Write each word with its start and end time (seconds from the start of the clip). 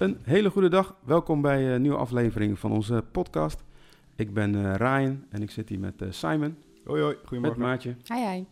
Een 0.00 0.18
hele 0.22 0.50
goede 0.50 0.68
dag. 0.68 0.96
Welkom 1.04 1.40
bij 1.40 1.74
een 1.74 1.82
nieuwe 1.82 1.96
aflevering 1.96 2.58
van 2.58 2.72
onze 2.72 3.04
podcast. 3.12 3.64
Ik 4.16 4.34
ben 4.34 4.54
eh, 4.54 4.74
Ryan 4.74 5.24
en 5.30 5.42
ik 5.42 5.50
zit 5.50 5.68
hier 5.68 5.78
met 5.80 6.02
eh, 6.02 6.10
Simon, 6.10 6.56
Hoi 6.84 7.02
hoi, 7.02 7.14
met 7.16 7.26
goedemorgen. 7.26 7.60
Maatje. 7.62 7.96
Hi, 8.14 8.26
hi. 8.30 8.44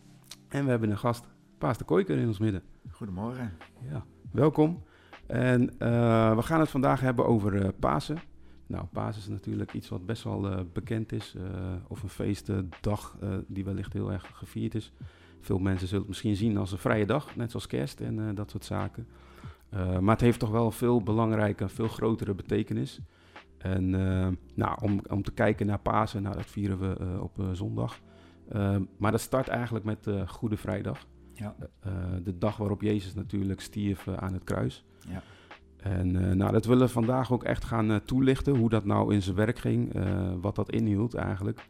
En 0.47 0.63
we 0.63 0.69
hebben 0.69 0.89
een 0.89 0.97
gast, 0.97 1.25
Paas 1.57 1.77
de 1.77 1.83
Kooiker, 1.83 2.17
in 2.17 2.27
ons 2.27 2.39
midden. 2.39 2.61
Goedemorgen. 2.91 3.51
Ja, 3.91 4.03
welkom. 4.31 4.83
En 5.27 5.69
eh, 5.79 6.35
we 6.35 6.41
gaan 6.41 6.59
het 6.59 6.69
vandaag 6.69 6.99
hebben 7.01 7.25
over 7.25 7.61
eh, 7.61 7.69
Pasen. 7.79 8.17
Nou, 8.67 8.85
Pasen 8.85 9.21
is 9.21 9.27
natuurlijk 9.27 9.73
iets 9.73 9.89
wat 9.89 10.05
best 10.05 10.23
wel 10.23 10.51
eh, 10.51 10.59
bekend 10.73 11.11
is. 11.11 11.35
eh, 11.37 11.43
of 11.87 12.03
een 12.03 12.09
feestdag 12.09 13.17
eh, 13.21 13.29
die 13.47 13.63
wellicht 13.65 13.93
heel 13.93 14.11
erg 14.11 14.29
gevierd 14.33 14.75
is. 14.75 14.93
Veel 15.41 15.59
mensen 15.59 15.85
zullen 15.87 15.99
het 16.01 16.09
misschien 16.09 16.35
zien 16.35 16.57
als 16.57 16.71
een 16.71 16.77
vrije 16.77 17.05
dag, 17.05 17.35
net 17.35 17.51
zoals 17.51 17.67
kerst 17.67 17.99
en 17.99 18.19
eh, 18.29 18.35
dat 18.35 18.49
soort 18.51 18.65
zaken. 18.65 19.07
Eh, 19.69 19.99
maar 19.99 20.13
het 20.13 20.23
heeft 20.23 20.39
toch 20.39 20.49
wel 20.49 20.71
veel 20.71 21.01
belangrijke, 21.01 21.69
veel 21.69 21.87
grotere 21.87 22.33
betekenis. 22.33 22.99
En 23.57 23.95
eh, 23.95 24.27
nou, 24.53 24.77
om, 24.81 25.01
om 25.09 25.23
te 25.23 25.31
kijken 25.31 25.65
naar 25.65 25.79
Pasen, 25.79 26.21
nou, 26.21 26.35
dat 26.35 26.45
vieren 26.45 26.79
we 26.79 26.95
eh, 26.99 27.21
op 27.21 27.43
zondag. 27.51 27.99
Eh, 28.49 28.75
maar 28.97 29.11
dat 29.11 29.21
start 29.21 29.47
eigenlijk 29.47 29.85
met 29.85 30.07
Goede 30.27 30.57
Vrijdag. 30.57 31.07
Ja. 31.33 31.55
De 32.23 32.37
dag 32.37 32.57
waarop 32.57 32.81
Jezus 32.81 33.13
natuurlijk 33.13 33.61
stierf 33.61 34.07
aan 34.07 34.33
het 34.33 34.43
kruis. 34.43 34.85
Ja. 35.07 35.21
En 35.77 36.37
nou, 36.37 36.51
dat 36.51 36.65
willen 36.65 36.85
we 36.85 36.93
vandaag 36.93 37.31
ook 37.31 37.43
echt 37.43 37.63
gaan 37.65 38.01
toelichten, 38.05 38.55
hoe 38.55 38.69
dat 38.69 38.85
nou 38.85 39.13
in 39.13 39.21
zijn 39.21 39.35
werk 39.35 39.59
ging, 39.59 39.93
wat 40.41 40.55
dat 40.55 40.71
inhield 40.71 41.13
eigenlijk. 41.13 41.67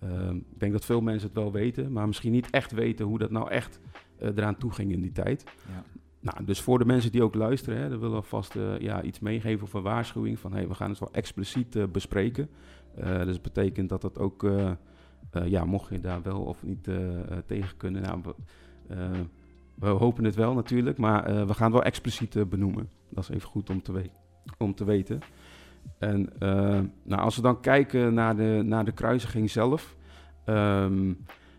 Eh, 0.00 0.30
ik 0.30 0.60
denk 0.60 0.72
dat 0.72 0.84
veel 0.84 1.00
mensen 1.00 1.28
het 1.28 1.36
wel 1.36 1.52
weten, 1.52 1.92
maar 1.92 2.06
misschien 2.06 2.32
niet 2.32 2.50
echt 2.50 2.72
weten 2.72 3.06
hoe 3.06 3.18
dat 3.18 3.30
nou 3.30 3.50
echt 3.50 3.80
eraan 4.18 4.56
toe 4.56 4.72
ging 4.72 4.92
in 4.92 5.00
die 5.00 5.12
tijd. 5.12 5.44
Ja. 5.68 5.84
Nou, 6.20 6.44
dus 6.44 6.60
voor 6.60 6.78
de 6.78 6.84
mensen 6.84 7.12
die 7.12 7.22
ook 7.22 7.34
luisteren, 7.34 7.78
hè, 7.78 7.88
dan 7.88 7.98
willen 7.98 8.20
we 8.20 8.26
vast 8.26 8.56
eh, 8.56 8.78
ja, 8.78 9.02
iets 9.02 9.20
meegeven 9.20 9.62
of 9.64 9.72
een 9.72 9.82
waarschuwing 9.82 10.38
van 10.38 10.52
hey, 10.52 10.68
we 10.68 10.74
gaan 10.74 10.90
het 10.90 10.98
wel 10.98 11.12
expliciet 11.12 11.76
eh, 11.76 11.84
bespreken. 11.92 12.48
Eh, 12.94 13.18
dus 13.18 13.32
dat 13.32 13.42
betekent 13.42 13.88
dat 13.88 14.02
het 14.02 14.18
ook, 14.18 14.48
ja, 15.44 15.64
mocht 15.64 15.90
je 15.90 16.00
daar 16.00 16.22
wel 16.22 16.40
of 16.40 16.62
niet 16.62 16.88
tegen 17.46 17.76
kunnen, 17.76 18.02
nou, 18.02 18.20
we, 18.86 19.06
we 19.74 19.86
hopen 19.86 20.24
het 20.24 20.34
wel 20.34 20.54
natuurlijk, 20.54 20.98
maar 20.98 21.24
we 21.46 21.54
gaan 21.54 21.66
het 21.66 21.72
wel 21.72 21.82
expliciet 21.82 22.48
benoemen. 22.48 22.90
Dat 23.08 23.22
is 23.22 23.30
even 23.30 23.48
goed 23.48 23.70
om 23.70 23.82
te, 23.82 24.10
om 24.58 24.74
te 24.74 24.84
weten. 24.84 25.20
En 25.98 26.32
nou, 27.02 27.22
als 27.22 27.36
we 27.36 27.42
dan 27.42 27.60
kijken 27.60 28.14
naar 28.14 28.36
de, 28.36 28.62
naar 28.64 28.84
de 28.84 28.92
kruisiging 28.92 29.50
zelf. 29.50 29.96
ehm, 30.44 31.12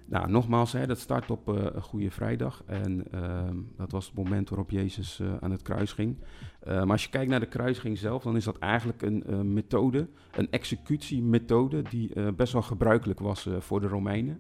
nou, 0.05 0.29
nogmaals, 0.29 0.71
hè, 0.71 0.87
dat 0.87 0.99
start 0.99 1.31
op 1.31 1.47
een 1.47 1.81
Goede 1.81 2.11
Vrijdag. 2.11 2.63
En 2.65 3.11
ehm, 3.11 3.57
dat 3.77 3.91
was 3.91 4.05
het 4.05 4.15
moment 4.15 4.49
waarop 4.49 4.69
Jezus 4.69 5.19
eh, 5.19 5.35
aan 5.39 5.51
het 5.51 5.61
kruis 5.61 5.93
ging. 5.93 6.17
Maar 6.65 6.91
als 6.91 7.03
je 7.03 7.09
kijkt 7.09 7.29
naar 7.29 7.39
de 7.39 7.45
kruisiging 7.45 7.97
zelf, 7.97 8.23
dan 8.23 8.35
is 8.35 8.43
dat 8.43 8.57
eigenlijk 8.57 9.01
een 9.01 9.23
eh, 9.23 9.39
methode, 9.39 10.07
een 10.35 10.51
executiemethode, 10.51 11.81
die 11.81 12.31
best 12.31 12.53
wel 12.53 12.61
gebruikelijk 12.61 13.19
was 13.19 13.47
voor 13.59 13.79
de 13.81 13.87
Romeinen. 13.87 14.39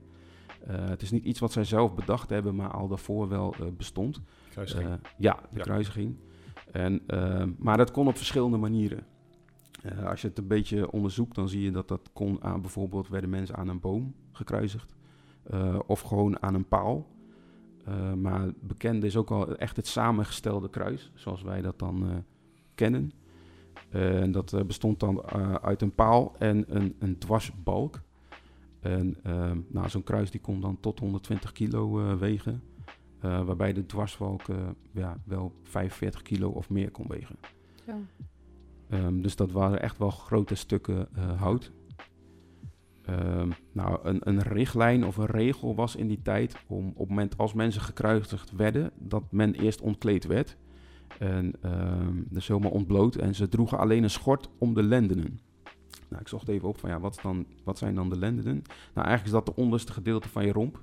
Het 0.65 1.01
is 1.01 1.11
niet 1.11 1.23
iets 1.25 1.39
wat 1.39 1.51
zij 1.51 1.63
zelf 1.63 1.95
bedacht 1.95 2.29
hebben, 2.29 2.55
maar 2.55 2.71
al 2.71 2.87
daarvoor 2.87 3.29
wel 3.29 3.55
bestond. 3.77 4.21
Kruising. 4.51 4.83
Eh, 4.83 4.93
ja, 5.17 5.39
de 5.51 5.57
Ja. 5.57 5.63
kruisiging. 5.63 6.15
En, 6.71 7.01
eh, 7.07 7.43
maar 7.57 7.77
dat 7.77 7.91
kon 7.91 8.07
op 8.07 8.17
verschillende 8.17 8.57
manieren. 8.57 9.05
Als 10.05 10.21
je 10.21 10.27
het 10.27 10.37
een 10.37 10.47
beetje 10.47 10.91
onderzoekt, 10.91 11.35
dan 11.35 11.49
zie 11.49 11.61
je 11.61 11.71
dat 11.71 11.87
dat 11.87 12.09
kon 12.13 12.43
aan 12.43 12.61
bijvoorbeeld 12.61 13.07
werden 13.07 13.29
mensen 13.29 13.55
aan 13.55 13.67
een 13.67 13.79
boom 13.79 14.13
gekruisigd. 14.31 14.95
Eh, 15.43 15.79
of 15.87 16.01
gewoon 16.01 16.41
aan 16.41 16.53
een 16.53 16.67
paal. 16.67 17.07
Eh, 17.85 18.13
maar 18.13 18.49
bekend 18.59 19.03
is 19.03 19.15
ook 19.15 19.31
al 19.31 19.55
echt 19.55 19.75
het 19.75 19.87
samengestelde 19.87 20.69
kruis, 20.69 21.11
zoals 21.15 21.41
wij 21.41 21.61
dat 21.61 21.79
dan 21.79 22.09
eh, 22.09 22.15
kennen. 22.75 23.11
En 23.89 24.31
dat 24.31 24.67
bestond 24.67 24.99
dan 24.99 25.23
uit 25.61 25.81
een 25.81 25.95
paal 25.95 26.35
en 26.39 26.65
een, 26.75 26.95
een 26.99 27.17
dwarsbalk. 27.17 28.01
En 28.79 29.17
eh, 29.23 29.51
nou, 29.67 29.89
zo'n 29.89 30.03
kruis 30.03 30.31
die 30.31 30.41
kon 30.41 30.61
dan 30.61 30.79
tot 30.79 30.99
120 30.99 31.51
kilo 31.51 32.17
wegen. 32.17 32.63
Waarbij 33.19 33.73
de 33.73 33.85
dwarsbalk 33.85 34.41
ja, 34.91 35.17
wel 35.23 35.53
45 35.63 36.21
kilo 36.21 36.49
of 36.49 36.69
meer 36.69 36.91
kon 36.91 37.07
wegen. 37.07 37.35
Zo. 37.85 37.91
Ehm, 38.89 39.21
dus 39.21 39.35
dat 39.35 39.51
waren 39.51 39.81
echt 39.81 39.97
wel 39.97 40.09
grote 40.09 40.55
stukken 40.55 41.07
hout. 41.37 41.71
Ehm, 43.11 43.49
nou, 43.71 43.99
een, 44.03 44.19
een 44.23 44.41
richtlijn 44.41 45.05
of 45.05 45.17
een 45.17 45.25
regel 45.25 45.75
was 45.75 45.95
in 45.95 46.07
die 46.07 46.21
tijd 46.21 46.55
om 46.67 46.87
op 46.87 46.97
het 46.97 47.09
moment 47.09 47.37
als 47.37 47.53
mensen 47.53 47.81
gekruisigd 47.81 48.51
werden, 48.51 48.91
dat 48.97 49.23
men 49.31 49.53
eerst 49.53 49.81
ontkleed 49.81 50.25
werd. 50.25 50.57
En 51.19 51.53
ehm, 51.61 52.21
dus 52.29 52.47
helemaal 52.47 52.71
ontbloot. 52.71 53.15
En 53.15 53.35
ze 53.35 53.49
droegen 53.49 53.77
alleen 53.77 54.03
een 54.03 54.09
schort 54.09 54.49
om 54.57 54.73
de 54.73 54.83
lendenen. 54.83 55.39
Nou, 56.09 56.21
ik 56.21 56.27
zocht 56.27 56.47
even 56.47 56.67
op 56.67 56.77
van 56.77 56.89
ja, 56.89 56.99
wat, 56.99 57.19
dan, 57.23 57.45
wat 57.63 57.77
zijn 57.77 57.95
dan 57.95 58.09
de 58.09 58.17
lendenen? 58.17 58.61
Nou, 58.93 59.07
eigenlijk 59.07 59.25
is 59.25 59.31
dat 59.31 59.45
de 59.45 59.61
onderste 59.61 59.93
gedeelte 59.93 60.29
van 60.29 60.45
je 60.45 60.51
romp. 60.51 60.81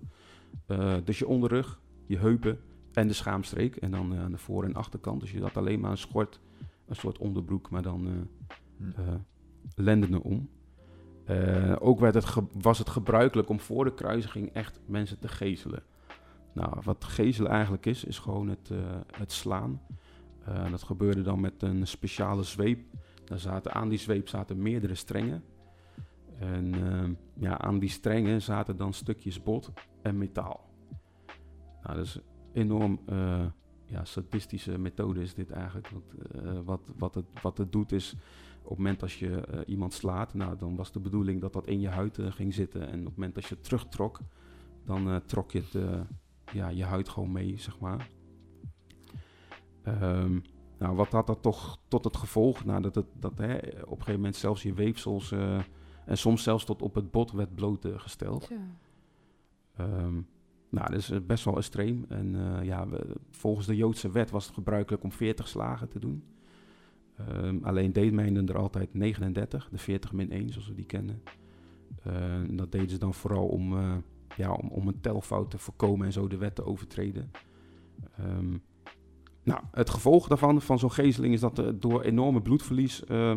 Eh, 0.67 0.95
dus 1.05 1.19
je 1.19 1.29
onderrug, 1.29 1.81
je 2.07 2.19
heupen 2.19 2.59
en 2.93 3.09
de 3.09 3.15
schaamstreek. 3.15 3.77
En 3.77 3.91
dan 3.91 4.13
eh, 4.13 4.23
aan 4.23 4.31
de 4.31 4.39
voor- 4.39 4.65
en 4.65 4.75
achterkant. 4.75 5.21
Dus 5.21 5.31
je 5.31 5.41
had 5.41 5.57
alleen 5.57 5.81
maar 5.81 5.91
een 5.91 5.99
schort, 5.99 6.41
een 6.87 6.97
soort 6.97 7.19
onderbroek, 7.19 7.71
maar 7.71 7.83
dan 7.83 8.29
eh, 8.97 9.15
lendenen 9.75 10.23
om. 10.23 10.49
Eh, 11.29 11.77
ook 11.79 12.01
werd 12.01 12.15
het 12.15 12.35
was 12.61 12.79
het 12.79 12.89
gebruikelijk 12.89 13.49
om 13.49 13.61
voor 13.61 13.85
de 13.85 13.95
kruisiging 13.95 14.53
echt 14.53 14.81
mensen 14.87 15.19
te 15.19 15.29
gezelen. 15.29 15.83
Nou, 16.53 16.79
wat 16.83 17.05
gezelen 17.05 17.51
eigenlijk 17.51 17.87
is, 17.87 18.05
is 18.05 18.19
gewoon 18.19 18.49
het, 18.49 18.71
eh, 18.71 18.79
het 19.17 19.33
slaan. 19.33 19.81
Eh, 20.45 20.71
dat 20.71 20.83
gebeurde 20.83 21.23
dan 21.23 21.41
met 21.41 21.63
een 21.63 21.87
speciale 21.87 22.43
zweep. 22.43 22.81
Daar 23.25 23.39
zaten, 23.39 23.73
aan 23.73 23.89
die 23.89 23.99
zweep 23.99 24.29
zaten 24.29 24.63
meerdere 24.63 24.95
strengen. 24.95 25.45
En 26.39 26.75
ehm, 26.75 27.13
ja, 27.35 27.59
aan 27.59 27.79
die 27.79 27.89
strengen 27.89 28.43
zaten 28.43 28.77
dan 28.77 28.93
stukjes 28.93 29.43
bot 29.43 29.73
en 30.03 30.19
metaal. 30.19 30.69
Nou, 31.83 31.97
dat 31.97 32.05
is 32.05 32.19
enorm 32.53 33.01
ja, 33.85 34.05
sadistische 34.05 34.79
methode 34.79 35.21
is 35.21 35.35
dit 35.35 35.51
eigenlijk. 35.51 35.89
Want, 35.89 36.05
wat, 36.65 36.81
wat, 36.97 37.15
het, 37.15 37.25
wat 37.43 37.59
het 37.59 37.73
doet 37.73 37.93
is, 37.93 38.17
op 38.69 38.77
het 38.77 38.85
moment 38.85 39.03
als 39.03 39.19
je 39.19 39.41
eh, 39.41 39.61
iemand 39.67 39.93
slaat, 39.93 40.35
nou, 40.35 40.57
dan 40.57 40.77
was 40.77 40.93
de 40.93 41.01
bedoeling 41.01 41.41
dat 41.41 41.53
dat 41.53 41.67
in 41.67 41.81
je 41.81 41.89
huid 41.89 42.19
eh, 42.19 42.33
ging 42.33 42.55
zitten. 42.55 42.89
En 42.89 42.99
op 43.01 43.05
het 43.07 43.17
moment 43.17 43.37
als 43.37 43.49
je 43.49 43.55
het 43.55 43.65
terugtrok, 43.65 44.21
dan 44.85 45.11
eh, 45.11 45.17
trok 45.17 45.53
je 45.53 45.63
het, 45.71 46.07
ja, 46.53 46.69
je 46.69 46.85
huid 46.85 47.09
gewoon 47.09 47.33
mee, 47.33 47.59
zeg 47.59 47.79
maar. 47.79 48.09
Ehm, 49.83 50.39
nou, 50.79 50.97
wat 50.97 51.13
had 51.13 51.27
dat 51.27 51.43
toch 51.43 51.79
tot 51.89 52.05
het 52.05 52.17
gevolg? 52.17 52.65
Nou, 52.65 52.83
dat, 52.83 52.95
het, 52.95 53.07
dat 53.21 53.39
hè, 53.39 53.57
op 53.57 53.65
een 53.73 53.89
gegeven 53.89 54.15
moment 54.15 54.37
zelfs 54.37 54.63
je 54.63 54.75
weefsels 54.75 55.33
en 56.07 56.19
soms 56.19 56.43
zelfs 56.43 56.65
tot 56.65 56.83
op 56.83 56.95
het 56.95 57.11
bot 57.11 57.33
werd 57.33 57.55
blootgesteld. 57.55 58.51
Ehm, 59.77 60.15
nou, 60.69 60.91
dat 60.91 60.95
is 60.95 61.27
best 61.27 61.45
wel 61.45 61.57
extreem. 61.57 62.05
En 62.09 62.37
ja, 62.65 62.89
we- 62.89 63.17
volgens 63.31 63.67
de 63.67 63.77
Joodse 63.77 64.11
wet 64.11 64.31
was 64.31 64.47
het 64.47 64.55
gebruikelijk 64.55 65.03
om 65.03 65.13
40 65.13 65.49
slagen 65.49 65.89
te 65.89 65.99
doen. 65.99 66.23
Ehm, 67.19 67.59
alleen 67.63 67.93
deed 67.93 68.13
men 68.13 68.49
er 68.49 68.59
altijd 68.59 68.95
39, 68.95 69.69
de 69.71 69.79
40 69.79 70.13
min 70.13 70.33
1 70.33 70.51
zoals 70.51 70.69
we 70.69 70.75
die 70.75 70.87
kennen. 70.87 71.23
Eh, 72.03 72.35
en 72.35 72.57
dat 72.57 72.73
deden 72.73 72.91
ze 72.91 72.99
dan 72.99 73.15
vooral 73.15 73.47
om, 73.47 73.79
eh, 73.79 73.93
ja, 74.37 74.53
om, 74.53 74.69
om 74.69 74.89
een 74.89 75.01
telfout 75.01 75.51
te 75.51 75.59
voorkomen 75.59 76.07
en 76.07 76.13
zo 76.13 76.29
de 76.29 76.37
wet 76.37 76.55
te 76.55 76.65
overtreden. 76.65 77.31
Ehm, 78.17 78.57
nou, 79.43 79.61
het 79.73 79.91
gevolg 79.91 80.29
daarvan, 80.29 80.61
van 80.61 80.79
zo'n 80.79 80.93
gezeling, 80.93 81.35
is 81.35 81.41
dat 81.41 81.63
door 81.75 82.03
enorme 82.03 82.43
bloedverlies, 82.43 83.05
eh, 83.05 83.35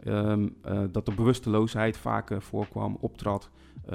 ehm, 0.00 0.48
eh, 0.62 0.82
dat 0.92 1.06
de 1.06 1.14
bewusteloosheid 1.14 1.96
vaak 1.96 2.42
voorkwam, 2.42 2.96
optrad. 3.00 3.50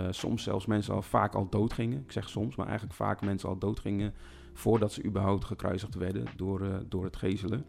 Soms 0.09 0.43
zelfs 0.43 0.65
mensen 0.65 0.93
al 0.93 1.01
vaak 1.01 1.35
al 1.35 1.49
dood 1.49 1.73
gingen. 1.73 1.99
Ik 1.99 2.11
zeg 2.11 2.29
soms, 2.29 2.55
maar 2.55 2.65
eigenlijk 2.65 2.95
vaak 2.95 3.21
mensen 3.21 3.49
al 3.49 3.57
dood 3.57 3.79
gingen 3.79 4.13
voordat 4.53 4.91
ze 4.91 5.03
überhaupt 5.03 5.45
gekruisigd 5.45 5.95
werden 5.95 6.25
door, 6.35 6.83
door 6.87 7.03
het 7.03 7.15
gezelen. 7.15 7.65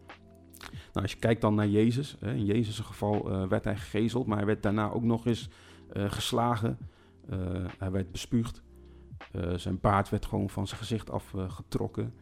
Nou, 0.71 1.03
als 1.03 1.13
je 1.13 1.19
kijkt 1.19 1.41
dan 1.41 1.55
naar 1.55 1.69
Jezus, 1.69 2.17
hè, 2.21 2.35
in 2.35 2.45
Jezus' 2.45 2.79
geval 2.79 3.31
eh, 3.31 3.49
werd 3.49 3.65
hij 3.65 3.77
gegezeld, 3.77 4.27
maar 4.27 4.37
hij 4.37 4.47
werd 4.47 4.63
daarna 4.63 4.91
ook 4.91 5.03
nog 5.03 5.27
eens 5.27 5.49
eh, 5.93 6.11
geslagen. 6.11 6.79
Eh, 7.29 7.39
hij 7.79 7.91
werd 7.91 8.13
bespuugd. 8.13 8.63
Eh, 9.33 9.55
zijn 9.55 9.81
baard 9.81 10.09
werd 10.09 10.27
gewoon 10.27 10.51
van 10.51 10.67
zijn 10.67 10.81
gezicht 10.81 11.11
afgetrokken. 11.11 11.51
getrokken. 11.51 12.15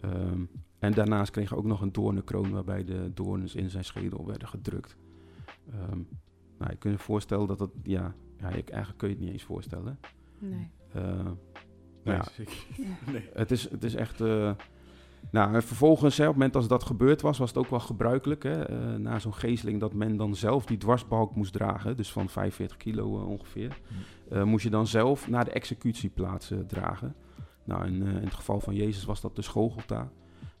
Ehm, 0.00 0.40
en 0.78 0.92
daarnaast 0.92 1.30
kreeg 1.30 1.48
hij 1.48 1.58
ook 1.58 1.64
nog 1.64 1.80
een 1.80 1.92
doornenkroon 1.92 2.50
waarbij 2.50 2.84
de 2.84 3.10
doornen 3.14 3.54
in 3.54 3.70
zijn 3.70 3.84
schedel 3.84 4.26
werden 4.26 4.48
gedrukt. 4.48 4.96
Ehm, 5.70 6.00
nou, 6.58 6.70
je 6.70 6.76
kunt 6.76 6.94
je 6.94 7.04
voorstellen 7.04 7.46
dat 7.46 7.58
het, 7.58 7.70
ja, 7.82 8.14
ja, 8.38 8.48
ik, 8.48 8.68
eigenlijk 8.68 8.98
kun 8.98 9.08
je 9.08 9.14
het 9.14 9.22
niet 9.24 9.32
eens 9.32 9.44
voorstellen. 9.44 9.98
Nee. 10.38 10.70
Eh, 10.92 11.30
Nee. 12.06 12.16
Ja. 12.16 12.24
Nee. 13.12 13.28
het 13.32 13.50
is, 13.50 13.70
het 13.70 13.84
is 13.84 13.94
echt. 13.94 14.20
Nou, 15.30 15.54
en 15.54 15.62
vervolgens, 15.62 16.16
hè, 16.16 16.22
op 16.22 16.28
het 16.28 16.36
moment 16.36 16.56
als 16.56 16.68
dat 16.68 16.84
gebeurd 16.84 17.20
was, 17.20 17.38
was 17.38 17.48
het 17.48 17.58
ook 17.58 17.70
wel 17.70 17.80
gebruikelijk. 17.80 18.42
Hè, 18.42 18.62
eh, 18.62 18.94
na 18.94 19.18
zo'n 19.18 19.34
gezeling 19.34 19.80
dat 19.80 19.92
men 19.92 20.16
dan 20.16 20.34
zelf 20.34 20.66
die 20.66 20.78
dwarsbalk 20.78 21.34
moest 21.34 21.52
dragen. 21.52 21.96
Dus 21.96 22.12
van 22.12 22.28
45 22.28 22.76
kilo 22.76 23.18
eh, 23.18 23.28
ongeveer. 23.28 23.80
eh, 24.30 24.42
moest 24.42 24.64
je 24.64 24.70
dan 24.70 24.86
zelf 24.86 25.28
naar 25.28 25.44
de 25.44 25.50
executieplaats 25.50 26.52
dragen. 26.66 27.14
Nou, 27.64 27.86
in, 27.86 28.02
in 28.02 28.24
het 28.24 28.34
geval 28.34 28.60
van 28.60 28.74
Jezus 28.74 29.04
was 29.04 29.20
dat 29.20 29.36
dus 29.36 29.48
Golgotha. 29.48 30.10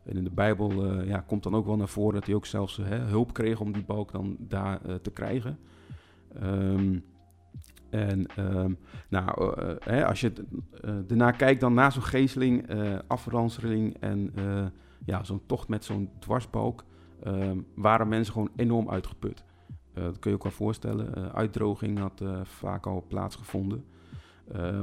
En 0.04 0.16
in 0.16 0.24
de 0.24 0.30
Bijbel 0.30 1.02
ja, 1.02 1.20
komt 1.20 1.42
dan 1.42 1.54
ook 1.54 1.66
wel 1.66 1.76
naar 1.76 1.88
voren 1.88 2.14
dat 2.14 2.26
hij 2.26 2.34
ook 2.34 2.46
zelfs 2.46 2.76
hè, 2.76 2.98
hulp 2.98 3.32
kreeg 3.32 3.60
om 3.60 3.72
die 3.72 3.84
balk 3.84 4.12
dan 4.12 4.36
daar 4.38 4.80
te 5.02 5.10
krijgen. 5.10 5.58
Ehm, 6.40 6.98
en 7.90 8.26
ehm, 8.26 8.72
nou, 9.08 9.56
eh, 9.56 9.70
eh, 9.70 9.76
hè, 9.80 10.06
als 10.06 10.20
je 10.20 10.32
uh, 10.84 10.94
daarna 11.06 11.30
kijkt, 11.30 11.60
dan 11.60 11.74
na 11.74 11.90
zo'n 11.90 12.02
geesteling, 12.02 12.70
uh, 12.70 12.98
afranseling 13.06 13.96
en 14.00 14.32
ja, 15.04 15.24
zo'n 15.24 15.42
tocht 15.46 15.68
met 15.68 15.84
zo'n 15.84 16.10
dwarsbalk, 16.18 16.84
ehm, 17.22 17.58
waren 17.74 18.08
mensen 18.08 18.32
gewoon 18.32 18.50
enorm 18.56 18.90
uitgeput. 18.90 19.44
dat 19.94 20.18
kun 20.18 20.30
je 20.30 20.36
ook 20.36 20.42
wel 20.42 20.52
voorstellen. 20.52 21.32
uitdroging 21.32 21.98
had 21.98 22.22
vaak 22.42 22.86
al 22.86 23.04
plaatsgevonden. 23.08 23.84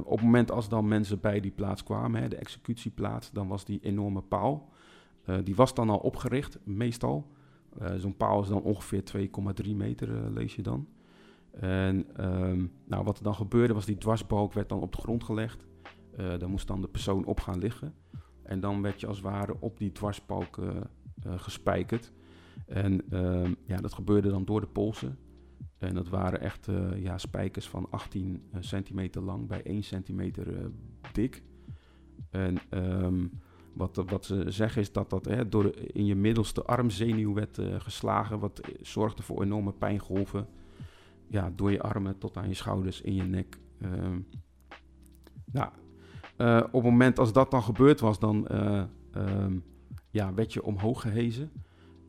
op 0.04 0.12
het 0.12 0.22
moment 0.22 0.52
als 0.52 0.70
dan 0.70 0.88
mensen 0.88 1.20
bij 1.20 1.40
die 1.40 1.52
plaats 1.52 1.84
kwamen, 1.84 2.22
hè, 2.22 2.28
de 2.28 2.36
executieplaats, 2.36 3.32
dan 3.32 3.48
was 3.48 3.66
die 3.66 3.80
enorme 3.82 4.22
paal. 4.22 4.70
die 5.44 5.56
was 5.56 5.74
dan 5.74 5.90
al 5.90 5.98
opgericht, 5.98 6.60
meestal. 6.64 7.32
zo'n 7.98 8.18
paal 8.18 8.42
is 8.42 8.48
dan 8.48 8.62
ongeveer 8.62 9.04
2,3 9.04 9.76
meter, 9.76 10.32
lees 10.32 10.56
je 10.56 10.62
dan. 10.62 10.88
En 11.60 12.26
um, 12.26 12.72
nou, 12.86 13.04
wat 13.04 13.18
er 13.18 13.24
dan 13.24 13.36
gebeurde 13.36 13.74
was 13.74 13.86
die 13.86 13.98
dwarsbalk 13.98 14.54
werd 14.54 14.70
dan 14.70 14.82
op 14.82 14.92
de 14.92 15.02
grond 15.02 15.24
gelegd. 15.24 15.66
Uh, 16.20 16.38
daar 16.38 16.50
moest 16.50 16.68
dan 16.68 16.82
de 16.82 16.88
persoon 16.88 17.26
op 17.26 17.40
gaan 17.40 17.60
liggen. 17.60 17.94
En 18.44 18.60
dan 18.60 18.82
werd 18.82 19.00
je 19.00 19.08
als 19.08 19.18
het 19.18 19.26
ware 19.26 19.56
op 19.60 19.78
die 19.78 19.92
dwarsbalk 19.92 20.58
uh, 20.58 20.68
uh, 21.26 21.40
gespijkerd. 21.40 22.12
En 22.66 23.18
um, 23.18 23.56
ja, 23.66 23.78
dat 23.78 23.94
gebeurde 23.94 24.30
dan 24.30 24.46
door 24.46 24.62
de 24.62 24.68
polsen. 24.68 25.18
En 25.78 25.96
dat 25.96 26.10
waren 26.10 26.42
echt 26.42 26.68
ja, 26.96 27.18
spijkers 27.18 27.70
van 27.70 27.88
18 27.90 28.44
centimeter 28.60 29.22
lang 29.22 29.48
bij 29.48 29.64
1 29.64 29.84
centimeter 29.84 30.72
dik. 31.12 31.44
En 32.30 32.58
um, 32.70 33.32
wat, 33.74 33.96
wat 34.06 34.26
ze 34.26 34.52
zeggen 34.52 34.82
is 34.82 34.92
dat 34.92 35.10
dat 35.10 35.26
hè, 35.26 35.50
door 35.50 35.76
in 35.76 36.06
je 36.06 36.16
middelste 36.16 36.64
armzenuw 36.64 37.34
werd 37.34 37.60
geslagen. 37.78 38.40
Wat 38.40 38.62
zorgde 38.82 39.24
voor 39.24 39.44
enorme 39.44 39.72
pijngolven 39.72 40.48
ja, 41.34 41.52
door 41.56 41.72
je 41.72 41.82
armen 41.82 42.18
tot 42.18 42.38
aan 42.38 42.48
je 42.48 42.54
schouders, 42.54 43.02
in 43.02 43.14
je 43.14 43.24
nek. 43.24 43.60
Uh, 43.78 43.90
nou, 45.46 45.70
uh, 46.38 46.64
op 46.66 46.74
het 46.74 46.92
moment 46.92 47.20
als 47.20 47.34
dat 47.34 47.52
dan 47.52 47.64
gebeurd 47.64 48.00
was, 48.00 48.20
dan 48.20 48.48
uh, 48.52 48.84
um, 49.16 49.64
ja, 50.10 50.34
werd 50.34 50.54
je 50.54 50.64
omhoog 50.64 51.02
gehezen. 51.02 51.52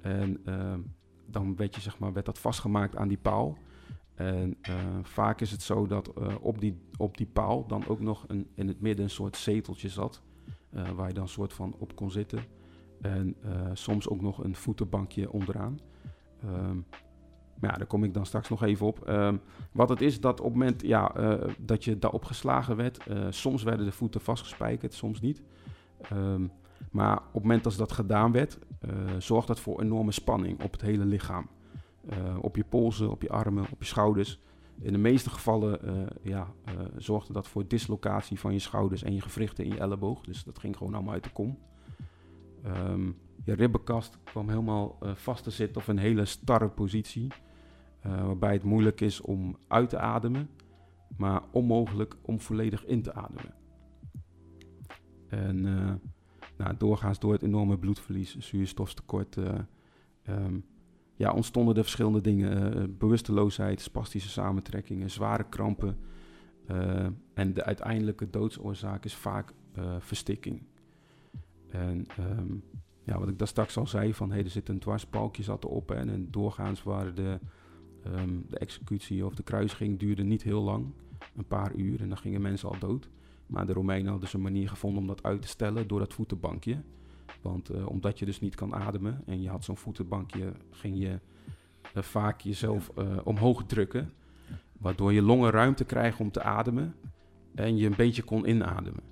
En 0.00 0.40
ehm, 0.44 0.80
dan 1.26 1.56
werd, 1.56 1.74
je, 1.74 1.80
zeg 1.80 1.98
maar, 1.98 2.12
werd 2.12 2.26
dat 2.26 2.38
vastgemaakt 2.38 2.96
aan 2.96 3.08
die 3.08 3.18
paal. 3.18 3.58
En 4.14 4.56
eh, 4.60 4.74
vaak 5.02 5.40
is 5.40 5.50
het 5.50 5.62
zo 5.62 5.86
dat 5.86 6.12
op, 6.40 6.60
die, 6.60 6.78
op 6.96 7.16
die 7.16 7.26
paal 7.26 7.66
dan 7.66 7.86
ook 7.86 8.00
nog 8.00 8.24
een, 8.26 8.48
in 8.54 8.68
het 8.68 8.80
midden 8.80 9.04
een 9.04 9.10
soort 9.10 9.36
zeteltje 9.36 9.88
zat. 9.88 10.22
waar 10.94 11.08
je 11.08 11.14
dan 11.14 11.28
soort 11.28 11.52
van 11.52 11.74
op 11.78 11.94
kon 11.94 12.10
zitten. 12.10 12.44
En 13.00 13.36
soms 13.72 14.08
ook 14.08 14.20
nog 14.20 14.44
een 14.44 14.54
voetenbankje 14.54 15.32
onderaan. 15.32 15.78
Ja, 17.70 17.76
daar 17.76 17.86
kom 17.86 18.04
ik 18.04 18.14
dan 18.14 18.26
straks 18.26 18.48
nog 18.48 18.62
even 18.62 18.86
op. 18.86 19.08
Um, 19.08 19.40
wat 19.72 19.88
het 19.88 20.00
is, 20.00 20.20
dat 20.20 20.40
op 20.40 20.46
het 20.46 20.54
moment 20.54 20.82
ja, 20.82 21.16
uh, 21.16 21.50
dat 21.58 21.84
je 21.84 21.98
daarop 21.98 22.24
geslagen 22.24 22.76
werd, 22.76 23.08
uh, 23.08 23.26
soms 23.30 23.62
werden 23.62 23.86
de 23.86 23.92
voeten 23.92 24.20
vastgespijkerd, 24.20 24.94
soms 24.94 25.20
niet. 25.20 25.42
Um, 26.12 26.50
maar 26.90 27.16
op 27.16 27.32
het 27.32 27.42
moment 27.42 27.64
dat 27.64 27.76
dat 27.76 27.92
gedaan 27.92 28.32
werd, 28.32 28.58
uh, 28.84 28.90
zorgt 29.18 29.46
dat 29.46 29.60
voor 29.60 29.80
enorme 29.80 30.12
spanning 30.12 30.62
op 30.62 30.72
het 30.72 30.80
hele 30.80 31.04
lichaam. 31.04 31.48
op 32.40 32.56
je 32.56 32.64
polsen, 32.64 33.10
op 33.10 33.22
je 33.22 33.28
armen, 33.28 33.66
op 33.72 33.78
je 33.78 33.84
schouders. 33.84 34.40
In 34.80 34.92
de 34.92 34.98
meeste 34.98 35.30
gevallen 35.30 35.80
ja, 36.22 36.52
zorgde 36.96 37.32
dat 37.32 37.48
voor 37.48 37.68
dislocatie 37.68 38.40
van 38.40 38.52
je 38.52 38.58
schouders 38.58 39.02
en 39.02 39.14
je 39.14 39.20
gewrichten 39.20 39.64
in 39.64 39.70
je 39.70 39.78
elleboog. 39.78 40.20
Dus 40.20 40.44
dat 40.44 40.58
ging 40.58 40.76
gewoon 40.76 40.94
allemaal 40.94 41.12
uit 41.12 41.24
de 41.24 41.30
kom. 41.30 41.58
Um, 42.66 43.18
je 43.44 43.54
ribbenkast 43.54 44.18
kwam 44.24 44.48
helemaal 44.48 44.98
vast 45.14 45.44
te 45.44 45.50
zitten 45.50 45.76
of 45.76 45.88
een 45.88 45.98
hele 45.98 46.24
starre 46.24 46.68
positie. 46.68 47.26
Uh, 48.06 48.26
waarbij 48.26 48.52
het 48.52 48.62
moeilijk 48.62 49.00
is 49.00 49.20
om 49.20 49.56
uit 49.68 49.88
te 49.88 49.98
ademen, 49.98 50.48
maar 51.16 51.42
onmogelijk 51.50 52.16
om 52.22 52.40
volledig 52.40 52.84
in 52.84 53.02
te 53.02 53.14
ademen. 53.14 53.54
En 55.28 55.66
uh, 55.66 55.92
nou, 56.56 56.76
doorgaans 56.78 57.18
door 57.18 57.32
het 57.32 57.42
enorme 57.42 57.78
bloedverlies, 57.78 58.38
zuurstoftekort, 58.38 59.36
um, 60.28 60.64
ja, 61.16 61.32
ontstonden 61.32 61.76
er 61.76 61.82
verschillende 61.82 62.20
dingen. 62.20 62.96
bewusteloosheid, 62.98 63.80
spastische 63.80 64.28
samentrekkingen, 64.28 65.10
zware 65.10 65.44
krampen. 65.48 65.98
en 67.34 67.54
de 67.54 67.64
uiteindelijke 67.64 68.30
doodsoorzaak 68.30 69.04
is 69.04 69.14
vaak 69.14 69.52
verstikking. 69.98 70.62
En 71.68 72.06
um, 72.18 72.62
ja, 73.04 73.18
wat 73.18 73.28
ik 73.28 73.38
daar 73.38 73.48
straks 73.48 73.76
al 73.76 73.86
zei, 73.86 74.14
van 74.14 74.30
hey, 74.30 74.44
er 74.44 74.50
zit 74.50 74.68
een 74.68 74.78
dwarspalkje 74.78 75.42
zat 75.42 75.64
erop. 75.64 75.90
En 75.90 76.30
doorgaans 76.30 76.82
waren 76.82 77.14
de, 77.14 77.38
um, 78.06 78.44
de 78.48 78.58
executie 78.58 79.26
of 79.26 79.34
de 79.34 79.42
kruising 79.42 79.98
duurde 79.98 80.22
niet 80.22 80.42
heel 80.42 80.62
lang. 80.62 80.86
Een 81.36 81.46
paar 81.46 81.74
uur 81.74 82.00
en 82.00 82.08
dan 82.08 82.18
gingen 82.18 82.40
mensen 82.40 82.68
al 82.68 82.78
dood. 82.78 83.08
Maar 83.46 83.66
de 83.66 83.72
Romeinen 83.72 84.04
hadden 84.10 84.24
dus 84.24 84.34
een 84.34 84.42
manier 84.42 84.68
gevonden 84.68 85.00
om 85.00 85.06
dat 85.06 85.22
uit 85.22 85.42
te 85.42 85.48
stellen 85.48 85.88
door 85.88 85.98
dat 85.98 86.14
voetenbankje. 86.14 86.82
Want 87.40 87.70
uh, 87.70 87.88
omdat 87.88 88.18
je 88.18 88.24
dus 88.24 88.40
niet 88.40 88.54
kan 88.54 88.74
ademen 88.74 89.22
en 89.26 89.42
je 89.42 89.48
had 89.48 89.64
zo'n 89.64 89.76
voetenbankje, 89.76 90.52
ging 90.70 90.98
je 90.98 91.20
uh, 91.96 92.02
vaak 92.02 92.40
jezelf 92.40 92.90
uh, 92.98 93.16
omhoog 93.24 93.64
drukken. 93.64 94.12
Waardoor 94.72 95.12
je 95.12 95.22
longen 95.22 95.50
ruimte 95.50 95.84
krijgen 95.84 96.24
om 96.24 96.30
te 96.30 96.42
ademen 96.42 96.94
en 97.54 97.76
je 97.76 97.86
een 97.86 97.96
beetje 97.96 98.22
kon 98.22 98.48
inademen. 98.48 99.02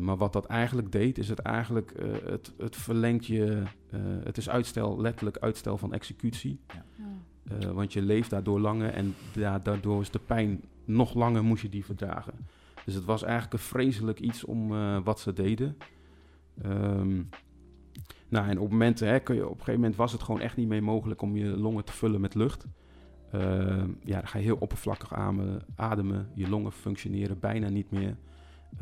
Maar 0.00 0.16
wat 0.16 0.32
dat 0.32 0.46
eigenlijk 0.46 0.92
deed, 0.92 1.18
is 1.18 1.28
het 1.28 1.38
eigenlijk, 1.38 1.92
het, 2.24 2.54
het 2.58 2.76
verlengt 2.76 3.26
je, 3.26 3.62
het 4.24 4.36
is 4.36 4.48
uitstel, 4.48 5.00
letterlijk 5.00 5.38
uitstel 5.38 5.78
van 5.78 5.92
executie. 5.92 6.60
Ja. 6.68 6.84
Want 7.72 7.92
je 7.92 8.02
leeft 8.02 8.30
daardoor 8.30 8.60
langer 8.60 8.90
en 8.90 9.14
ja, 9.32 9.58
daardoor 9.58 10.00
is 10.00 10.10
de 10.10 10.18
pijn 10.18 10.60
nog 10.84 11.14
langer 11.14 11.44
moest 11.44 11.62
je 11.62 11.68
die 11.68 11.84
verdragen. 11.84 12.34
Dus 12.84 12.94
het 12.94 13.04
was 13.04 13.22
eigenlijk 13.22 13.52
een 13.52 13.58
vreselijk 13.58 14.20
iets 14.20 14.44
om 14.44 14.68
wat 15.02 15.20
ze 15.20 15.32
deden. 15.32 15.76
Um, 16.66 17.28
nou, 18.28 18.48
en 18.48 18.58
op 18.58 18.70
momenten, 18.70 19.08
hè, 19.08 19.20
kun 19.20 19.34
je, 19.34 19.44
op 19.44 19.50
een 19.50 19.58
gegeven 19.58 19.80
moment 19.80 19.96
was 19.96 20.12
het 20.12 20.22
gewoon 20.22 20.40
echt 20.40 20.56
niet 20.56 20.68
meer 20.68 20.82
mogelijk 20.82 21.22
om 21.22 21.36
je 21.36 21.46
longen 21.46 21.84
te 21.84 21.92
vullen 21.92 22.20
met 22.20 22.34
lucht. 22.34 22.66
ja, 24.04 24.18
dan 24.18 24.28
ga 24.28 24.38
je 24.38 24.44
heel 24.44 24.56
oppervlakkig 24.56 25.12
ademen, 25.74 26.30
je 26.34 26.48
longen 26.48 26.72
functioneren 26.72 27.40
bijna 27.40 27.68
niet 27.68 27.90
meer. 27.90 28.16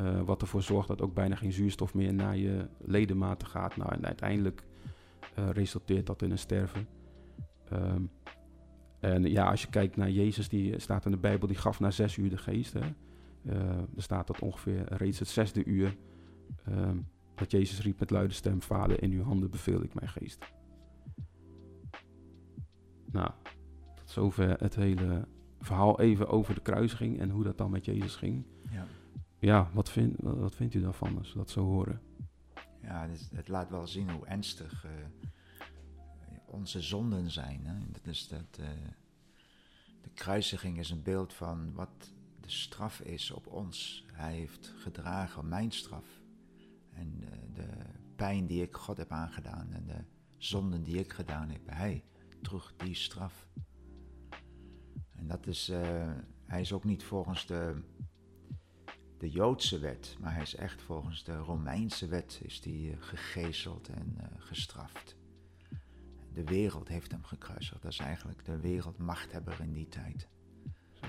Uh, 0.01 0.21
wat 0.21 0.41
ervoor 0.41 0.61
zorgt 0.61 0.87
dat 0.87 1.01
ook 1.01 1.13
bijna 1.13 1.35
geen 1.35 1.51
zuurstof 1.53 1.93
meer 1.93 2.13
naar 2.13 2.37
je 2.37 2.67
ledematen 2.77 3.47
gaat. 3.47 3.77
Nou, 3.77 3.93
en 3.93 4.05
uiteindelijk 4.05 4.63
resulteert 5.33 6.05
dat 6.05 6.21
in 6.21 6.31
een 6.31 6.37
sterven. 6.37 6.87
Um, 7.73 8.09
en 8.99 9.23
ja, 9.23 9.49
als 9.49 9.61
je 9.61 9.69
kijkt 9.69 9.95
naar 9.95 10.09
Jezus, 10.09 10.49
die 10.49 10.79
staat 10.79 11.05
in 11.05 11.11
de 11.11 11.17
Bijbel, 11.17 11.47
die 11.47 11.57
gaf 11.57 11.79
na 11.79 11.91
zes 11.91 12.17
uur 12.17 12.29
de 12.29 12.37
geest. 12.37 12.73
Hè. 12.73 12.79
Uh, 13.43 13.55
er 13.77 13.87
staat 14.01 14.27
dat 14.27 14.39
ongeveer 14.39 14.93
reeds 14.93 15.19
het 15.19 15.27
zesde 15.27 15.65
uur. 15.65 15.97
Um, 16.69 17.07
dat 17.35 17.51
Jezus 17.51 17.81
riep 17.81 17.99
met 17.99 18.09
luide 18.09 18.33
stem: 18.33 18.61
Vader, 18.61 19.03
in 19.03 19.11
uw 19.11 19.23
handen 19.23 19.49
beveel 19.49 19.83
ik 19.83 19.93
mijn 19.93 20.09
geest. 20.09 20.45
Nou, 23.11 23.31
tot 23.95 24.09
zover 24.09 24.59
het 24.59 24.75
hele 24.75 25.27
verhaal 25.59 25.99
even 25.99 26.27
over 26.27 26.53
de 26.53 26.61
kruisiging 26.61 27.19
en 27.19 27.29
hoe 27.29 27.43
dat 27.43 27.57
dan 27.57 27.71
met 27.71 27.85
Jezus 27.85 28.15
ging. 28.15 28.45
Ja 28.71 28.85
ja, 29.39 29.69
wat, 29.73 29.89
vind, 29.89 30.15
wat 30.19 30.55
vindt 30.55 30.73
u 30.73 30.81
daarvan 30.81 31.17
als 31.17 31.33
we 31.33 31.37
dat 31.37 31.49
zo 31.49 31.63
horen? 31.63 32.01
Ja, 32.81 33.07
het, 33.07 33.29
het 33.33 33.47
laat 33.47 33.69
wel 33.69 33.87
zien 33.87 34.11
hoe 34.11 34.25
ernstig 34.25 34.85
uh, 34.85 34.91
onze 36.49 36.81
zonden 36.81 37.31
zijn. 37.31 37.65
Hè? 37.65 37.91
Dat 37.91 38.07
is 38.07 38.27
dat, 38.27 38.57
uh, 38.59 38.67
de 40.01 40.09
kruisiging 40.13 40.79
is 40.79 40.89
een 40.89 41.03
beeld 41.03 41.33
van 41.33 41.73
wat 41.73 42.13
de 42.39 42.49
straf 42.49 42.99
is 42.99 43.31
op 43.31 43.47
ons. 43.47 44.05
Hij 44.13 44.33
heeft 44.33 44.73
gedragen 44.77 45.47
mijn 45.47 45.71
straf. 45.71 46.05
En 46.93 47.21
uh, 47.21 47.29
de 47.53 47.67
pijn 48.15 48.45
die 48.47 48.61
ik 48.61 48.75
God 48.75 48.97
heb 48.97 49.11
aangedaan 49.11 49.71
en 49.71 49.85
de 49.85 50.03
zonden 50.37 50.83
die 50.83 50.97
ik 50.97 51.13
gedaan 51.13 51.49
heb, 51.49 51.61
hij 51.65 52.03
droeg 52.41 52.73
die 52.77 52.95
straf. 52.95 53.47
En 55.15 55.27
dat 55.27 55.47
is, 55.47 55.67
hij 56.45 56.61
is 56.61 56.73
ook 56.73 56.83
niet 56.83 57.03
volgens 57.03 57.45
de 57.45 57.81
de 59.19 59.29
Joodse 59.29 59.79
wet, 59.79 60.15
maar 60.19 60.33
hij 60.33 60.41
is 60.41 60.55
echt 60.55 60.81
volgens 60.81 61.23
de 61.23 61.37
Romeinse 61.37 62.07
wet 62.07 62.39
is 62.43 62.61
die 62.61 62.97
gegezeld 62.99 63.87
en 63.89 64.17
uh, 64.17 64.27
gestraft. 64.37 65.18
De 66.33 66.43
wereld 66.43 66.87
heeft 66.87 67.11
hem 67.11 67.23
gekruisigd. 67.23 67.81
Dat 67.81 67.91
is 67.91 67.99
eigenlijk 67.99 68.45
de 68.45 68.59
wereldmachthebber 68.59 69.59
in 69.61 69.73
die 69.73 69.87
tijd. 69.87 70.27
Zo. 70.93 71.05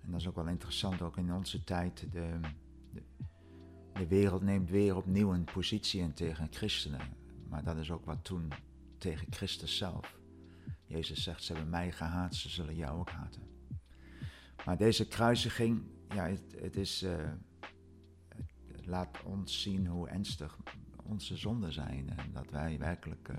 En 0.00 0.10
dat 0.10 0.20
is 0.20 0.28
ook 0.28 0.34
wel 0.34 0.48
interessant, 0.48 1.02
ook 1.02 1.16
in 1.16 1.32
onze 1.32 1.64
tijd. 1.64 2.06
De, 2.12 2.40
de, 2.92 3.02
de 3.92 4.06
wereld 4.06 4.42
neemt 4.42 4.70
weer 4.70 4.96
opnieuw 4.96 5.32
een 5.32 5.44
positie 5.44 6.00
in 6.00 6.12
tegen 6.12 6.46
christenen. 6.50 7.00
Maar 7.48 7.64
dat 7.64 7.76
is 7.76 7.90
ook 7.90 8.04
wat 8.04 8.24
toen 8.24 8.52
tegen 8.98 9.26
Christus 9.30 9.76
zelf. 9.76 10.18
Jezus 10.86 11.22
zegt, 11.22 11.42
ze 11.42 11.52
hebben 11.52 11.70
mij 11.70 11.92
gehaat, 11.92 12.34
ze 12.34 12.48
zullen 12.48 12.76
jou 12.76 12.98
ook 12.98 13.10
haten. 13.10 13.42
Maar 14.64 14.76
deze 14.76 15.08
kruisiging, 15.08 15.82
ja, 16.08 16.28
het, 16.28 16.54
het 16.60 16.76
is, 16.76 17.02
uh, 17.02 17.16
het 18.72 18.86
laat 18.86 19.22
ons 19.22 19.62
zien 19.62 19.86
hoe 19.86 20.08
ernstig 20.08 20.58
onze 21.02 21.36
zonden 21.36 21.72
zijn. 21.72 22.10
En 22.16 22.32
dat 22.32 22.50
wij 22.50 22.78
werkelijk 22.78 23.28
eh, 23.28 23.36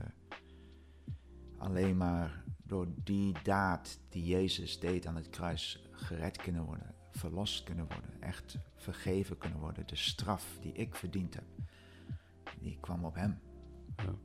alleen 1.58 1.98
maar 1.98 2.44
door 2.64 2.88
die 3.04 3.36
daad 3.44 4.00
die 4.10 4.26
Jezus 4.26 4.80
deed 4.80 5.06
aan 5.06 5.16
het 5.16 5.30
kruis 5.30 5.88
gered 5.92 6.38
kunnen 6.38 6.64
worden, 6.64 6.96
verlost 7.12 7.64
kunnen 7.64 7.86
worden, 7.88 8.22
echt 8.22 8.58
vergeven 8.76 9.38
kunnen 9.38 9.60
worden. 9.60 9.88
De 9.88 9.96
straf 9.96 10.58
die 10.62 10.72
ik 10.72 10.96
verdiend 10.96 11.34
heb, 11.34 11.46
die 12.60 12.78
kwam 12.80 13.06
op 13.06 13.16
hem. 13.16 13.40
Ja. 13.96 14.16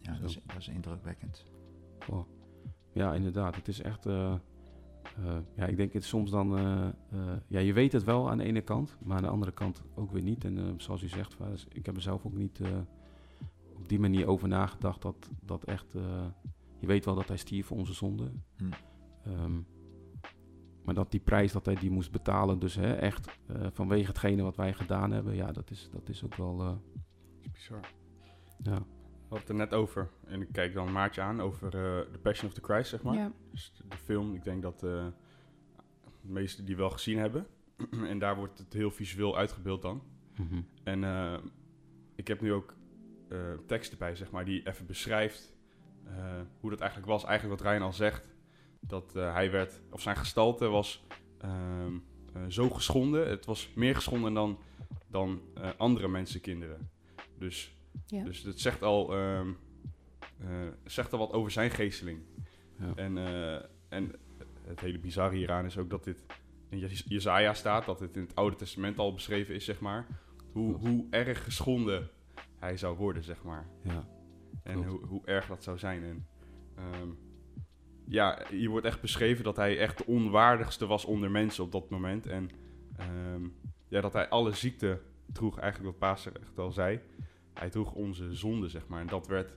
Ja, 0.00 0.18
dat 0.18 0.30
is, 0.30 0.40
dat 0.46 0.56
is 0.56 0.68
indrukwekkend. 0.68 1.44
Oh. 2.08 2.26
Ja, 2.92 3.14
inderdaad. 3.14 3.56
Het 3.56 3.68
is 3.68 3.80
echt. 3.82 4.06
eh, 4.06 4.32
eh, 4.32 5.36
ja, 5.54 5.66
ik 5.66 5.76
denk 5.76 5.92
het 5.92 6.04
soms 6.04 6.30
dan. 6.30 6.58
eh, 6.58 6.88
ja, 7.46 7.58
je 7.58 7.72
weet 7.72 7.92
het 7.92 8.04
wel 8.04 8.30
aan 8.30 8.38
de 8.38 8.44
ene 8.44 8.60
kant, 8.60 8.96
maar 9.04 9.16
aan 9.16 9.22
de 9.22 9.28
andere 9.28 9.52
kant 9.52 9.82
ook 9.94 10.10
weer 10.10 10.22
niet. 10.22 10.44
En 10.44 10.74
zoals 10.76 11.02
u 11.02 11.08
zegt, 11.08 11.36
ik 11.72 11.86
heb 11.86 11.96
er 11.96 12.02
zelf 12.02 12.26
ook 12.26 12.34
niet 12.36 12.60
op 13.76 13.88
die 13.88 14.00
manier 14.00 14.26
over 14.26 14.48
nagedacht 14.48 15.02
dat 15.02 15.30
dat 15.40 15.64
echt. 15.64 15.94
eh, 15.94 16.26
je 16.78 16.86
weet 16.86 17.04
wel 17.04 17.14
dat 17.14 17.28
hij 17.28 17.36
stierf 17.36 17.66
voor 17.66 17.76
onze 17.76 17.94
zonde. 17.94 18.32
Hm. 18.56 18.64
Ehm, 19.24 19.60
maar 20.84 20.94
dat 20.94 21.10
die 21.10 21.20
prijs 21.20 21.52
dat 21.52 21.66
hij 21.66 21.74
die 21.74 21.90
moest 21.90 22.10
betalen, 22.12 22.58
dus 22.58 22.74
hè, 22.74 22.92
echt 22.94 23.38
eh, 23.46 23.66
vanwege 23.72 24.06
hetgene 24.06 24.42
wat 24.42 24.56
wij 24.56 24.72
gedaan 24.74 25.10
hebben, 25.10 25.34
ja, 25.34 25.52
dat 25.52 25.70
is, 25.70 25.88
dat 25.92 26.08
is 26.08 26.24
ook 26.24 26.34
wel. 26.34 26.60
eh, 26.60 26.74
is 27.40 27.50
bizar. 27.50 27.80
ja. 28.62 28.78
We 29.28 29.32
hadden 29.34 29.38
het 29.38 29.48
er 29.48 29.54
net 29.54 29.74
over, 29.80 30.10
en 30.26 30.40
ik 30.40 30.48
kijk 30.52 30.74
dan 30.74 30.92
Maartje 30.92 31.20
aan, 31.20 31.40
over 31.40 31.66
eh 31.66 32.12
The 32.12 32.18
Passion 32.22 32.48
of 32.48 32.54
the 32.54 32.62
Christ, 32.62 32.90
zeg 32.90 33.02
maar. 33.02 33.14
Ja. 33.14 33.32
Dus 33.50 33.72
de, 33.76 33.88
de 33.88 33.96
film, 33.96 34.34
ik 34.34 34.44
denk 34.44 34.62
dat 34.62 34.82
eh, 34.82 35.06
de 36.20 36.28
meesten 36.32 36.64
die 36.64 36.76
wel 36.76 36.90
gezien 36.90 37.18
hebben. 37.18 37.46
en 38.10 38.18
daar 38.18 38.36
wordt 38.36 38.58
het 38.58 38.72
heel 38.72 38.90
visueel 38.90 39.36
uitgebeeld 39.36 39.82
dan. 39.82 40.02
Mhm. 40.36 40.60
En 40.84 41.04
eh, 41.04 41.38
ik 42.14 42.28
heb 42.28 42.40
nu 42.40 42.52
ook 42.52 42.74
eh, 43.28 43.38
teksten 43.66 43.98
bij, 43.98 44.14
zeg 44.16 44.30
maar, 44.30 44.44
die 44.44 44.66
even 44.68 44.86
beschrijft 44.86 45.52
eh, 46.04 46.40
hoe 46.60 46.70
dat 46.70 46.80
eigenlijk 46.80 47.10
was. 47.10 47.24
Eigenlijk 47.24 47.60
wat 47.60 47.70
Ryan 47.70 47.82
al 47.82 47.92
zegt, 47.92 48.34
dat 48.80 49.16
eh, 49.16 49.32
hij 49.32 49.50
werd, 49.50 49.80
of 49.90 50.00
zijn 50.02 50.16
gestalte 50.16 50.66
was 50.68 51.04
ehm, 51.40 51.94
eh, 52.34 52.42
zo 52.48 52.70
geschonden. 52.70 53.28
Het 53.28 53.44
was 53.46 53.70
meer 53.74 53.94
geschonden 53.94 54.34
dan, 54.34 54.58
dan 55.06 55.40
eh, 55.54 55.68
andere 55.76 56.08
mensenkinderen. 56.08 56.90
Dus, 57.38 57.74
Ja. 58.06 58.24
dus 58.24 58.42
het 58.42 58.60
zegt 58.60 58.82
al, 58.82 59.14
ehm, 59.14 59.48
eh, 60.38 60.48
zegt 60.84 61.12
al 61.12 61.18
wat 61.18 61.32
over 61.32 61.50
zijn 61.50 61.70
geesteling. 61.70 62.20
Ja. 62.78 62.92
En, 62.96 63.18
eh, 63.18 63.54
en 63.88 64.12
het 64.66 64.80
hele 64.80 64.98
bizarre 64.98 65.36
hieraan 65.36 65.64
is 65.64 65.78
ook 65.78 65.90
dat 65.90 66.04
dit 66.04 66.24
in 66.68 66.78
Jezaja 67.04 67.54
staat, 67.54 67.86
dat 67.86 68.00
het 68.00 68.16
in 68.16 68.22
het 68.22 68.34
Oude 68.34 68.56
Testament 68.56 68.98
al 68.98 69.12
beschreven 69.14 69.54
is, 69.54 69.64
zeg 69.64 69.80
maar. 69.80 70.06
Hoe, 70.52 70.74
hoe 70.74 71.06
erg 71.10 71.44
geschonden 71.44 72.10
hij 72.58 72.76
zou 72.76 72.96
worden, 72.96 73.24
zeg 73.24 73.42
maar. 73.42 73.66
ja. 73.82 74.08
En 74.62 74.82
hoe, 74.82 75.06
hoe 75.06 75.22
erg 75.24 75.46
dat 75.46 75.62
zou 75.62 75.78
zijn. 75.78 76.04
En, 76.04 76.26
ehm, 76.74 77.08
ja, 78.04 78.42
hier 78.50 78.70
wordt 78.70 78.86
echt 78.86 79.00
beschreven 79.00 79.44
dat 79.44 79.56
hij 79.56 79.78
echt 79.78 79.98
de 79.98 80.06
onwaardigste 80.06 80.86
was 80.86 81.04
onder 81.04 81.30
mensen 81.30 81.64
op 81.64 81.72
dat 81.72 81.90
moment. 81.90 82.26
En 82.26 82.50
ehm, 82.96 83.48
ja, 83.88 84.00
dat 84.00 84.12
hij 84.12 84.28
alle 84.28 84.52
ziekte 84.52 85.00
droeg, 85.26 85.58
eigenlijk 85.58 85.90
wat 85.90 86.08
Paas 86.08 86.32
echt 86.32 86.58
al 86.58 86.72
zei. 86.72 87.00
Hij 87.54 87.70
droeg 87.70 87.92
onze 87.92 88.34
zonde, 88.34 88.68
zeg 88.68 88.86
maar. 88.86 89.00
En 89.00 89.06
dat 89.06 89.26
werd 89.26 89.56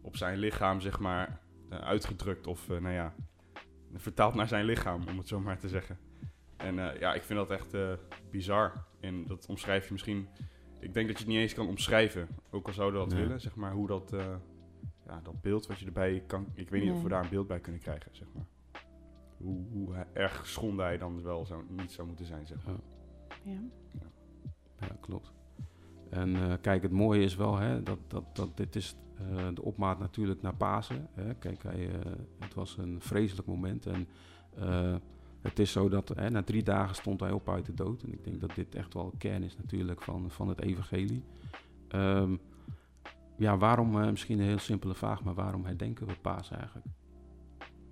op 0.00 0.16
zijn 0.16 0.38
lichaam, 0.38 0.80
zeg 0.80 0.98
maar, 0.98 1.40
eh, 1.68 1.78
uitgedrukt. 1.78 2.46
Of, 2.46 2.70
eh, 2.70 2.78
nou 2.78 2.94
ja, 2.94 3.14
vertaald 3.94 4.34
naar 4.34 4.48
zijn 4.48 4.64
lichaam, 4.64 5.08
om 5.08 5.18
het 5.18 5.28
zo 5.28 5.40
maar 5.40 5.58
te 5.58 5.68
zeggen. 5.68 5.98
En 6.56 6.78
eh, 6.78 7.00
ja, 7.00 7.14
ik 7.14 7.22
vind 7.22 7.38
dat 7.38 7.50
echt 7.50 7.76
bizar. 8.30 8.84
En 9.00 9.26
dat 9.26 9.46
omschrijf 9.46 9.86
je 9.86 9.92
misschien... 9.92 10.28
Ik 10.80 10.94
denk 10.94 11.06
dat 11.08 11.16
je 11.18 11.24
het 11.24 11.32
niet 11.32 11.42
eens 11.42 11.54
kan 11.54 11.68
omschrijven. 11.68 12.28
Ook 12.50 12.66
al 12.66 12.72
zouden 12.72 13.00
we 13.00 13.06
dat 13.06 13.14
Nee. 13.14 13.24
willen, 13.24 13.40
zeg 13.40 13.54
maar. 13.56 13.72
Hoe 13.72 13.86
dat, 13.86 14.12
eh, 14.12 14.26
ja, 15.06 15.20
dat 15.22 15.40
beeld 15.40 15.66
wat 15.66 15.78
je 15.78 15.86
erbij 15.86 16.22
kan... 16.26 16.46
Ik 16.54 16.70
weet 16.70 16.82
niet 16.82 16.92
of 16.92 17.02
we 17.02 17.08
daar 17.08 17.22
een 17.24 17.30
beeld 17.30 17.46
bij 17.46 17.60
kunnen 17.60 17.80
krijgen, 17.80 18.10
zeg 18.14 18.26
maar. 18.34 18.44
Hoe, 19.36 19.64
hoe 19.72 20.06
erg 20.12 20.36
geschonden 20.36 20.84
hij 20.84 20.98
dan 20.98 21.22
wel 21.22 21.46
zou, 21.46 21.64
niet 21.68 21.92
zou 21.92 22.06
moeten 22.06 22.26
zijn, 22.26 22.46
zeg 22.46 22.66
maar. 22.66 22.74
Ja. 23.42 23.60
Ja, 24.80 24.96
klopt. 25.00 25.32
En 26.10 26.36
eh, 26.36 26.52
kijk, 26.60 26.82
het 26.82 26.92
mooie 26.92 27.22
is 27.22 27.36
wel 27.36 27.56
hè, 27.56 27.82
dat, 27.82 27.98
dat, 28.06 28.36
dat 28.36 28.56
dit 28.56 28.76
is 28.76 28.96
eh, 29.18 29.48
de 29.54 29.62
opmaat 29.62 29.98
natuurlijk 29.98 30.42
naar 30.42 30.54
Pasen. 30.54 31.08
Hè. 31.12 31.34
Kijk, 31.34 31.62
hij, 31.62 31.88
eh, 31.90 32.12
het 32.38 32.54
was 32.54 32.76
een 32.76 33.00
vreselijk 33.00 33.48
moment. 33.48 33.86
En 33.86 34.08
eh, 34.56 34.94
het 35.42 35.58
is 35.58 35.72
zo 35.72 35.88
dat 35.88 36.08
hè, 36.08 36.30
na 36.30 36.42
drie 36.42 36.62
dagen 36.62 36.94
stond 36.94 37.20
hij 37.20 37.30
op 37.32 37.48
uit 37.48 37.66
de 37.66 37.74
dood. 37.74 38.02
En 38.02 38.12
ik 38.12 38.24
denk 38.24 38.40
dat 38.40 38.54
dit 38.54 38.74
echt 38.74 38.94
wel 38.94 39.12
kern 39.18 39.42
is 39.42 39.56
natuurlijk 39.56 40.02
van, 40.02 40.30
van 40.30 40.48
het 40.48 40.60
evangelie. 40.60 41.22
Ehm, 41.88 42.36
ja, 43.36 43.56
waarom, 43.56 44.00
eh, 44.02 44.10
misschien 44.10 44.38
een 44.38 44.46
heel 44.46 44.58
simpele 44.58 44.94
vraag, 44.94 45.22
maar 45.24 45.34
waarom 45.34 45.64
herdenken 45.64 46.06
we 46.06 46.14
Pasen 46.14 46.56
eigenlijk? 46.58 46.86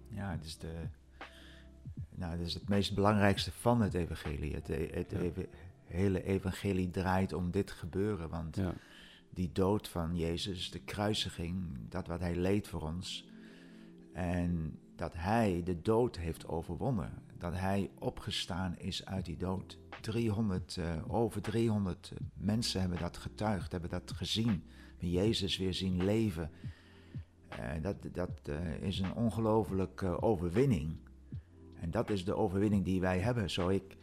Ja, 0.08 0.30
het 0.30 0.44
is, 0.44 0.58
de, 0.58 0.72
nou, 2.14 2.32
het 2.32 2.40
is 2.40 2.54
het 2.54 2.68
meest 2.68 2.94
belangrijkste 2.94 3.52
van 3.52 3.80
het 3.80 3.94
evangelie. 3.94 4.54
Het, 4.54 4.68
e- 4.68 4.90
het 4.92 5.10
Ja. 5.10 5.42
hele 5.84 6.22
evangelie 6.24 6.90
draait 6.90 7.32
om 7.32 7.50
dit 7.50 7.70
gebeuren. 7.70 8.28
Want 8.28 8.56
Ja, 8.56 8.74
die 9.30 9.52
dood 9.52 9.88
van 9.88 10.16
Jezus, 10.16 10.70
de 10.70 10.80
kruisiging, 10.80 11.78
dat 11.88 12.06
wat 12.06 12.20
hij 12.20 12.36
leed 12.36 12.68
voor 12.68 12.82
ons. 12.82 13.28
En 14.12 14.78
dat 14.96 15.14
hij 15.16 15.62
de 15.64 15.82
dood 15.82 16.16
heeft 16.16 16.48
overwonnen. 16.48 17.12
Dat 17.38 17.52
hij 17.54 17.90
opgestaan 17.98 18.78
is 18.78 19.04
uit 19.04 19.24
die 19.24 19.36
dood. 19.36 19.78
300, 20.00 20.76
eh, 20.76 21.14
over 21.14 21.42
300 21.42 22.12
mensen 22.34 22.80
hebben 22.80 22.98
dat 22.98 23.16
getuigd, 23.16 23.72
hebben 23.72 23.90
dat 23.90 24.12
gezien. 24.12 24.64
Jezus 24.98 25.56
weer 25.56 25.74
zien 25.74 26.04
leven. 26.04 26.50
Eh, 27.48 27.82
dat 27.82 27.96
dat 28.12 28.40
eh, 28.42 28.82
is 28.82 28.98
een 28.98 29.14
ongelofelijke 29.14 30.22
overwinning. 30.22 30.96
En 31.80 31.90
dat 31.90 32.10
is 32.10 32.24
de 32.24 32.36
overwinning 32.36 32.84
die 32.84 33.00
wij 33.00 33.18
hebben. 33.18 33.50
Zo 33.50 33.68
ik, 33.68 33.96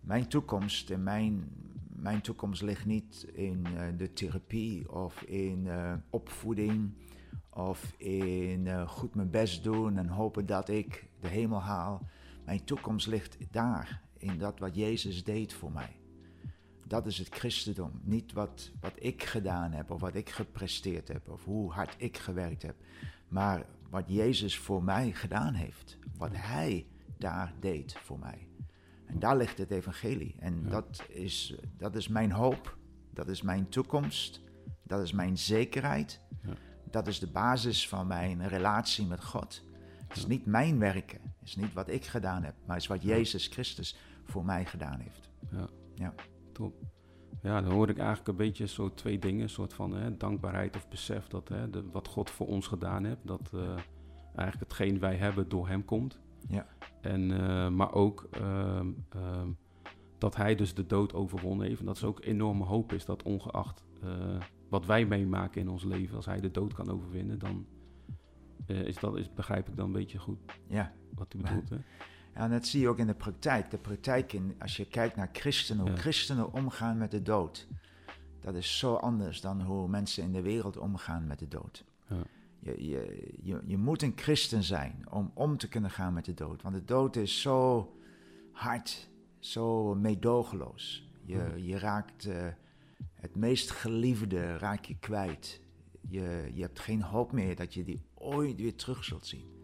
mijn 0.00 0.28
toekomst 0.28 0.90
en 0.90 1.02
mijn, 1.02 1.48
mijn 1.88 2.20
toekomst 2.20 2.62
ligt 2.62 2.86
niet 2.86 3.26
in 3.32 3.66
de 3.96 4.12
therapie 4.12 4.92
of 4.92 5.22
in 5.22 5.68
opvoeding 6.10 6.94
of 7.50 7.94
in 7.96 8.86
goed 8.86 9.14
mijn 9.14 9.30
best 9.30 9.64
doen 9.64 9.96
en 9.98 10.08
hopen 10.08 10.46
dat 10.46 10.68
ik 10.68 11.08
de 11.20 11.28
hemel 11.28 11.62
haal. 11.62 12.08
Mijn 12.46 12.64
toekomst 12.64 13.06
ligt 13.06 13.36
daar, 13.50 14.02
in 14.18 14.38
dat 14.38 14.58
wat 14.58 14.74
Jezus 14.74 15.24
deed 15.24 15.52
voor 15.52 15.72
mij. 15.72 15.96
Dat 16.86 17.06
is 17.06 17.18
het 17.18 17.28
christendom. 17.28 18.00
Niet 18.02 18.32
wat, 18.32 18.70
wat 18.80 18.92
ik 18.94 19.22
gedaan 19.24 19.72
heb 19.72 19.90
of 19.90 20.00
wat 20.00 20.14
ik 20.14 20.30
gepresteerd 20.30 21.08
heb 21.08 21.28
of 21.28 21.44
hoe 21.44 21.72
hard 21.72 21.94
ik 21.98 22.18
gewerkt 22.18 22.62
heb. 22.62 22.76
Maar 23.28 23.66
wat 23.90 24.04
Jezus 24.06 24.58
voor 24.58 24.82
mij 24.84 25.12
gedaan 25.12 25.54
heeft. 25.54 25.98
Wat 26.16 26.30
Hij 26.32 26.86
daar 27.18 27.52
deed 27.60 27.98
voor 27.98 28.18
mij. 28.18 28.48
En 29.06 29.18
daar 29.18 29.36
ligt 29.36 29.58
het 29.58 29.70
evangelie. 29.70 30.34
En 30.38 30.62
Ja. 30.62 30.68
dat, 30.68 31.02
is, 31.08 31.54
dat 31.76 31.96
is 31.96 32.08
mijn 32.08 32.32
hoop. 32.32 32.76
Dat 33.12 33.28
is 33.28 33.42
mijn 33.42 33.68
toekomst. 33.68 34.40
Dat 34.82 35.02
is 35.02 35.12
mijn 35.12 35.38
zekerheid. 35.38 36.20
Ja. 36.42 36.52
Dat 36.90 37.06
is 37.06 37.18
de 37.18 37.30
basis 37.30 37.88
van 37.88 38.06
mijn 38.06 38.48
relatie 38.48 39.06
met 39.06 39.24
God. 39.24 39.64
Het 40.08 40.16
is 40.16 40.22
Ja. 40.22 40.28
niet 40.28 40.46
mijn 40.46 40.78
werken. 40.78 41.20
Het 41.22 41.48
is 41.48 41.56
niet 41.56 41.72
wat 41.72 41.88
ik 41.88 42.04
gedaan 42.04 42.42
heb. 42.42 42.54
Maar 42.64 42.74
het 42.74 42.82
is 42.84 42.88
wat 42.90 43.02
Jezus 43.02 43.46
Christus 43.46 43.96
voor 44.24 44.44
mij 44.44 44.64
gedaan 44.64 45.00
heeft. 45.00 45.30
top. 46.52 46.74
Ja, 47.42 47.60
dan 47.60 47.72
hoor 47.72 47.88
ik 47.88 47.98
eigenlijk 47.98 48.28
een 48.28 48.36
beetje 48.36 48.66
zo 48.66 48.94
twee 48.94 49.18
dingen. 49.18 49.42
Een 49.42 49.48
soort 49.48 49.74
van 49.74 49.92
hè, 49.94 50.16
dankbaarheid 50.16 50.76
of 50.76 50.88
besef 50.88 51.26
dat 51.26 51.48
hè, 51.48 51.70
de, 51.70 51.84
wat 51.90 52.08
God 52.08 52.30
voor 52.30 52.46
ons 52.46 52.66
gedaan 52.66 53.04
heeft. 53.04 53.26
Dat 53.26 53.50
eh, 53.54 53.60
eigenlijk 54.34 54.70
hetgeen 54.70 54.98
wij 54.98 55.16
hebben 55.16 55.48
door 55.48 55.68
hem 55.68 55.84
komt. 55.84 56.18
Ja. 56.48 56.66
En, 57.00 57.30
eh, 57.40 57.68
maar 57.68 57.92
ook 57.92 58.26
ehm, 58.30 58.90
ehm, 59.08 59.48
dat 60.18 60.36
hij 60.36 60.54
dus 60.54 60.74
de 60.74 60.86
dood 60.86 61.12
overwonnen 61.14 61.66
heeft. 61.66 61.80
En 61.80 61.86
dat 61.86 61.96
is 61.96 62.04
ook 62.04 62.24
enorme 62.24 62.64
hoop 62.64 62.92
is 62.92 63.04
dat 63.04 63.22
ongeacht 63.22 63.84
eh, 64.02 64.40
wat 64.68 64.86
wij 64.86 65.06
meemaken 65.06 65.60
in 65.60 65.68
ons 65.68 65.84
leven. 65.84 66.16
Als 66.16 66.26
hij 66.26 66.40
de 66.40 66.50
dood 66.50 66.72
kan 66.74 66.90
overwinnen, 66.90 67.38
dan 67.38 67.66
eh, 68.66 68.80
is 68.80 68.96
dat, 68.96 69.16
is, 69.16 69.32
begrijp 69.34 69.68
ik 69.68 69.76
dan 69.76 69.86
een 69.86 69.92
beetje 69.92 70.18
goed 70.18 70.38
Ja. 70.66 70.92
wat 71.14 71.34
u 71.34 71.38
bedoelt. 71.38 71.68
Hè? 71.68 71.76
Ja, 72.34 72.42
en 72.42 72.50
dat 72.50 72.66
zie 72.66 72.80
je 72.80 72.88
ook 72.88 72.98
in 72.98 73.06
de 73.06 73.14
praktijk. 73.14 73.70
De 73.70 73.78
praktijk, 73.78 74.32
in, 74.32 74.54
als 74.58 74.76
je 74.76 74.84
kijkt 74.86 75.16
naar 75.16 75.28
christenen, 75.32 75.82
hoe 75.82 75.90
Ja. 75.94 75.96
christenen 76.00 76.52
omgaan 76.52 76.98
met 76.98 77.10
de 77.10 77.22
dood. 77.22 77.66
Dat 78.40 78.54
is 78.54 78.78
zo 78.78 78.94
anders 78.94 79.40
dan 79.40 79.62
hoe 79.62 79.88
mensen 79.88 80.22
in 80.22 80.32
de 80.32 80.42
wereld 80.42 80.76
omgaan 80.76 81.26
met 81.26 81.38
de 81.38 81.48
dood. 81.48 81.84
Ja. 82.08 82.16
Je, 82.58 82.86
je, 82.88 83.32
je, 83.42 83.60
je 83.64 83.76
moet 83.78 84.02
een 84.02 84.12
christen 84.16 84.62
zijn 84.62 85.04
om 85.10 85.30
om 85.34 85.56
te 85.56 85.68
kunnen 85.68 85.90
gaan 85.90 86.12
met 86.12 86.24
de 86.24 86.34
dood. 86.34 86.62
Want 86.62 86.74
de 86.74 86.84
dood 86.84 87.16
is 87.16 87.40
zo 87.40 87.90
hard, 88.52 89.08
zo 89.38 89.94
meedogenloos. 89.94 91.08
Je, 91.24 91.52
je 91.56 91.78
raakt 91.78 92.24
eh, 92.26 92.46
het 93.14 93.36
meest 93.36 93.70
geliefde 93.70 94.56
raak 94.58 94.84
je 94.84 94.96
kwijt. 94.98 95.60
Je, 96.08 96.50
je 96.54 96.62
hebt 96.62 96.80
geen 96.80 97.02
hoop 97.02 97.32
meer 97.32 97.56
dat 97.56 97.74
je 97.74 97.84
die 97.84 98.02
ooit 98.18 98.56
weer 98.56 98.76
terug 98.76 99.04
zult 99.04 99.26
zien. 99.26 99.54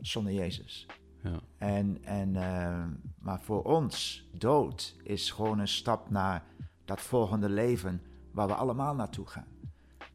Zonder 0.00 0.32
Jezus. 0.32 0.86
Ja. 1.22 1.40
En, 1.58 2.04
en, 2.04 2.36
eh, 2.36 2.84
maar 3.18 3.40
voor 3.40 3.62
ons, 3.62 4.28
dood 4.32 4.96
is 5.02 5.30
gewoon 5.30 5.58
een 5.58 5.68
stap 5.68 6.10
naar 6.10 6.44
dat 6.84 7.00
volgende 7.00 7.48
leven 7.48 8.02
waar 8.30 8.46
we 8.46 8.54
allemaal 8.54 8.94
naartoe 8.94 9.26
gaan. 9.26 9.46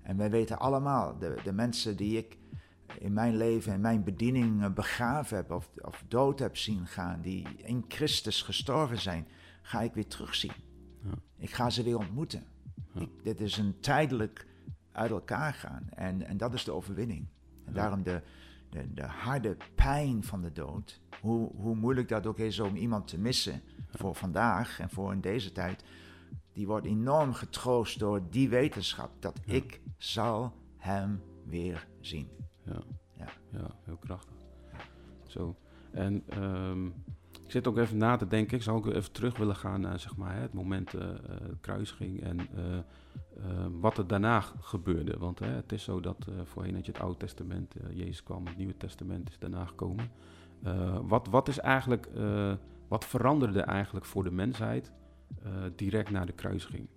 En 0.02 0.18
wij 0.18 0.30
weten 0.30 0.60
allemaal, 0.60 1.18
de, 1.18 1.40
de 1.44 1.54
mensen 1.54 1.98
die 1.98 2.18
ik 2.18 2.38
in 3.00 3.14
mijn 3.14 3.38
leven, 3.38 3.74
in 3.74 3.82
mijn 3.82 4.04
bediening 4.04 4.74
begraven 4.74 5.38
heb 5.38 5.52
of, 5.52 5.70
of 5.82 6.04
dood 6.08 6.40
heb 6.40 6.58
zien 6.58 6.88
gaan, 6.88 7.22
die 7.22 7.48
in 7.58 7.86
Christus 7.88 8.42
gestorven 8.42 9.02
zijn, 9.02 9.28
ga 9.62 9.82
ik 9.82 9.94
weer 9.94 10.08
terugzien. 10.08 10.54
Ja. 11.04 11.14
Ik 11.38 11.52
ga 11.52 11.70
ze 11.70 11.84
weer 11.84 11.98
ontmoeten. 11.98 12.44
Ja. 12.94 13.02
Ik, 13.02 13.10
dit 13.24 13.42
is 13.42 13.58
een 13.58 13.80
tijdelijk 13.80 14.48
uit 14.92 15.12
elkaar 15.12 15.54
gaan 15.54 15.90
en, 15.90 16.22
en 16.22 16.38
dat 16.38 16.54
is 16.54 16.64
de 16.64 16.72
overwinning. 16.72 17.28
En 17.66 17.74
daarom 17.74 18.04
de, 18.04 18.22
de, 18.70 18.94
de 18.94 19.06
harde 19.06 19.58
pijn 19.76 20.24
van 20.24 20.42
de 20.42 20.52
dood, 20.52 21.02
hoe, 21.22 21.52
hoe 21.56 21.76
moeilijk 21.76 22.08
dat 22.08 22.26
ook 22.26 22.40
is 22.40 22.60
om 22.60 22.76
iemand 22.76 23.08
te 23.08 23.20
missen 23.20 23.62
voor 23.90 24.16
vandaag 24.16 24.80
en 24.80 24.90
voor 24.90 25.12
in 25.12 25.22
deze 25.22 25.52
tijd, 25.52 25.84
die 26.54 26.68
wordt 26.68 26.86
enorm 26.86 27.34
getroost 27.34 28.00
door 28.00 28.22
die 28.30 28.50
wetenschap 28.50 29.12
dat 29.20 29.40
Ja. 29.46 29.54
ik 29.54 29.82
zal 29.98 30.54
hem 30.78 31.22
weer 31.46 31.88
zien. 32.00 32.30
Ja. 32.64 32.82
Ja. 33.18 33.28
ja, 33.52 33.76
heel 33.84 33.98
krachtig. 33.98 34.36
Zo. 35.28 35.56
En 35.92 36.24
ehm, 36.28 36.86
ik 37.46 37.52
zit 37.52 37.68
ook 37.68 37.78
even 37.78 37.98
na 37.98 38.16
te 38.16 38.28
denken. 38.28 38.58
Ik 38.58 38.64
zou 38.64 38.78
ook 38.78 38.88
even 38.88 39.12
terug 39.12 39.38
willen 39.38 39.56
gaan 39.56 39.82
naar 39.82 40.00
zeg 40.00 40.16
maar, 40.16 40.42
het 40.42 40.54
moment 40.54 40.94
eh, 40.94 41.10
kruising 41.62 42.22
en 42.24 42.40
eh, 42.40 42.78
eh, 43.38 43.66
wat 43.72 43.98
er 43.98 44.08
daarna 44.08 44.40
gebeurde. 44.60 45.18
Want 45.18 45.40
het 45.40 45.72
is 45.72 45.84
zo 45.84 46.00
dat 46.00 46.28
eh, 46.28 46.34
voorheen 46.44 46.76
had 46.76 46.86
je 46.86 46.92
het 46.92 47.02
Oude 47.02 47.18
Testament, 47.18 47.76
eh, 47.76 47.98
Jezus 47.98 48.24
kwam, 48.24 48.46
het 48.46 48.58
Nieuwe 48.58 48.78
Testament 48.78 49.30
is 49.30 49.40
daarna 49.40 49.66
gekomen. 49.66 50.12
Eh, 50.64 51.00
wat, 51.04 51.28
wat 51.28 51.48
is 51.48 51.60
eigenlijk, 51.60 52.10
wat 52.88 53.06
veranderde 53.06 53.62
eigenlijk 53.62 54.06
voor 54.06 54.24
de 54.24 54.32
mensheid 54.32 54.92
direct 55.76 56.10
na 56.10 56.26
de 56.26 56.34
kruisiging? 56.34 56.88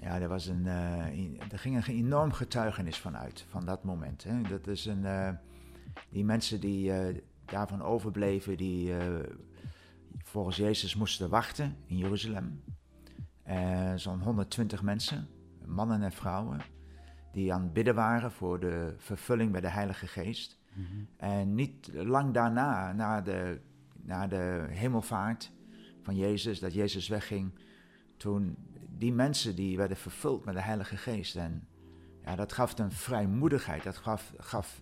Ja, 0.00 0.20
er, 0.20 0.28
was 0.28 0.46
een, 0.46 0.66
er 0.66 1.58
ging 1.58 1.76
een 1.76 1.94
enorm 1.94 2.32
getuigenis 2.32 3.00
van 3.00 3.16
uit, 3.16 3.44
van 3.48 3.64
dat 3.64 3.84
moment. 3.84 4.24
Hè. 4.24 4.42
Dat 4.42 4.66
is 4.66 4.84
een, 4.84 5.06
die 6.08 6.24
mensen 6.24 6.60
die 6.60 6.92
daarvan 7.44 7.82
overbleven, 7.82 8.56
die 8.56 8.94
volgens 10.22 10.56
Jezus 10.56 10.94
moesten 10.94 11.28
wachten 11.28 11.76
in 11.86 11.96
Jeruzalem. 11.96 12.62
Eh, 13.44 13.92
Zo'n 13.94 14.20
120 14.20 14.82
mensen, 14.82 15.28
mannen 15.66 16.02
en 16.02 16.12
vrouwen, 16.12 16.60
die 17.32 17.52
aan 17.52 17.62
het 17.62 17.72
bidden 17.72 17.94
waren 17.94 18.32
voor 18.32 18.60
de 18.60 18.94
vervulling 18.98 19.52
bij 19.52 19.60
de 19.60 19.68
Heilige 19.70 20.06
Geest. 20.06 20.58
En 21.16 21.54
niet 21.54 21.90
lang 21.92 22.34
daarna, 22.34 22.92
na 22.92 23.20
de, 23.20 23.60
na 24.02 24.26
de 24.26 24.66
hemelvaart 24.68 25.52
van 26.02 26.16
Jezus, 26.16 26.60
dat 26.60 26.74
Jezus 26.74 27.08
wegging, 27.08 27.52
toen 28.16 28.56
die 28.88 29.12
mensen 29.12 29.56
die 29.56 29.76
werden 29.76 29.96
vervuld 29.96 30.44
met 30.44 30.54
de 30.54 30.60
Heilige 30.60 30.96
Geest. 30.96 31.36
En 31.36 31.66
ja, 32.24 32.36
dat 32.36 32.52
gaf 32.52 32.78
een 32.78 32.92
vrijmoedigheid, 32.92 33.82
dat 33.82 33.96
gaf, 33.96 34.32
gaf 34.38 34.80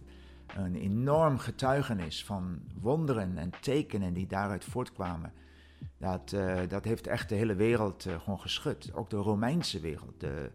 een 0.56 0.74
enorm 0.74 1.38
getuigenis 1.38 2.24
van 2.24 2.60
wonderen 2.80 3.38
en 3.38 3.50
tekenen 3.60 4.12
die 4.12 4.26
daaruit 4.26 4.64
voortkwamen. 4.64 5.32
Dat, 5.98 6.32
eh, 6.32 6.60
dat 6.68 6.84
heeft 6.84 7.06
echt 7.06 7.28
de 7.28 7.34
hele 7.34 7.54
wereld 7.54 8.06
eh, 8.06 8.20
gewoon 8.20 8.40
geschud. 8.40 8.94
Ook 8.94 9.10
de 9.10 9.16
Romeinse 9.16 9.80
wereld. 9.80 10.20
De, 10.20 10.50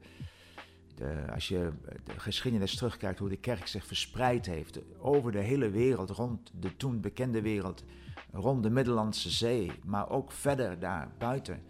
de, 0.96 1.26
als 1.34 1.48
je 1.48 1.72
de 2.04 2.20
geschiedenis 2.20 2.76
terugkijkt, 2.76 3.20
hoe 3.20 3.30
de 3.30 3.38
kerk 3.38 3.68
zich 3.68 3.86
verspreid 3.86 4.46
heeft 4.46 4.80
over 5.00 5.32
de 5.32 5.40
hele 5.40 5.70
wereld, 5.70 6.10
rond 6.10 6.52
de 6.54 6.76
toen 6.78 7.02
bekende 7.02 7.42
wereld, 7.42 7.84
rond 8.32 8.64
de 8.64 8.70
Middellandse 8.70 9.30
Zee, 9.30 9.72
maar 9.86 10.10
ook 10.10 10.32
verder 10.32 10.80
daar 10.80 11.12
buiten. 11.18 11.62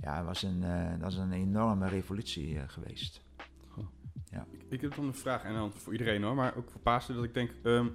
Ja, 0.00 0.24
was 0.24 0.42
een, 0.42 0.62
eh, 0.62 1.00
dat 1.00 1.12
is 1.12 1.16
een 1.16 1.32
enorme 1.32 1.88
revolutie 1.88 2.68
geweest. 2.68 3.22
Ik, 4.50 4.62
ik 4.68 4.80
heb 4.80 4.94
dan 4.94 5.04
een 5.04 5.14
vraag, 5.14 5.42
en 5.44 5.54
dan 5.54 5.72
voor 5.72 5.92
iedereen 5.92 6.22
hoor, 6.22 6.34
maar 6.34 6.56
ook 6.56 6.70
voor 6.70 6.80
Pasen, 6.80 7.14
dat 7.14 7.24
ik 7.24 7.34
denk, 7.34 7.50
ehm, 7.62 7.86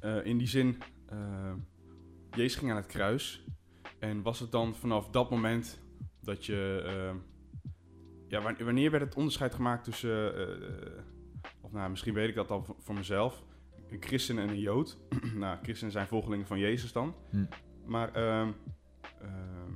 eh, 0.00 0.24
in 0.24 0.38
die 0.38 0.46
zin, 0.46 0.82
Jezus 2.30 2.58
ging 2.58 2.70
aan 2.70 2.76
het 2.76 2.86
kruis. 2.86 3.43
En 4.04 4.22
was 4.22 4.40
het 4.40 4.50
dan 4.52 4.74
vanaf 4.74 5.10
dat 5.10 5.30
moment 5.30 5.80
dat 6.20 6.46
je, 6.46 6.82
ehm, 6.86 7.16
ja, 8.28 8.40
wa- 8.42 8.64
wanneer 8.64 8.90
werd 8.90 9.02
het 9.02 9.14
onderscheid 9.14 9.54
gemaakt 9.54 9.84
tussen, 9.84 10.34
eh, 10.34 10.68
eh, 10.68 11.02
of 11.60 11.72
nou, 11.72 11.90
misschien 11.90 12.14
weet 12.14 12.28
ik 12.28 12.34
dat 12.34 12.50
al 12.50 12.64
voor- 12.78 12.94
mezelf, 12.94 13.44
een 13.88 14.02
christen 14.02 14.38
en 14.38 14.48
een 14.48 14.58
jood. 14.60 14.98
nou, 15.34 15.58
christenen 15.62 15.92
zijn 15.92 16.06
volgelingen 16.06 16.46
van 16.46 16.58
Jezus 16.58 16.92
dan. 16.92 17.14
Hm. 17.30 17.44
Maar 17.86 18.12
ehm, 18.12 18.50
ehm, 19.20 19.72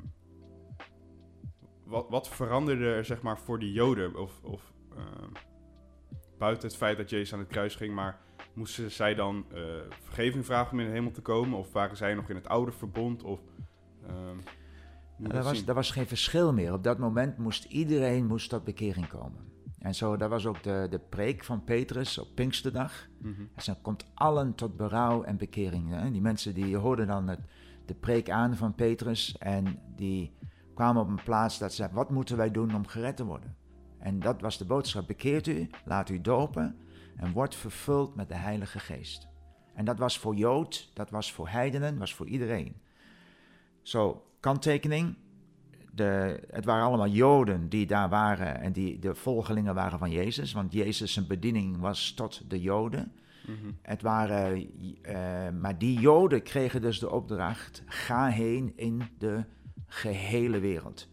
wat, 1.85 2.07
wat 2.09 2.29
veranderde 2.29 2.85
er 2.95 3.05
zeg 3.05 3.23
maar 3.23 3.39
voor 3.39 3.59
die 3.59 3.73
joden? 3.73 4.17
Of, 4.17 4.41
of 4.43 4.73
buiten 6.39 6.69
het 6.69 6.77
feit 6.77 6.97
dat 6.97 7.11
Jezus 7.11 7.33
aan 7.33 7.39
het 7.39 7.49
kruis 7.49 7.75
ging, 7.75 7.95
maar 7.95 8.21
moesten 8.55 8.91
zij 8.91 9.15
dan 9.15 9.45
eh, 9.53 9.63
vergeving 10.03 10.45
vragen 10.45 10.73
om 10.73 10.81
in 10.81 10.87
de 10.87 10.93
hemel 10.93 11.11
te 11.11 11.23
komen? 11.23 11.59
Of 11.59 11.73
waren 11.73 11.97
zij 11.97 12.15
nog 12.15 12.29
in 12.29 12.37
het 12.37 12.49
oude 12.49 12.73
verbond? 12.73 13.23
Of, 13.23 13.41
Er 15.23 15.33
dat 15.33 15.45
was, 15.45 15.65
was 15.65 15.91
geen 15.91 16.07
verschil 16.07 16.53
meer. 16.53 16.73
Op 16.73 16.85
dat 16.85 16.99
moment 16.99 17.39
moest 17.39 17.65
iedereen 17.65 18.27
moest 18.27 18.51
tot 18.51 18.65
bekering 18.65 19.09
komen. 19.09 19.49
En 19.79 19.95
zo, 19.95 20.17
dat 20.17 20.31
was 20.31 20.47
ook 20.47 20.63
de, 20.63 20.87
de 20.91 20.99
preek 20.99 21.45
van 21.45 21.65
Petrus 21.65 22.19
op 22.19 22.35
Pinksterdag. 22.35 23.09
Mhm. 23.19 23.43
En 23.55 23.63
zo 23.63 23.75
komt 23.83 24.05
allen 24.15 24.55
tot 24.55 24.77
berouw 24.77 25.23
en 25.23 25.37
bekering. 25.37 25.91
Hè? 25.91 26.11
Die 26.11 26.21
mensen 26.21 26.55
die 26.55 26.77
hoorden 26.77 27.07
dan 27.07 27.29
het, 27.29 27.41
de 27.87 27.95
preek 27.95 28.31
aan 28.31 28.57
van 28.57 28.75
Petrus 28.75 29.39
en 29.39 29.79
die 29.97 30.33
kwamen 30.75 31.03
op 31.03 31.09
een 31.09 31.23
plaats 31.25 31.59
dat 31.59 31.71
ze 31.71 31.77
zeiden, 31.77 31.97
wat 31.99 32.11
moeten 32.11 32.37
wij 32.37 32.51
doen 32.51 32.75
om 32.75 32.87
gered 32.87 33.17
te 33.17 33.25
worden? 33.25 33.57
En 33.99 34.21
dat 34.21 34.41
was 34.41 34.59
de 34.59 34.65
boodschap, 34.65 35.07
bekeert 35.07 35.47
u, 35.47 35.71
laat 35.85 36.09
u 36.09 36.21
dopen 36.21 36.77
en 37.17 37.33
wordt 37.33 37.55
vervuld 37.57 38.15
met 38.15 38.29
de 38.29 38.37
Heilige 38.37 38.79
Geest. 38.79 39.29
En 39.75 39.85
dat 39.85 39.99
was 39.99 40.19
voor 40.19 40.35
Jood, 40.35 40.91
dat 40.95 41.11
was 41.11 41.33
voor 41.33 41.49
heidenen, 41.49 41.99
was 41.99 42.15
voor 42.15 42.27
iedereen. 42.27 42.77
Zo, 43.89 44.25
kanttekening, 44.41 45.15
de, 45.93 46.41
het 46.51 46.65
waren 46.65 46.87
allemaal 46.87 47.09
Joden 47.09 47.69
die 47.69 47.87
daar 47.87 48.09
waren 48.09 48.61
en 48.61 48.73
die 48.73 48.99
de 48.99 49.15
volgelingen 49.15 49.75
waren 49.75 49.99
van 49.99 50.11
Jezus, 50.11 50.53
want 50.53 50.73
Jezus' 50.73 51.13
zijn 51.13 51.27
bediening 51.27 51.79
was 51.79 52.13
tot 52.13 52.51
de 52.51 52.61
Joden. 52.61 53.13
Mhm. 53.47 53.73
Het 53.83 54.03
waren, 54.03 54.71
eh, 55.03 55.49
maar 55.61 55.79
die 55.79 56.01
Joden 56.01 56.43
kregen 56.43 56.81
dus 56.81 56.99
de 56.99 57.11
opdracht: 57.11 57.83
ga 57.87 58.27
heen 58.27 58.73
in 58.77 59.03
de 59.19 59.45
gehele 59.87 60.59
wereld. 60.59 61.09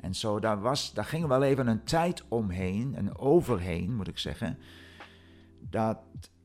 En 0.00 0.14
zo, 0.14 0.40
daar, 0.40 0.60
was, 0.60 0.92
daar 0.94 1.04
ging 1.04 1.26
wel 1.26 1.42
even 1.42 1.66
een 1.66 1.84
tijd 1.84 2.24
omheen, 2.28 2.94
en 2.94 3.18
overheen 3.18 3.94
moet 3.94 4.08
ik 4.08 4.18
zeggen, 4.18 4.58
dat, 5.60 5.98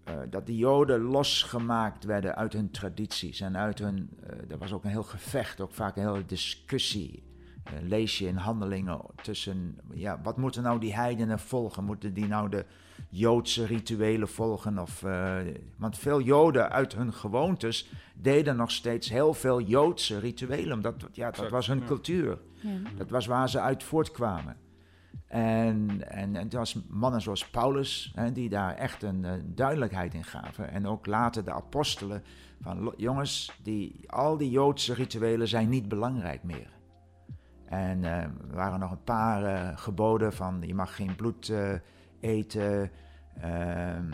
eh, 0.04 0.13
dat 0.30 0.46
die 0.46 0.58
Joden 0.58 1.02
losgemaakt 1.02 2.04
werden 2.04 2.36
uit 2.36 2.54
hun 2.54 2.72
tradities 2.72 3.39
en 3.39 3.58
uit 3.58 3.80
hun. 3.80 4.10
eh, 4.28 4.52
er 4.52 4.58
was 4.58 4.74
ook 4.74 4.84
een 4.84 4.89
heel 4.89 5.04
gevecht, 5.04 5.62
ook 5.62 5.74
vaak 5.74 5.96
een 5.96 6.08
hele 6.08 6.26
discussie. 6.26 7.24
eh, 7.63 7.74
lees 7.82 8.18
je 8.18 8.28
in 8.28 8.36
handelingen 8.36 9.02
tussen, 9.22 9.78
ja, 9.94 10.20
wat 10.24 10.38
moeten 10.38 10.63
nou 10.63 10.80
die 10.80 10.96
heidenen 10.96 11.39
volgen? 11.39 11.84
Moeten 11.84 12.13
die 12.13 12.28
nou 12.28 12.50
de 12.50 12.66
Joodse 13.10 13.66
rituelen 13.66 14.28
volgen? 14.28 14.80
Of, 14.80 15.04
eh, 15.04 15.38
want 15.78 15.98
veel 15.98 16.22
Joden 16.22 16.70
uit 16.72 16.94
hun 16.96 17.13
gewoontes 17.13 17.89
deden 18.16 18.56
nog 18.56 18.72
steeds 18.72 19.10
heel 19.10 19.34
veel 19.34 19.62
Joodse 19.62 20.20
rituelen, 20.20 20.74
omdat 20.74 21.08
ja, 21.12 21.32
dat 21.32 21.50
was 21.50 21.68
hun 21.68 21.86
cultuur. 21.86 22.38
Ja. 22.60 22.70
Dat 22.98 23.10
was 23.10 23.26
waar 23.26 23.50
ze 23.50 23.60
uit 23.60 23.84
voortkwamen. 23.84 24.56
En, 25.34 26.10
en, 26.10 26.36
en 26.36 26.43
het 26.43 26.54
was 26.54 26.78
mannen 26.88 27.22
zoals 27.22 27.50
Paulus, 27.50 28.12
hè, 28.15 28.32
die 28.32 28.50
daar 28.50 28.76
echt 28.76 29.04
een 29.04 29.26
eh, 29.26 29.32
duidelijkheid 29.46 30.13
in 30.13 30.24
gaven. 30.24 30.72
En 30.72 30.88
ook 30.88 31.06
later 31.06 31.43
de 31.43 31.52
apostelen, 31.52 32.24
van 32.62 32.80
"Lo- 32.80 32.93
jongens, 32.98 33.60
die, 33.63 34.12
al 34.12 34.38
die 34.38 34.50
Joodse 34.50 34.93
rituelen 34.93 35.48
zijn 35.48 35.69
niet 35.69 35.88
belangrijk 35.88 36.43
meer. 36.43 36.69
En 37.65 38.04
eh, 38.04 38.17
er 38.22 38.32
waren 38.54 38.80
nog 38.80 38.91
een 38.91 39.04
paar 39.04 39.43
eh, 39.43 39.78
geboden 39.78 40.34
van 40.34 40.62
je 40.65 40.76
mag 40.76 40.96
geen 40.96 41.15
bloed 41.15 41.54
eten, 42.19 42.91
ehm, 43.41 44.12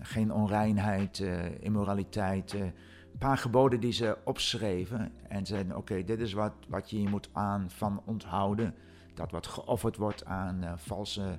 geen 0.00 0.32
onreinheid, 0.32 1.24
immoraliteit. 1.60 2.52
een 2.52 2.72
paar 3.18 3.38
geboden 3.38 3.80
die 3.80 3.92
ze 3.92 4.18
opschreven 4.24 5.12
en 5.28 5.46
zeiden: 5.46 5.76
Oké, 5.76 6.04
dit 6.04 6.20
is 6.20 6.32
wat, 6.32 6.52
wat 6.68 6.90
je 6.90 7.02
je 7.02 7.08
moet 7.08 7.28
aan 7.32 7.70
van 7.70 8.02
onthouden. 8.04 8.74
Dat 9.18 9.30
wat 9.30 9.46
geofferd 9.46 9.96
wordt 9.96 10.24
aan 10.24 10.62
eh, 10.62 10.72
valse 10.76 11.38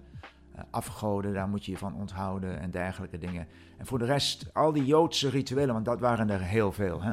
eh, 0.52 0.62
afgoden, 0.70 1.34
daar 1.34 1.48
moet 1.48 1.66
je 1.66 1.72
je 1.72 1.78
van 1.78 1.96
onthouden 1.96 2.60
en 2.60 2.72
dergelijke 2.72 3.18
dingen. 3.18 3.48
En 3.78 3.86
voor 3.86 4.00
de 4.00 4.06
rest, 4.06 4.54
al 4.54 4.72
die 4.72 4.86
Joodse 4.86 5.30
rituelen, 5.30 5.74
want 5.74 5.86
dat 5.86 6.00
waren 6.00 6.30
er 6.30 6.42
heel 6.42 6.72
veel. 6.72 7.02
Hè? 7.02 7.12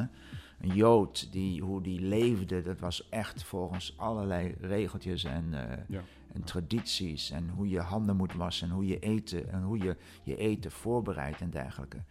Een 0.61 0.75
Jood, 0.75 1.33
die, 1.33 1.63
hoe 1.63 1.83
die 1.83 2.01
leefde, 2.01 2.63
dat 2.63 2.81
was 2.81 3.09
echt 3.09 3.45
volgens 3.45 3.95
allerlei 3.99 4.55
regeltjes 4.61 5.25
en, 5.25 5.71
eh, 5.71 5.79
Ja. 5.89 6.01
en 6.33 6.45
tradities. 6.45 7.31
En 7.31 7.49
hoe 7.49 7.69
je 7.69 7.81
handen 7.81 8.17
moet 8.17 8.35
wassen 8.35 8.69
en 8.69 8.75
hoe 8.75 8.87
je 8.87 8.99
eten 8.99 9.53
en 9.53 9.63
hoe 9.63 9.79
je 9.79 9.97
je 10.23 10.37
eten 10.37 10.71
voorbereidt 10.71 11.41
en 11.41 11.51
dergelijke. 11.51 12.03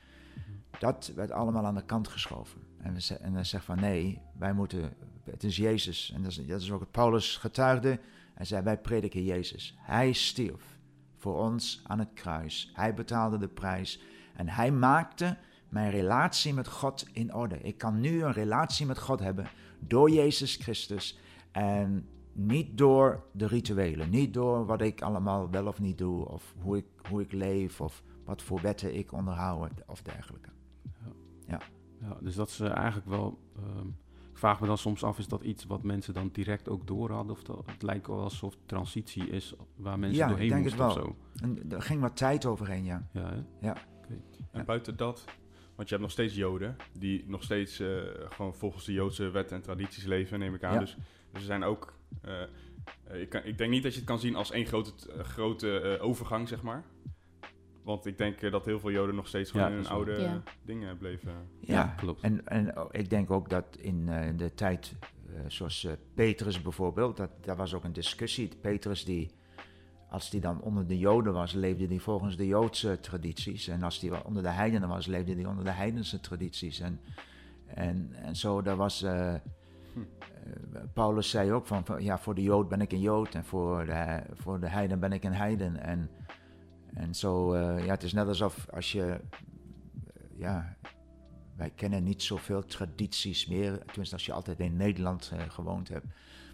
Dat 0.79 1.11
werd 1.15 1.31
allemaal 1.31 1.65
aan 1.65 1.75
de 1.75 1.85
kant 1.85 2.07
geschoven. 2.07 2.61
En 2.81 2.93
we 2.93 3.17
en 3.17 3.33
hij 3.33 3.43
zegt 3.43 3.65
van 3.65 3.79
nee, 3.79 4.19
wij 4.37 4.53
moeten, 4.53 4.93
het 5.23 5.43
is 5.43 5.57
Jezus. 5.57 6.11
En 6.15 6.21
dat 6.21 6.31
is, 6.31 6.45
dat 6.47 6.61
is 6.61 6.71
ook 6.71 6.79
wat 6.79 6.91
Paulus 6.91 7.37
getuigde. 7.37 7.99
Hij 8.35 8.45
zei, 8.45 8.63
wij 8.63 8.77
prediken 8.77 9.23
Jezus. 9.23 9.75
Hij 9.77 10.13
stierf 10.13 10.79
voor 11.15 11.37
ons 11.37 11.81
aan 11.83 11.99
het 11.99 12.13
kruis. 12.13 12.71
Hij 12.73 12.93
betaalde 12.93 13.37
de 13.37 13.47
prijs 13.47 14.01
en 14.35 14.49
hij 14.49 14.71
maakte 14.71 15.37
mijn 15.69 15.91
relatie 15.91 16.53
met 16.53 16.67
God 16.67 17.07
in 17.11 17.33
orde. 17.33 17.59
Ik 17.59 17.77
kan 17.77 17.99
nu 17.99 18.23
een 18.23 18.31
relatie 18.31 18.85
met 18.85 18.99
God 18.99 19.19
hebben 19.19 19.47
door 19.79 20.09
Jezus 20.09 20.55
Christus 20.55 21.19
en 21.51 22.09
niet 22.31 22.77
door 22.77 23.23
de 23.31 23.47
rituelen, 23.47 24.09
niet 24.09 24.33
door 24.33 24.65
wat 24.65 24.81
ik 24.81 25.01
allemaal 25.01 25.49
wel 25.49 25.67
of 25.67 25.79
niet 25.79 25.97
doe, 25.97 26.29
of 26.29 26.55
hoe 26.61 26.77
ik, 26.77 26.85
hoe 27.09 27.21
ik 27.21 27.31
leef, 27.31 27.81
of 27.81 28.03
wat 28.25 28.41
voor 28.41 28.61
wetten 28.61 28.95
ik 28.95 29.11
onderhoud 29.11 29.71
of 29.85 30.01
dergelijke. 30.01 30.49
Ja, 32.01 32.17
dus 32.21 32.35
dat 32.35 32.49
is 32.49 32.59
eh, 32.59 32.75
eigenlijk 32.75 33.07
wel. 33.07 33.39
ehm, 33.55 33.87
ik 34.35 34.41
vraag 34.41 34.59
me 34.59 34.67
dan 34.67 34.77
soms 34.77 35.03
af, 35.03 35.17
is 35.19 35.27
dat 35.27 35.41
iets 35.43 35.65
wat 35.65 35.83
mensen 35.83 36.13
dan 36.13 36.29
direct 36.31 36.69
ook 36.69 36.87
door 36.87 37.11
hadden? 37.11 37.31
Of 37.35 37.43
dat, 37.43 37.61
het 37.65 37.81
lijkt 37.81 38.07
wel 38.07 38.19
alsof 38.23 38.53
het 38.53 38.67
transitie 38.67 39.29
is 39.29 39.53
waar 39.75 39.99
mensen 39.99 40.17
Ja, 40.17 40.23
ik 40.23 40.29
doorheen 40.29 40.49
denk 40.49 40.63
het 40.65 40.77
moesten 40.77 41.01
of 41.03 41.05
wel. 41.05 41.15
zo. 41.35 41.43
En 41.45 41.71
er 41.71 41.81
ging 41.81 42.01
wat 42.01 42.17
tijd 42.17 42.45
overheen, 42.45 42.83
ja. 42.83 43.07
Ja, 43.13 43.29
hè? 43.29 43.41
Ja. 43.67 43.75
En 44.07 44.23
Ja. 44.51 44.63
buiten 44.63 44.97
dat, 44.97 45.25
want 45.75 45.87
je 45.89 45.95
hebt 45.95 46.01
nog 46.01 46.11
steeds 46.11 46.35
Joden 46.35 46.75
die 46.99 47.23
nog 47.27 47.43
steeds 47.43 47.79
eh, 47.79 47.87
gewoon 48.29 48.55
volgens 48.55 48.85
de 48.85 48.93
Joodse 48.93 49.29
wetten 49.29 49.55
en 49.57 49.63
tradities 49.63 50.03
leven, 50.05 50.39
neem 50.39 50.53
ik 50.55 50.63
aan. 50.63 50.73
Ja. 50.73 50.79
Dus, 50.79 50.95
dus 51.31 51.39
er 51.41 51.45
zijn 51.45 51.63
ook. 51.63 51.93
eh, 52.21 52.41
eh, 52.41 53.21
ik, 53.21 53.29
kan, 53.29 53.41
ik 53.43 53.57
denk 53.57 53.69
niet 53.71 53.83
dat 53.83 53.91
je 53.91 53.97
het 53.99 54.07
kan 54.07 54.19
zien 54.19 54.35
als 54.35 54.51
één 54.51 54.65
grote, 54.65 54.91
grote 55.23 55.79
eh, 55.79 56.03
overgang, 56.05 56.47
zeg 56.47 56.61
maar. 56.61 56.83
Want 57.85 58.05
ik 58.05 58.17
denk 58.17 58.41
eh, 58.41 58.51
dat 58.51 58.65
heel 58.65 58.79
veel 58.79 58.91
Joden 58.91 59.15
nog 59.15 59.27
steeds 59.27 59.51
gewoon 59.51 59.65
Ja, 59.65 59.71
in 59.71 59.81
hun 59.83 59.91
oude. 59.91 60.21
Ja. 60.21 60.43
dingen 60.63 60.97
bleven. 60.97 61.31
Ja, 61.59 61.83
klopt. 61.97 62.21
En, 62.21 62.47
en 62.47 62.77
oh, 62.79 62.87
ik 62.91 63.09
denk 63.09 63.31
ook 63.31 63.49
dat 63.49 63.65
in 63.79 64.09
eh, 64.09 64.37
de 64.37 64.53
tijd, 64.53 64.93
eh, 65.27 65.39
zoals 65.47 65.87
Petrus 66.13 66.61
bijvoorbeeld, 66.61 67.17
dat, 67.17 67.29
daar 67.41 67.55
was 67.55 67.73
ook 67.73 67.83
een 67.83 67.93
discussie. 67.93 68.49
Petrus, 68.61 69.05
die, 69.05 69.31
als 70.09 70.29
die 70.29 70.41
dan 70.41 70.61
onder 70.61 70.87
de 70.87 70.97
Joden 70.97 71.33
was, 71.33 71.53
leefde 71.53 71.87
hij 71.87 71.99
volgens 71.99 72.37
de 72.37 72.47
Joodse 72.47 72.99
tradities. 72.99 73.67
En 73.67 73.83
als 73.83 73.99
hij 74.01 74.23
onder 74.23 74.43
de 74.43 74.49
heidenen 74.49 74.89
was, 74.89 75.05
leefde 75.05 75.33
hij 75.35 75.45
onder 75.45 75.63
de 75.63 75.71
heidense 75.71 76.19
tradities. 76.19 76.79
En, 76.79 76.99
en, 77.65 78.09
en 78.13 78.35
zo, 78.35 78.61
daar 78.61 78.75
was... 78.77 79.01
eh, 79.01 79.33
Hm. 79.93 79.99
Paulus 80.93 81.29
zei 81.29 81.51
ook 81.51 81.67
van, 81.67 81.85
van, 81.85 82.03
ja, 82.03 82.17
voor 82.19 82.35
de 82.35 82.41
Jood 82.41 82.69
ben 82.69 82.81
ik 82.81 82.91
een 82.91 82.99
Jood 82.99 83.35
en 83.35 83.45
voor 83.45 83.85
de, 83.85 84.21
voor 84.33 84.59
de 84.59 84.69
heiden 84.69 84.99
ben 84.99 85.11
ik 85.11 85.23
een 85.23 85.33
heiden. 85.33 85.77
En, 85.83 86.09
en 86.95 87.15
zo, 87.15 87.53
eh, 87.53 87.85
ja, 87.85 87.91
het 87.91 88.03
is 88.03 88.13
net 88.13 88.27
alsof 88.27 88.69
als 88.69 88.91
je, 88.91 89.05
eh, 89.05 89.19
ja, 90.37 90.77
wij 91.55 91.69
kennen 91.69 92.03
niet 92.03 92.23
zoveel 92.23 92.65
tradities 92.65 93.47
meer, 93.47 93.77
tenminste 93.85 94.15
als 94.15 94.25
je 94.25 94.33
altijd 94.33 94.59
in 94.59 94.75
Nederland 94.75 95.31
eh, 95.33 95.49
gewoond 95.49 95.87
hebt. 95.87 96.05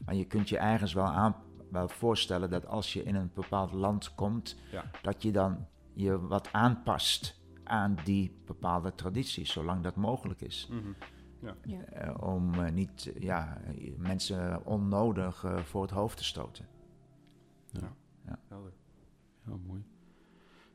Maar 0.06 0.16
je 0.16 0.26
kunt 0.26 0.50
je 0.50 0.58
ergens 0.58 0.94
wel, 0.94 1.06
aan, 1.06 1.36
wel 1.72 1.90
voorstellen 1.90 2.50
dat 2.50 2.66
als 2.66 2.94
je 2.94 3.04
in 3.04 3.16
een 3.16 3.32
bepaald 3.34 3.72
land 3.72 4.16
komt, 4.16 4.56
Ja. 4.72 4.84
dat 5.02 5.24
je 5.24 5.32
dan 5.32 5.68
je 5.94 6.20
wat 6.28 6.50
aanpast 6.52 7.40
aan 7.64 7.96
die 8.04 8.36
bepaalde 8.46 8.96
tradities, 8.96 9.52
zolang 9.52 9.84
dat 9.84 9.96
mogelijk 9.96 10.42
is. 10.42 10.68
Mhm. 10.72 10.92
Eh, 11.92 12.24
om 12.24 12.74
niet 12.74 13.12
ja, 13.20 13.62
mensen 13.98 14.66
onnodig 14.66 15.46
voor 15.64 15.82
het 15.82 15.92
hoofd 15.92 16.18
te 16.18 16.24
stoten. 16.24 16.68
Helder. 18.48 18.74
Ja, 19.46 19.56
mooi. 19.68 19.84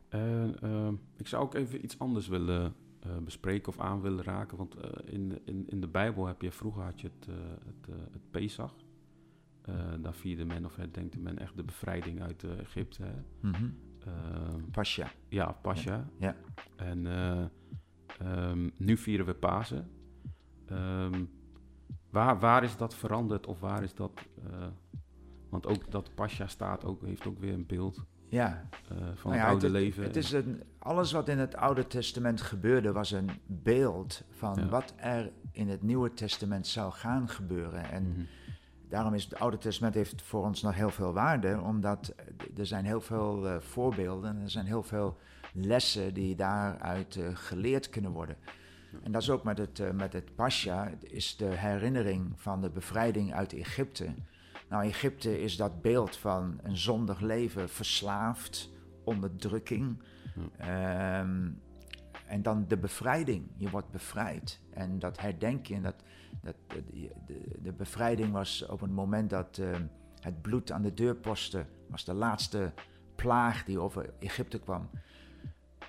En, 0.09 0.57
ehm, 0.61 0.95
ik 1.17 1.27
zou 1.27 1.43
ook 1.43 1.55
even 1.55 1.85
iets 1.85 1.99
anders 1.99 2.29
willen 2.29 2.75
eh, 3.07 3.17
bespreken 3.25 3.69
of 3.69 3.81
aan 3.81 4.01
willen 4.01 4.25
raken. 4.25 4.57
Want 4.57 4.75
eh, 4.75 4.91
in, 5.15 5.41
in, 5.45 5.65
in 5.69 5.81
de 5.81 5.89
Bijbel 5.89 6.27
heb 6.27 6.43
je 6.43 6.53
vroeger 6.53 6.83
had 6.83 7.01
je 7.01 7.11
het, 7.19 7.29
eh, 7.29 7.35
het, 7.65 8.13
het 8.13 8.31
Pesach. 8.31 8.75
Daar 10.01 10.15
vierde 10.15 10.45
men 10.45 10.65
of 10.65 10.77
herdenkte 10.77 11.19
men 11.19 11.39
echt 11.39 11.57
de 11.57 11.63
bevrijding 11.63 12.23
uit 12.23 12.45
Egypte. 12.45 13.03
Hè? 13.03 13.13
Mhm. 13.41 13.71
Ehm, 14.05 14.61
Pasja. 14.71 15.11
ja, 15.29 15.53
Pascha. 15.53 16.09
Ja. 16.19 16.37
En 16.77 17.07
eh, 17.07 17.45
ehm, 18.19 18.71
nu 18.77 18.97
vieren 18.97 19.27
we 19.27 19.35
Pasen. 19.35 19.91
Waar, 22.11 22.39
waar 22.39 22.65
is 22.65 22.77
dat 22.77 22.95
veranderd 22.95 23.47
of 23.47 23.61
waar 23.61 23.83
is 23.83 23.95
dat... 23.95 24.23
want 25.49 25.67
ook 25.67 25.91
dat 25.91 26.15
Pascha 26.15 26.47
staat 26.47 26.85
ook, 26.85 27.03
heeft 27.03 27.27
ook 27.27 27.39
weer 27.39 27.53
een 27.53 27.67
beeld 27.67 28.05
Ja, 28.29 28.69
eh, 28.89 28.97
van 29.15 29.31
Nou 29.31 29.43
het 29.43 29.51
oude 29.51 29.65
het, 29.67 29.75
leven. 29.75 30.03
Het 30.03 30.17
is 30.17 30.33
een, 30.33 30.63
alles 30.79 31.13
wat 31.13 31.29
in 31.29 31.39
het 31.39 31.57
Oude 31.57 31.87
Testament 31.87 32.41
gebeurde 32.41 32.93
was 32.93 33.11
een 33.11 33.31
beeld 33.47 34.23
van 34.31 34.55
Ja. 34.59 34.69
wat 34.69 34.95
er 34.97 35.31
in 35.53 35.69
het 35.69 35.83
Nieuwe 35.83 36.15
Testament 36.15 36.67
zou 36.67 36.93
gaan 36.93 37.29
gebeuren. 37.29 37.91
En 37.91 38.03
Mhm. 38.09 38.21
daarom 38.89 39.15
is 39.15 39.25
het 39.25 39.39
Oude 39.39 39.59
Testament 39.59 39.95
heeft 39.95 40.23
voor 40.23 40.45
ons 40.45 40.63
nog 40.63 40.75
heel 40.75 40.91
veel 40.91 41.13
waarde, 41.13 41.61
omdat 41.61 42.15
er 42.57 42.67
zijn 42.67 42.85
heel 42.85 43.01
veel 43.01 43.47
eh, 43.49 43.61
voorbeelden 43.61 44.31
en 44.37 44.43
er 44.43 44.51
zijn 44.51 44.67
heel 44.67 44.83
veel 44.83 45.19
lessen 45.53 46.15
die 46.15 46.37
daaruit 46.37 47.17
eh, 47.17 47.25
geleerd 47.35 47.89
kunnen 47.91 48.11
worden. 48.11 48.37
En 49.03 49.13
dat 49.13 49.23
is 49.23 49.31
ook 49.31 49.45
met 49.45 49.59
het, 49.59 49.93
met 49.95 50.13
het 50.13 50.35
Pascha, 50.35 50.91
is 51.01 51.37
de 51.37 51.45
herinnering 51.45 52.33
van 52.37 52.61
de 52.61 52.71
bevrijding 52.71 53.35
uit 53.35 53.53
Egypte. 53.53 54.15
Nou, 54.69 54.85
Egypte 54.85 55.41
is 55.41 55.57
dat 55.57 55.83
beeld 55.83 56.17
van 56.17 56.59
een 56.63 56.77
zondig 56.77 57.21
leven, 57.21 57.69
verslaafd, 57.69 58.71
onderdrukking. 59.05 60.03
Ehm, 60.57 61.51
en 62.27 62.43
dan 62.43 62.65
de 62.69 62.77
bevrijding, 62.77 63.49
je 63.57 63.71
wordt 63.71 63.91
bevrijd. 63.91 64.61
En 64.71 64.99
dat 64.99 65.21
herdenk 65.21 65.67
je, 65.67 65.75
en 65.75 65.83
dat, 65.83 66.03
dat, 66.43 66.55
de, 67.27 67.41
de, 67.63 67.73
bevrijding 67.73 68.33
was 68.33 68.67
op 68.67 68.81
het 68.81 68.91
moment 68.91 69.31
dat 69.31 69.59
ehm, 69.59 69.83
het 70.21 70.43
bloed 70.43 70.73
aan 70.73 70.83
de 70.83 70.95
deurposten 70.95 71.67
was 71.89 72.05
de 72.05 72.15
laatste 72.15 72.73
plaag 73.15 73.65
die 73.65 73.79
over 73.79 74.15
Egypte 74.19 74.59
kwam. 74.59 74.91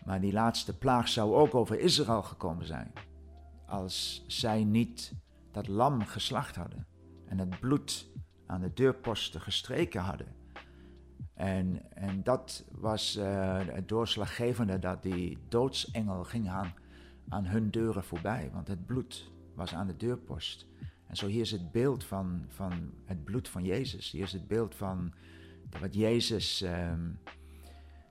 Maar 0.06 0.22
die 0.22 0.34
laatste 0.34 0.78
plaag 0.78 1.08
zou 1.08 1.34
ook 1.34 1.56
over 1.56 1.80
Israël 1.80 2.24
gekomen 2.24 2.66
zijn. 2.66 2.92
Als 3.66 4.24
zij 4.28 4.64
niet 4.64 5.14
dat 5.52 5.68
lam 5.68 6.06
geslacht 6.06 6.56
hadden 6.56 6.88
en 7.26 7.40
het 7.40 7.60
bloed 7.60 8.10
aan 8.48 8.62
de 8.62 8.74
deurposten 8.74 9.42
gestreken 9.42 10.02
hadden. 10.02 10.28
En, 11.34 11.82
en 11.94 12.24
dat 12.24 12.64
was 12.72 13.16
eh, 13.16 13.60
het 13.66 13.90
doorslaggevende 13.90 14.80
dat 14.80 15.04
die 15.04 15.38
doodsengel 15.48 16.24
ging 16.24 16.50
aan, 16.50 16.74
aan 17.30 17.46
hun 17.46 17.70
deuren 17.70 18.04
voorbij, 18.04 18.50
want 18.54 18.68
het 18.68 18.86
bloed 18.86 19.32
was 19.54 19.74
aan 19.74 19.88
de 19.88 19.98
deurpost. 19.98 20.66
En 21.08 21.16
zo 21.16 21.28
hier 21.28 21.42
is 21.42 21.52
het 21.52 21.72
beeld 21.72 22.04
van, 22.04 22.46
van 22.48 22.94
het 23.06 23.24
bloed 23.24 23.50
van 23.50 23.64
Jezus. 23.64 24.12
Hier 24.12 24.24
is 24.24 24.32
het 24.32 24.48
beeld 24.48 24.76
van 24.76 25.14
wat 25.80 25.94
Jezus 25.94 26.62
ehm, 26.62 27.10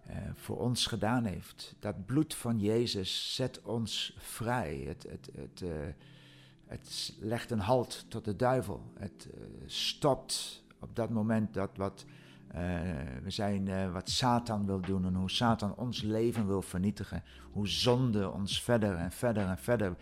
eh, 0.07 0.17
voor 0.35 0.59
ons 0.59 0.87
gedaan 0.87 1.25
heeft. 1.25 1.77
Dat 1.79 2.07
bloed 2.07 2.35
van 2.35 2.59
Jezus 2.59 3.35
zet 3.35 3.63
ons 3.63 4.17
vrij. 4.19 4.77
Het, 4.87 5.07
het, 5.09 5.31
het, 5.37 5.63
eh, 5.63 5.71
het 6.67 7.17
legt 7.21 7.51
een 7.51 7.59
halt 7.59 8.05
tot 8.09 8.25
de 8.25 8.37
duivel. 8.37 8.93
Het 8.99 9.29
eh, 9.35 9.41
stopt 9.67 10.65
op 10.81 10.97
dat 10.97 11.11
moment 11.11 11.55
dat 11.55 11.71
wat 11.77 12.05
eh, 12.49 12.61
we 13.23 13.31
zijn 13.31 13.69
eh, 13.69 13.93
wat 13.93 14.11
Satan 14.11 14.67
wil 14.67 14.81
doen 14.81 15.05
en 15.05 15.15
hoe 15.15 15.31
Satan 15.31 15.77
ons 15.77 16.03
leven 16.03 16.47
wil 16.47 16.63
vernietigen. 16.63 17.23
Hoe 17.51 17.69
zonde 17.69 18.31
ons 18.31 18.63
verder 18.63 18.95
en 18.95 19.13
verder 19.13 19.47
en 19.47 19.59
verder 19.59 19.97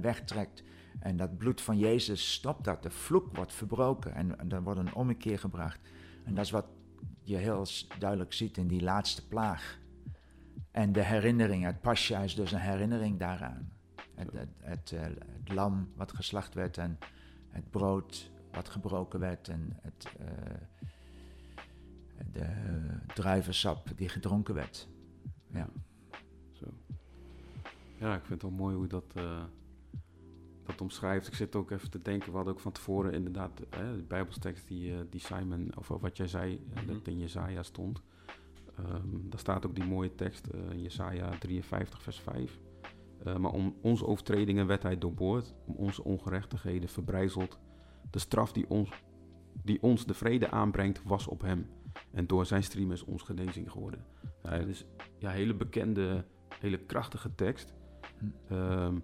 wegtrekt. 0.00 0.62
En 1.00 1.16
dat 1.16 1.38
bloed 1.38 1.60
van 1.60 1.78
Jezus 1.78 2.32
stopt 2.32 2.64
dat. 2.64 2.82
De 2.82 2.90
vloek 2.90 3.36
wordt 3.36 3.52
verbroken 3.52 4.14
en, 4.14 4.50
er 4.50 4.62
wordt 4.62 4.80
een 4.80 4.94
ommekeer 4.94 5.38
gebracht. 5.38 5.80
En 6.24 6.34
dat 6.34 6.44
is 6.44 6.50
wat 6.50 6.66
je 7.22 7.36
heel 7.36 7.66
duidelijk 7.98 8.32
ziet 8.32 8.56
in 8.56 8.68
die 8.68 8.82
laatste 8.82 9.26
plaag. 9.26 9.78
En 10.70 10.92
de 10.92 11.04
herinnering, 11.04 11.64
het 11.64 11.80
pasja 11.80 12.20
is 12.20 12.34
dus 12.34 12.52
een 12.52 12.58
herinnering 12.58 13.18
daaraan. 13.18 13.75
Het, 14.16 14.32
het, 14.32 14.48
het, 14.60 14.92
eh, 14.92 15.00
het 15.02 15.52
lam 15.52 15.88
wat 15.94 16.12
geslacht 16.12 16.54
werd 16.54 16.78
en 16.78 16.98
het 17.50 17.70
brood 17.70 18.30
wat 18.52 18.68
gebroken 18.68 19.20
werd 19.20 19.48
en 19.48 19.76
het, 19.82 20.06
eh, 20.18 20.26
de 22.32 22.46
druivensap 23.14 23.88
die 23.96 24.08
gedronken 24.08 24.54
werd. 24.54 24.88
Ja. 25.50 25.68
Zo. 26.52 26.66
Ja, 27.98 28.14
ik 28.14 28.24
vind 28.24 28.42
het 28.42 28.50
wel 28.50 28.58
mooi 28.60 28.76
hoe 28.76 28.86
dat, 28.86 29.04
eh, 29.14 29.44
dat 30.64 30.80
omschrijft. 30.80 31.26
Ik 31.26 31.34
zit 31.34 31.56
ook 31.56 31.70
even 31.70 31.90
te 31.90 32.02
denken, 32.02 32.30
we 32.30 32.36
hadden 32.36 32.54
ook 32.54 32.60
van 32.60 32.72
tevoren 32.72 33.12
inderdaad 33.12 33.60
eh, 33.60 33.78
de 33.78 34.04
bijbelstekst 34.08 34.68
die, 34.68 35.08
die 35.08 35.20
Simon, 35.20 35.76
of 35.76 35.88
wat 35.88 36.16
jij 36.16 36.28
zei, 36.28 36.66
Mhm. 36.74 36.86
dat 36.86 37.06
in 37.06 37.18
Jezaja 37.18 37.62
stond. 37.62 38.02
Ehm, 38.76 39.28
daar 39.28 39.40
staat 39.40 39.66
ook 39.66 39.74
die 39.74 39.84
mooie 39.84 40.14
tekst 40.14 40.46
in 40.46 40.82
Jesaja 40.82 41.38
53 41.38 42.02
vers 42.02 42.20
5. 42.20 42.58
Eh, 43.24 43.36
maar 43.36 43.52
om 43.52 43.76
onze 43.82 44.06
overtredingen 44.06 44.66
werd 44.66 44.82
hij 44.82 44.98
doorboord, 44.98 45.54
om 45.66 45.74
onze 45.74 46.04
ongerechtigheden 46.04 46.88
verbrijzeld. 46.88 47.58
De 48.10 48.18
straf 48.18 48.52
die 48.52 48.70
ons, 48.70 48.90
die 49.62 49.82
ons 49.82 50.06
de 50.06 50.14
vrede 50.14 50.50
aanbrengt, 50.50 51.02
was 51.02 51.26
op 51.28 51.40
hem. 51.40 51.66
En 52.10 52.26
door 52.26 52.46
zijn 52.46 52.62
stream 52.62 52.92
is 52.92 53.04
ons 53.04 53.22
genezing 53.22 53.70
geworden. 53.70 54.04
Ja, 54.42 54.50
is 54.50 54.84
ja, 55.18 55.30
hele 55.30 55.54
bekende, 55.54 56.24
hele 56.60 56.78
krachtige 56.78 57.34
tekst. 57.34 57.74
Hm. 58.18 58.54
Ehm, 58.54 58.98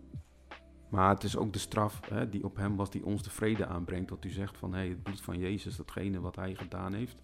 maar 0.91 1.09
het 1.09 1.25
is 1.25 1.37
ook 1.37 1.53
de 1.53 1.59
straf 1.59 2.01
hè, 2.09 2.29
die 2.29 2.45
op 2.45 2.57
hem 2.57 2.77
was, 2.77 2.91
die 2.91 3.05
ons 3.05 3.23
de 3.23 3.31
vrede 3.31 3.67
aanbrengt. 3.67 4.11
Wat 4.11 4.25
u 4.25 4.31
zegt 4.31 4.57
van 4.57 4.75
hey, 4.75 4.89
het 4.89 5.03
bloed 5.03 5.21
van 5.21 5.39
Jezus, 5.39 5.77
datgene 5.77 6.21
wat 6.21 6.37
hij 6.37 6.55
gedaan 6.55 6.93
heeft. 6.93 7.23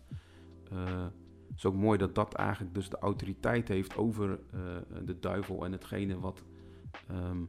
eh, 0.71 1.07
het 1.49 1.57
is 1.57 1.65
ook 1.65 1.75
mooi 1.75 1.99
dat 1.99 2.15
dat 2.15 2.35
eigenlijk 2.35 2.75
dus 2.75 2.89
de 2.89 2.99
autoriteit 2.99 3.69
heeft 3.69 3.97
over 3.97 4.41
eh, 4.51 4.61
de 5.05 5.19
duivel 5.19 5.65
en 5.65 5.73
hetgene 5.73 6.21
wat 6.21 6.45
ehm, 7.09 7.45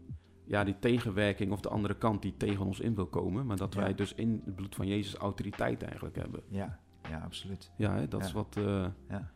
ja, 0.45 0.63
die 0.63 0.80
tegenwerking 0.80 1.52
of 1.52 1.60
de 1.62 1.69
andere 1.69 1.97
kant 1.97 2.21
die 2.21 2.38
tegen 2.38 2.65
ons 2.65 2.80
in 2.80 2.95
wil 2.95 3.08
komen. 3.08 3.45
Maar 3.45 3.58
dat 3.58 3.73
Ja. 3.73 3.80
wij 3.82 3.93
dus 3.95 4.13
in 4.13 4.41
het 4.45 4.56
bloed 4.56 4.75
van 4.75 4.88
Jezus 4.88 5.13
autoriteit 5.15 5.84
eigenlijk 5.84 6.15
hebben. 6.15 6.43
Ja, 6.47 6.80
ja 7.10 7.19
absoluut. 7.19 7.71
Ja, 7.78 7.95
hè, 7.95 8.08
dat 8.08 8.23
is 8.23 8.32
wat. 8.32 8.58
eh, 8.58 8.88
Ja. 9.10 9.32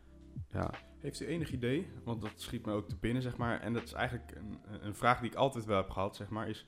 ja. 0.50 0.70
Heeft 0.98 1.20
u 1.20 1.26
enig 1.26 1.52
idee, 1.52 1.88
want 2.04 2.20
dat 2.20 2.32
schiet 2.36 2.66
me 2.66 2.72
ook 2.72 2.88
te 2.88 2.96
binnen, 2.96 3.22
zeg 3.22 3.36
maar, 3.36 3.60
en 3.60 3.72
dat 3.72 3.82
is 3.82 3.92
eigenlijk 3.92 4.32
een, 4.36 4.58
een 4.86 4.94
vraag 4.94 5.20
die 5.20 5.30
ik 5.30 5.36
altijd 5.36 5.64
wel 5.64 5.76
heb 5.76 5.90
gehad, 5.90 6.16
zeg 6.16 6.28
maar, 6.28 6.48
is 6.48 6.66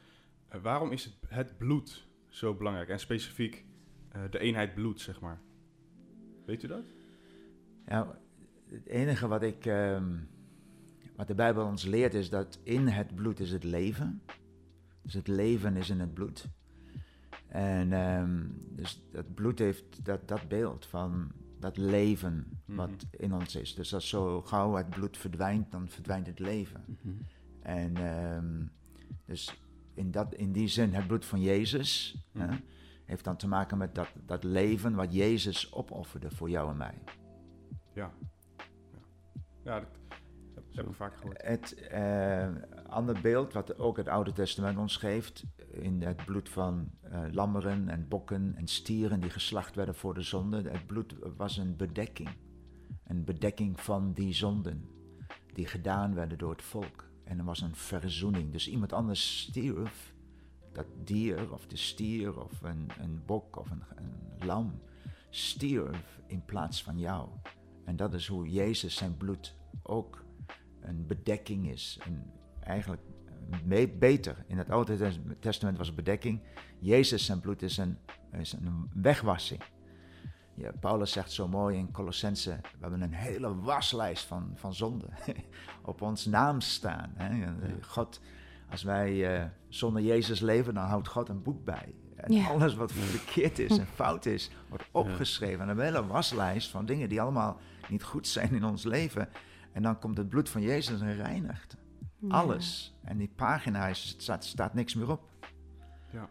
eh, 0.49 0.61
waarom 0.61 0.90
is 0.92 1.05
het, 1.05 1.14
het 1.29 1.59
bloed 1.59 2.07
zo 2.29 2.55
belangrijk 2.55 2.88
en 2.88 2.99
specifiek 3.01 3.64
eh, 4.09 4.20
de 4.31 4.38
eenheid 4.38 4.75
bloed, 4.75 5.01
zeg 5.01 5.20
maar? 5.20 5.40
Weet 6.46 6.62
u 6.62 6.66
dat? 6.68 6.85
Ja, 7.87 8.18
het 8.70 8.87
enige 8.87 9.29
wat 9.29 9.42
ik, 9.42 9.66
ehm, 9.66 10.14
wat 11.16 11.26
de 11.26 11.35
Bijbel 11.35 11.66
ons 11.66 11.85
leert 11.85 12.14
is 12.14 12.31
dat 12.31 12.59
in 12.62 12.88
het 12.88 13.14
bloed 13.14 13.40
is 13.40 13.52
het 13.52 13.64
leven. 13.64 14.22
Dus 15.02 15.14
het 15.14 15.29
leven 15.29 15.76
is 15.76 15.90
in 15.90 16.00
het 16.00 16.14
bloed. 16.14 16.46
En 17.48 17.92
ehm, 17.92 18.44
dus 18.70 19.02
dat 19.12 19.35
bloed 19.35 19.59
heeft 19.59 20.05
dat, 20.05 20.29
dat 20.29 20.48
beeld 20.48 20.87
van 20.87 21.31
dat 21.59 21.76
leven 21.76 22.61
wat 22.64 22.90
Mhm. 22.90 23.22
in 23.22 23.33
ons 23.35 23.57
is. 23.57 23.74
Dus 23.74 23.94
als 23.94 24.09
zo 24.09 24.42
gauw 24.42 24.74
het 24.74 24.90
bloed 24.90 25.16
verdwijnt, 25.16 25.70
dan 25.72 25.88
verdwijnt 25.88 26.26
het 26.26 26.38
leven. 26.38 26.85
Mhm. 26.87 27.14
En 27.61 27.96
ehm, 27.96 28.64
dus 29.24 29.61
in, 29.94 30.11
dat, 30.11 30.35
in 30.35 30.52
die 30.52 30.68
zin, 30.68 30.94
het 30.94 31.07
bloed 31.07 31.24
van 31.24 31.40
Jezus 31.40 32.16
Mhm. 32.33 32.48
hè, 32.50 32.57
heeft 33.05 33.24
dan 33.24 33.37
te 33.37 33.48
maken 33.48 33.79
met 33.79 33.94
dat, 33.94 34.09
dat 34.26 34.44
leven 34.44 34.94
wat 34.94 35.14
Jezus 35.14 35.72
opofferde 35.72 36.31
voor 36.31 36.50
jou 36.50 36.70
en 36.70 36.76
mij. 36.76 36.94
Ja. 37.92 38.11
Ja, 38.92 38.98
ja 39.62 39.81
dat 39.81 39.88
ik 40.84 40.94
vaak 40.94 41.16
gehoord. 41.16 41.42
Het 41.42 41.74
eh, 41.74 42.48
andere 42.86 43.20
beeld 43.20 43.52
wat 43.52 43.78
ook 43.78 43.96
het 43.96 44.08
Oude 44.08 44.32
Testament 44.32 44.78
ons 44.78 44.96
geeft, 44.96 45.44
in 45.70 46.02
het 46.02 46.24
bloed 46.24 46.48
van 46.48 46.90
eh, 47.00 47.20
lammeren 47.30 47.88
en 47.88 48.08
bokken 48.08 48.54
en 48.56 48.66
stieren 48.66 49.20
die 49.20 49.30
geslacht 49.30 49.74
werden 49.74 49.94
voor 49.94 50.14
de 50.14 50.22
zonde, 50.22 50.70
het 50.70 50.86
bloed 50.86 51.14
was 51.36 51.56
een 51.56 51.76
bedekking. 51.76 52.28
Een 53.04 53.24
bedekking 53.24 53.80
van 53.80 54.12
die 54.12 54.34
zonden 54.34 54.88
die 55.52 55.66
gedaan 55.66 56.14
werden 56.14 56.38
door 56.38 56.50
het 56.50 56.62
volk. 56.62 57.04
En 57.24 57.38
er 57.38 57.44
was 57.44 57.60
een 57.60 57.74
verzoening. 57.74 58.52
Dus 58.52 58.68
iemand 58.68 58.92
anders 58.92 59.40
stierf, 59.40 60.14
dat 60.72 60.86
dier 61.04 61.52
of 61.52 61.66
de 61.66 61.76
stier 61.76 62.42
of 62.44 62.62
een, 62.62 62.90
een 62.98 63.22
bok 63.26 63.56
of 63.56 63.70
een, 63.70 63.82
een 63.96 64.46
lam, 64.46 64.80
stierf 65.30 66.20
in 66.26 66.44
plaats 66.44 66.82
van 66.82 66.98
jou. 66.98 67.28
En 67.84 67.96
dat 67.96 68.14
is 68.14 68.26
hoe 68.26 68.50
Jezus 68.50 68.96
zijn 68.96 69.16
bloed 69.16 69.54
ook 69.82 70.24
een 70.87 71.07
bedekking 71.07 71.68
is. 71.70 71.99
Een, 72.07 72.22
eigenlijk 72.61 73.03
me- 73.64 73.88
beter. 73.88 74.44
In 74.46 74.59
het 74.59 74.70
Oude 74.70 74.96
Tes- 74.96 75.18
Testament 75.40 75.79
was 75.79 75.94
bedekking. 75.94 76.40
Jezus 76.79 77.25
zijn 77.25 77.40
bloed 77.40 77.62
is 77.62 77.77
een, 77.77 77.99
is 78.33 78.53
een 78.53 78.90
wegwassing. 78.94 79.62
Ja, 80.55 80.70
Paulus 80.81 81.12
zegt 81.12 81.33
zo 81.33 81.49
mooi 81.49 81.77
in 81.79 81.90
Colossense, 81.92 82.51
we 82.51 82.79
hebben 82.81 83.01
een 83.01 83.12
hele 83.12 83.57
waslijst 83.61 84.25
van, 84.25 84.51
van 84.55 84.75
zonden 84.75 85.09
op 85.85 86.03
ons 86.03 86.27
naam 86.27 86.61
staan. 86.61 87.12
Hè? 87.14 87.29
En, 87.44 87.59
eh, 87.62 87.70
God, 87.81 88.20
als 88.70 88.83
wij 88.83 89.37
eh, 89.40 89.44
zonder 89.68 90.03
Jezus 90.03 90.40
leven, 90.40 90.75
dan 90.75 90.85
houdt 90.85 91.09
God 91.09 91.29
een 91.29 91.42
boek 91.42 91.64
bij. 91.64 91.94
En 92.16 92.33
Ja. 92.33 92.46
alles 92.49 92.75
wat 92.75 92.92
verkeerd 92.92 93.59
is 93.59 93.79
en 93.79 93.87
fout 93.87 94.27
is, 94.27 94.51
wordt 94.68 94.85
opgeschreven. 94.90 95.61
En 95.61 95.68
een 95.68 95.81
hele 95.85 96.07
waslijst 96.07 96.70
van 96.70 96.87
dingen 96.87 97.09
die 97.09 97.20
allemaal 97.20 97.59
niet 97.88 98.03
goed 98.03 98.27
zijn 98.29 98.55
in 98.55 98.64
ons 98.64 98.85
leven. 98.85 99.29
En 99.76 99.82
dan 99.82 99.98
komt 99.98 100.16
het 100.16 100.28
bloed 100.28 100.48
van 100.48 100.62
Jezus 100.62 101.00
en 101.00 101.16
reinigt 101.16 101.76
alles. 102.28 102.94
En 103.04 103.16
die 103.16 103.30
pagina 103.36 103.86
is, 103.86 104.14
staat, 104.18 104.44
staat 104.44 104.74
niks 104.74 104.94
meer 104.94 105.10
op. 105.10 105.28
Ja. 106.10 106.28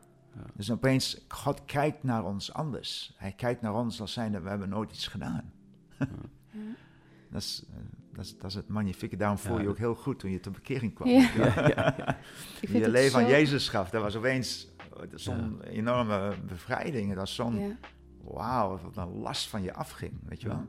Dus 0.54 0.72
opeens, 0.72 1.26
God 1.28 1.66
kijkt 1.66 2.04
naar 2.04 2.24
ons 2.26 2.54
anders. 2.54 3.14
Hij 3.18 3.32
kijkt 3.32 3.62
naar 3.62 3.74
ons 3.74 4.02
als 4.02 4.14
zijnde, 4.14 4.40
we 4.42 4.50
hebben 4.50 4.70
nooit 4.70 4.92
iets 4.92 5.08
gedaan. 5.08 5.52
dat, 7.32 7.42
is, 7.42 7.66
eh, 7.70 7.76
dat, 8.14 8.26
is, 8.26 8.38
dat 8.38 8.46
is 8.50 8.56
het 8.56 8.68
magnifieke. 8.68 9.16
Daarom 9.18 9.38
voel 9.38 9.54
Ja, 9.54 9.58
je 9.60 9.64
dat- 9.64 9.74
ook 9.74 9.80
heel 9.80 9.96
goed 9.96 10.20
toen 10.20 10.32
je 10.32 10.40
tot 10.40 10.54
bekering 10.54 10.94
kwam. 10.94 11.08
Ja. 11.10 11.30
Ja, 11.76 12.18
je 12.62 12.90
leven 12.90 13.20
aan 13.20 13.26
zo- 13.26 13.32
Jezus 13.32 13.70
gaf, 13.70 13.90
dat 13.90 14.02
was 14.02 14.16
opeens 14.16 14.68
zo'n 15.14 15.62
enorme 15.62 16.36
bevrijding. 16.48 17.08
Dat 17.08 17.18
was 17.18 17.36
zo'n, 17.36 17.60
Ja. 17.60 17.78
wauw, 18.22 18.80
wat 18.80 18.98
een 18.98 19.14
last 19.14 19.48
van 19.50 19.62
je 19.62 19.74
afging, 19.74 20.14
weet 20.26 20.42
je 20.42 20.48
wel. 20.48 20.66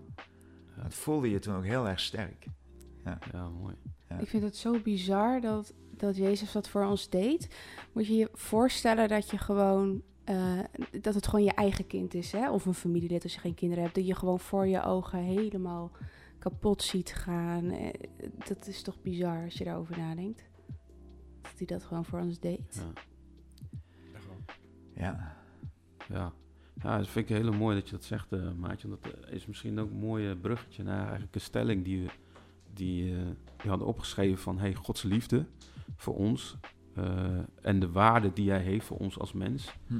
Dat 0.83 0.95
voelde 0.95 1.31
je 1.31 1.39
toen 1.39 1.55
ook 1.57 1.65
heel 1.65 1.89
erg 1.89 2.01
sterk. 2.01 2.47
Ja, 3.33 3.49
mooi. 3.49 3.75
Ja. 4.09 4.19
Ik 4.19 4.29
vind 4.29 4.43
het 4.43 4.57
zo 4.57 4.81
bizar 4.81 5.41
dat, 5.41 5.75
dat 5.97 6.17
Jezus 6.17 6.53
dat 6.53 6.69
voor 6.69 6.85
ons 6.85 7.09
deed. 7.09 7.49
Moet 7.93 8.07
je 8.07 8.15
je 8.17 8.29
voorstellen 8.33 9.09
dat 9.09 9.31
je 9.31 9.39
gewoon. 9.39 10.03
eh, 10.25 10.59
dat 11.01 11.15
het 11.15 11.27
gewoon 11.27 11.45
je 11.45 11.53
eigen 11.55 11.87
kind 11.87 12.15
is, 12.15 12.33
hè? 12.33 12.51
Of 12.51 12.67
een 12.67 12.75
familielid 12.75 13.23
als 13.23 13.35
je 13.35 13.41
geen 13.41 13.55
kinderen 13.55 13.85
hebt. 13.85 13.97
Dat 13.97 14.07
je 14.07 14.15
gewoon 14.15 14.41
voor 14.41 14.67
je 14.67 14.83
ogen 14.83 15.19
helemaal 15.19 15.91
kapot 16.39 16.83
ziet 16.83 17.13
gaan. 17.15 17.71
Eh, 17.71 17.89
Dat 18.49 18.67
is 18.67 18.83
toch 18.83 19.03
bizar 19.03 19.45
als 19.45 19.55
je 19.55 19.65
daarover 19.65 19.99
nadenkt. 19.99 20.45
Dat 21.43 21.53
hij 21.57 21.67
dat 21.67 21.85
gewoon 21.85 22.05
voor 22.05 22.21
ons 22.21 22.39
deed. 22.41 22.83
Ja. 22.95 23.03
Ja, 24.95 25.37
Ja. 26.09 26.33
ja, 26.83 26.97
dat 26.99 27.09
vind 27.09 27.31
ik 27.31 27.37
heel 27.37 27.53
mooi 27.53 27.77
dat 27.77 27.85
je 27.89 27.95
dat 27.97 28.05
zegt, 28.05 28.33
eh 28.33 28.53
Maatje. 28.53 28.89
Want 28.89 29.03
dat 29.03 29.13
is 29.31 29.47
misschien 29.47 29.79
ook 29.79 29.91
een 29.91 29.99
mooi 29.99 30.35
bruggetje 30.35 30.83
naar 30.83 31.03
eigenlijk 31.03 31.35
een 31.35 31.41
stelling 31.41 31.85
die 31.85 32.03
we 32.03 32.11
die, 32.77 33.15
eh, 33.17 33.21
die 33.57 33.71
hadden 33.71 33.87
opgeschreven 33.89 34.39
van 34.39 34.59
hey, 34.59 34.75
Gods 34.75 35.03
liefde 35.03 35.47
voor 35.97 36.17
ons 36.17 36.57
eh, 36.95 37.39
en 37.63 37.81
de 37.81 37.91
waarde 37.91 38.33
die 38.33 38.51
hij 38.51 38.63
heeft 38.63 38.87
voor 38.87 38.97
ons 38.99 39.19
als 39.19 39.33
mens, 39.33 39.75
Hm. 39.87 39.95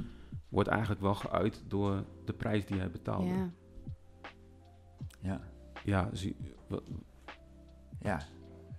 wordt 0.49 0.69
eigenlijk 0.69 1.01
wel 1.01 1.15
geuit 1.15 1.63
door 1.67 2.03
de 2.25 2.33
prijs 2.33 2.65
die 2.65 2.77
hij 2.77 2.91
betaalde. 2.91 3.27
Ja. 3.27 3.49
ja, 5.19 5.41
Ja, 5.83 6.09
zie, 6.13 6.35
wat, 6.67 6.83
ja. 7.99 8.21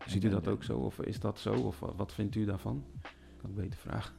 ziet 0.06 0.24
u 0.24 0.28
dat 0.28 0.48
ook 0.48 0.64
zo? 0.64 0.78
Of 0.78 1.00
is 1.00 1.20
dat 1.20 1.38
zo? 1.38 1.54
Of 1.54 1.80
wat, 1.80 1.96
wat 1.96 2.12
vindt 2.12 2.34
u 2.34 2.44
daarvan? 2.44 2.84
Kan 3.37 3.50
ik 3.50 3.56
beter 3.56 3.78
vragen. 3.78 4.14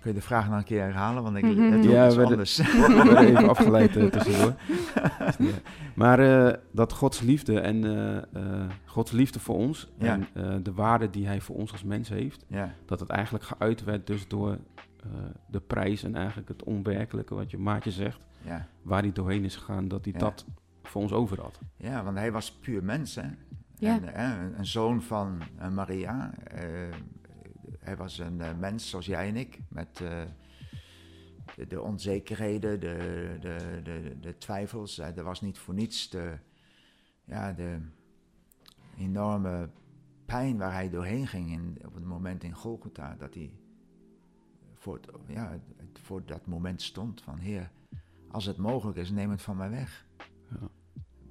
Kun 0.00 0.10
je 0.12 0.16
de 0.18 0.24
vraag 0.24 0.48
nog 0.48 0.58
een 0.58 0.64
keer 0.64 0.82
herhalen? 0.82 1.22
Want 1.22 1.36
ik 1.36 1.42
Mhm. 1.44 1.72
het 1.72 1.82
doe 1.82 1.92
Ja, 1.92 2.06
iets 2.06 2.16
we- 2.16 2.24
anders. 2.24 2.56
We 2.56 3.02
werden 3.04 3.26
even 3.26 3.48
afgeleid 3.56 3.96
eh, 3.96 4.04
tussendoor. 4.06 4.54
Maar 5.94 6.18
eh, 6.18 6.54
dat 6.72 6.92
Gods 6.92 7.20
liefde 7.20 7.60
en 7.60 7.84
eh, 8.32 8.66
Gods 8.84 9.10
liefde 9.10 9.40
voor 9.40 9.54
ons 9.56 9.90
Ja. 9.98 10.12
en 10.12 10.26
eh, 10.32 10.54
de 10.62 10.72
waarde 10.72 11.10
die 11.10 11.26
hij 11.26 11.40
voor 11.40 11.56
ons 11.56 11.72
als 11.72 11.82
mens 11.84 12.08
heeft, 12.08 12.44
ja, 12.48 12.74
dat 12.86 13.00
het 13.00 13.08
eigenlijk 13.08 13.44
geuit 13.44 13.84
werd 13.84 14.06
dus 14.06 14.28
door 14.28 14.50
eh, 14.50 15.08
de 15.50 15.60
prijs 15.60 16.02
en 16.02 16.14
eigenlijk 16.16 16.48
het 16.48 16.64
onwerkelijke, 16.64 17.34
wat 17.34 17.50
je 17.50 17.58
maatje 17.58 17.90
zegt, 17.90 18.20
ja. 18.42 18.66
waar 18.82 19.02
hij 19.02 19.12
doorheen 19.12 19.44
is 19.44 19.56
gegaan, 19.56 19.88
dat 19.88 20.04
hij 20.04 20.12
Ja. 20.12 20.18
dat 20.18 20.44
voor 20.82 21.02
ons 21.02 21.12
over 21.12 21.40
had. 21.40 21.58
ja, 21.76 22.04
want 22.04 22.16
hij 22.16 22.32
was 22.32 22.52
puur 22.52 22.84
mens, 22.84 23.14
hè? 23.14 23.28
Ja. 23.78 23.98
En, 24.12 24.54
een- 24.58 24.66
zoon 24.66 25.02
van 25.02 25.38
eh, 25.58 25.68
Maria. 25.68 26.30
Hij 27.90 27.98
was 27.98 28.18
een 28.18 28.40
eh, 28.40 28.58
mens 28.58 28.90
zoals 28.90 29.06
jij 29.06 29.28
en 29.28 29.36
ik, 29.36 29.58
met 29.68 30.00
eh, 30.00 30.22
de, 31.56 31.66
de 31.66 31.80
onzekerheden, 31.80 32.80
de, 32.80 33.36
de, 33.40 33.80
de, 33.82 34.16
de 34.20 34.38
twijfels. 34.38 34.98
Eh, 34.98 35.16
er 35.16 35.24
was 35.24 35.40
niet 35.40 35.58
voor 35.58 35.74
niets 35.74 36.10
de, 36.10 36.38
ja, 37.24 37.52
de 37.52 37.78
enorme 38.98 39.70
pijn 40.24 40.58
waar 40.58 40.72
hij 40.72 40.90
doorheen 40.90 41.26
ging 41.26 41.50
in, 41.50 41.78
op 41.86 41.94
het 41.94 42.04
moment 42.04 42.42
in 42.42 42.52
Golgotha. 42.52 43.14
Dat 43.18 43.34
hij 43.34 43.52
voor, 44.74 44.94
het, 44.94 45.10
ja, 45.26 45.60
voor 45.92 46.24
dat 46.24 46.46
moment 46.46 46.82
stond 46.82 47.22
van, 47.22 47.38
Heer, 47.38 47.70
als 48.28 48.44
het 48.44 48.56
mogelijk 48.56 48.98
is, 48.98 49.10
neem 49.10 49.30
het 49.30 49.42
van 49.42 49.56
mij 49.56 49.70
weg. 49.70 50.06
Ja. 50.48 50.68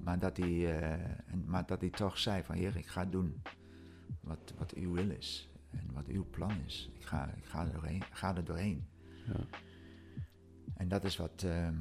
Maar 0.04 0.18
dat, 0.18 0.36
hij, 0.36 0.98
maar 1.46 1.66
dat 1.66 1.80
hij 1.80 1.90
toch 1.90 2.18
zei 2.18 2.42
van, 2.42 2.54
Heer, 2.54 2.76
ik 2.76 2.86
ga 2.86 3.04
doen 3.04 3.42
wat, 4.20 4.54
wat 4.58 4.74
uw 4.74 4.92
wil 4.92 5.10
is. 5.10 5.49
En 5.70 5.86
wat 5.92 6.06
uw 6.06 6.26
plan 6.30 6.52
is. 6.66 6.90
Ik 6.94 7.04
ga, 7.04 7.26
ik 7.36 7.44
ga, 7.44 7.64
er, 7.66 7.72
doorheen, 7.72 8.02
ga 8.12 8.36
er 8.36 8.44
doorheen. 8.44 8.86
Ja. 9.26 9.40
En 10.76 10.88
dat 10.88 11.04
is 11.04 11.16
wat. 11.16 11.42
ehm, 11.46 11.74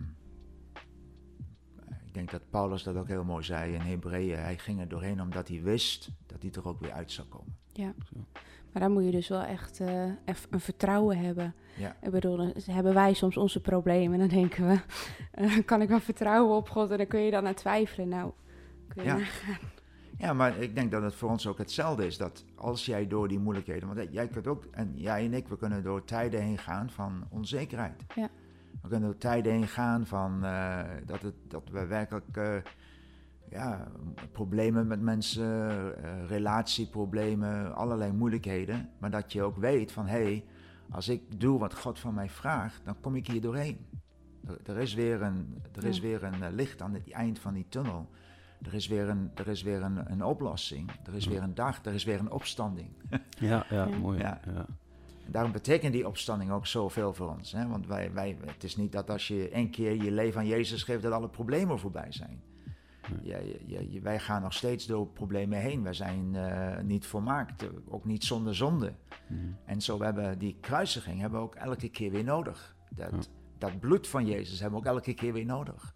ik 2.06 2.14
denk 2.14 2.32
dat 2.32 2.50
Paulus 2.50 2.84
dat 2.84 2.96
ook 2.96 3.08
heel 3.08 3.24
mooi 3.24 3.44
zei 3.44 3.74
in 3.74 3.82
Hebreeën. 3.82 4.40
Hij 4.40 4.58
ging 4.58 4.80
er 4.80 4.88
doorheen 4.88 5.22
omdat 5.22 5.48
hij 5.48 5.62
wist 5.62 6.10
dat 6.26 6.42
hij 6.42 6.52
er 6.52 6.68
ook 6.68 6.80
weer 6.80 6.92
uit 6.92 7.12
zou 7.12 7.28
komen. 7.28 7.58
Maar 8.72 8.82
daar 8.82 8.92
moet 8.92 9.04
je 9.06 9.12
dus 9.12 9.28
wel 9.28 9.42
echt 9.44 9.80
eh, 9.80 10.04
eff- 10.26 10.48
een 10.50 10.60
vertrouwen 10.60 11.18
hebben. 11.18 11.56
Ja. 11.78 11.96
Ik 12.02 12.12
bedoel, 12.12 12.38
dan 12.38 12.54
hebben 12.66 12.94
wij 12.94 13.14
soms 13.14 13.38
onze 13.38 13.62
problemen 13.62 14.14
en 14.22 14.28
dan 14.28 14.38
denken 14.40 14.68
we, 14.68 14.80
eh, 15.32 15.66
kan 15.66 15.82
ik 15.82 15.90
wel 15.90 16.00
vertrouwen 16.00 16.56
op 16.56 16.70
God? 16.70 16.92
En 16.92 16.98
dan 16.98 17.08
kun 17.08 17.20
je 17.20 17.32
dan 17.32 17.48
aan 17.48 17.54
twijfelen. 17.54 18.08
Nou, 18.10 18.32
kun 18.88 19.04
je 19.04 19.10
Ja. 19.10 19.16
nagaan. 19.18 19.58
Ja, 20.20 20.34
maar 20.34 20.58
ik 20.58 20.76
denk 20.76 20.92
dat 20.92 21.02
het 21.02 21.16
voor 21.16 21.30
ons 21.30 21.48
ook 21.48 21.58
hetzelfde 21.58 22.06
is. 22.06 22.18
Dat 22.18 22.46
als 22.56 22.86
jij 22.86 23.08
door 23.08 23.28
die 23.28 23.40
moeilijkheden. 23.40 23.96
Want 23.96 24.08
jij 24.14 24.28
kunt 24.28 24.48
ook. 24.48 24.66
En 24.72 24.92
jij 24.96 25.26
en 25.26 25.34
ik, 25.34 25.48
we 25.48 25.58
kunnen 25.58 25.84
door 25.84 26.04
tijden 26.04 26.42
heen 26.42 26.58
gaan 26.58 26.90
van 26.90 27.28
onzekerheid. 27.30 28.04
Ja. 28.16 28.30
We 28.82 28.88
kunnen 28.90 29.10
door 29.10 29.18
tijden 29.20 29.52
heen 29.52 29.68
gaan 29.68 30.06
van. 30.08 30.44
eh, 30.46 30.80
dat, 31.06 31.22
het, 31.22 31.34
dat 31.48 31.70
we 31.72 31.86
werkelijk. 31.86 32.38
eh, 32.38 32.56
ja, 33.50 33.88
problemen 34.32 34.88
met 34.88 35.02
mensen, 35.02 35.46
eh, 36.04 36.26
relatieproblemen, 36.28 37.76
allerlei 37.76 38.12
moeilijkheden. 38.12 38.90
Maar 38.98 39.12
dat 39.12 39.34
je 39.34 39.44
ook 39.44 39.58
weet 39.58 39.92
van 39.92 40.08
hé, 40.08 40.24
hey, 40.24 40.46
als 40.90 41.10
ik 41.10 41.40
doe 41.42 41.60
wat 41.60 41.74
God 41.76 42.00
van 42.00 42.14
mij 42.14 42.30
vraagt, 42.30 42.82
dan 42.86 42.96
kom 43.02 43.16
ik 43.16 43.28
hier 43.28 43.42
doorheen. 43.42 43.86
Er, 44.48 44.58
er 44.66 44.78
is 44.78 44.94
weer 44.94 45.22
een, 45.22 45.62
er 45.76 45.84
is 45.86 46.00
weer 46.00 46.24
een 46.24 46.54
licht 46.56 46.82
aan 46.82 46.94
het 46.94 47.12
eind 47.12 47.40
van 47.40 47.54
die 47.54 47.66
tunnel. 47.70 48.10
Er 48.62 48.74
is 48.74 48.88
weer 48.88 49.10
een, 49.10 49.32
er 49.36 49.48
is 49.48 49.62
weer 49.62 49.82
een, 49.82 50.12
een 50.12 50.24
oplossing. 50.24 50.92
Er 51.06 51.14
is 51.16 51.24
Ja. 51.24 51.30
weer 51.30 51.42
een 51.42 51.56
dag, 51.56 51.86
er 51.86 51.94
is 51.94 52.04
weer 52.04 52.20
een 52.20 52.32
opstanding. 52.32 52.90
Ja, 53.40 53.66
ja, 53.70 53.86
mooi. 53.86 54.20
Ja. 54.20 54.40
Daarom 55.28 55.52
betekent 55.52 55.94
die 55.94 56.08
opstanding 56.08 56.52
ook 56.52 56.68
zoveel 56.68 57.14
voor 57.14 57.30
ons. 57.30 57.52
Hè? 57.52 57.68
Want 57.68 57.88
wij, 57.88 58.14
wij, 58.14 58.38
het 58.46 58.64
is 58.64 58.76
niet 58.76 58.92
dat 58.92 59.10
als 59.10 59.28
je 59.28 59.50
één 59.50 59.70
keer 59.70 60.04
je 60.04 60.12
leven 60.12 60.40
aan 60.40 60.48
Jezus 60.48 60.84
geeft, 60.84 61.04
dat 61.04 61.12
alle 61.12 61.30
problemen 61.30 61.80
voorbij 61.80 62.12
zijn. 62.12 62.42
Ja, 63.22 63.40
wij 64.02 64.20
gaan 64.20 64.42
nog 64.42 64.54
steeds 64.54 64.86
door 64.86 65.08
problemen 65.08 65.60
heen. 65.60 65.84
Wij 65.84 65.94
zijn 65.94 66.36
eh, 66.36 66.84
niet 66.84 67.06
volmaakt, 67.06 67.66
ook 67.88 68.06
niet 68.06 68.24
zonder 68.24 68.56
zonde. 68.56 68.94
Mhm. 69.28 69.40
En 69.66 69.82
zo 69.82 70.02
hebben 70.02 70.30
we 70.30 70.38
die 70.38 70.58
kruisiging 70.62 71.20
hebben 71.20 71.40
we 71.40 71.46
ook 71.46 71.56
elke 71.56 71.90
keer 71.90 72.12
weer 72.12 72.24
nodig. 72.24 72.76
Dat, 72.96 73.10
Ja. 73.12 73.18
dat 73.58 73.80
bloed 73.80 74.08
van 74.08 74.26
Jezus 74.26 74.60
hebben 74.60 74.80
we 74.82 74.88
ook 74.88 74.94
elke 74.96 75.14
keer 75.14 75.34
weer 75.34 75.46
nodig. 75.46 75.94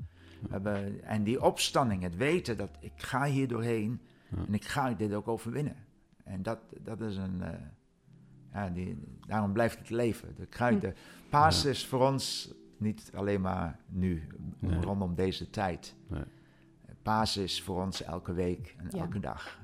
Hebben, 0.50 1.04
en 1.04 1.24
die 1.24 1.42
opstanding, 1.44 2.02
het 2.02 2.16
weten 2.16 2.58
dat 2.58 2.70
ik 2.80 2.92
ga 2.96 3.26
hier 3.26 3.48
doorheen 3.48 4.02
Ja. 4.30 4.38
en 4.48 4.54
ik 4.54 4.64
ga 4.66 4.94
dit 4.94 5.14
ook 5.14 5.28
overwinnen. 5.28 5.76
En 6.24 6.44
dat, 6.44 6.60
dat 6.82 7.02
is 7.02 7.18
een... 7.18 7.42
eh, 7.42 7.60
ja, 8.54 8.70
die, 8.70 8.98
daarom 9.28 9.54
blijft 9.54 9.80
het 9.80 9.90
leven. 9.90 10.36
De 10.36 10.46
kruid, 10.46 10.74
Hm. 10.74 10.80
de 10.80 10.94
paas 11.30 11.66
is 11.66 11.86
voor 11.86 12.08
ons 12.12 12.54
niet 12.78 13.12
alleen 13.16 13.42
maar 13.42 13.80
nu, 13.88 14.28
Nee. 14.60 14.82
rondom 14.82 15.16
deze 15.16 15.50
tijd. 15.50 15.96
Nee. 16.08 16.24
Paas 17.02 17.38
is 17.38 17.62
voor 17.62 17.82
ons 17.82 18.04
elke 18.04 18.34
week 18.34 18.76
en 18.78 18.86
Ja. 18.90 18.98
elke 19.00 19.20
dag. 19.20 19.60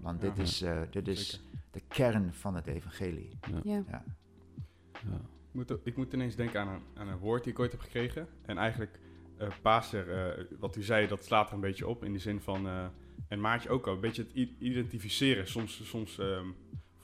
Want 0.00 0.22
Ja. 0.22 0.28
dit 0.28 0.38
is, 0.38 0.62
eh, 0.62 0.80
dit 0.90 1.08
is 1.08 1.30
Zeker. 1.30 1.46
de 1.70 1.80
kern 1.88 2.32
van 2.32 2.54
het 2.54 2.66
evangelie. 2.66 3.38
Ja. 3.50 3.60
Ja. 3.64 3.82
Ja. 3.88 4.02
Ik 5.52 5.60
moet, 5.60 5.74
ik 5.84 5.96
moet 5.96 6.12
ineens 6.12 6.36
denken 6.36 6.60
aan 6.60 6.68
een, 6.68 6.80
aan 6.94 7.08
een 7.08 7.18
woord 7.18 7.44
die 7.44 7.52
ik 7.52 7.58
ooit 7.58 7.72
heb 7.72 7.80
gekregen. 7.80 8.26
En 8.46 8.58
eigenlijk, 8.58 9.00
eh 9.36 9.48
Paser, 9.62 10.10
eh, 10.10 10.44
wat 10.58 10.76
u 10.76 10.82
zei, 10.82 11.06
dat 11.06 11.24
slaat 11.24 11.48
er 11.48 11.54
een 11.54 11.60
beetje 11.60 11.88
op. 11.88 12.04
In 12.04 12.12
de 12.12 12.18
zin 12.18 12.40
van, 12.40 12.66
eh, 12.66 12.86
en 13.28 13.40
Maartje 13.40 13.68
ook 13.68 13.86
al, 13.86 13.94
een 13.94 14.00
beetje 14.00 14.22
het 14.22 14.48
identificeren. 14.58 15.48
Soms, 15.48 15.88
soms 15.88 16.18
ehm, 16.18 16.46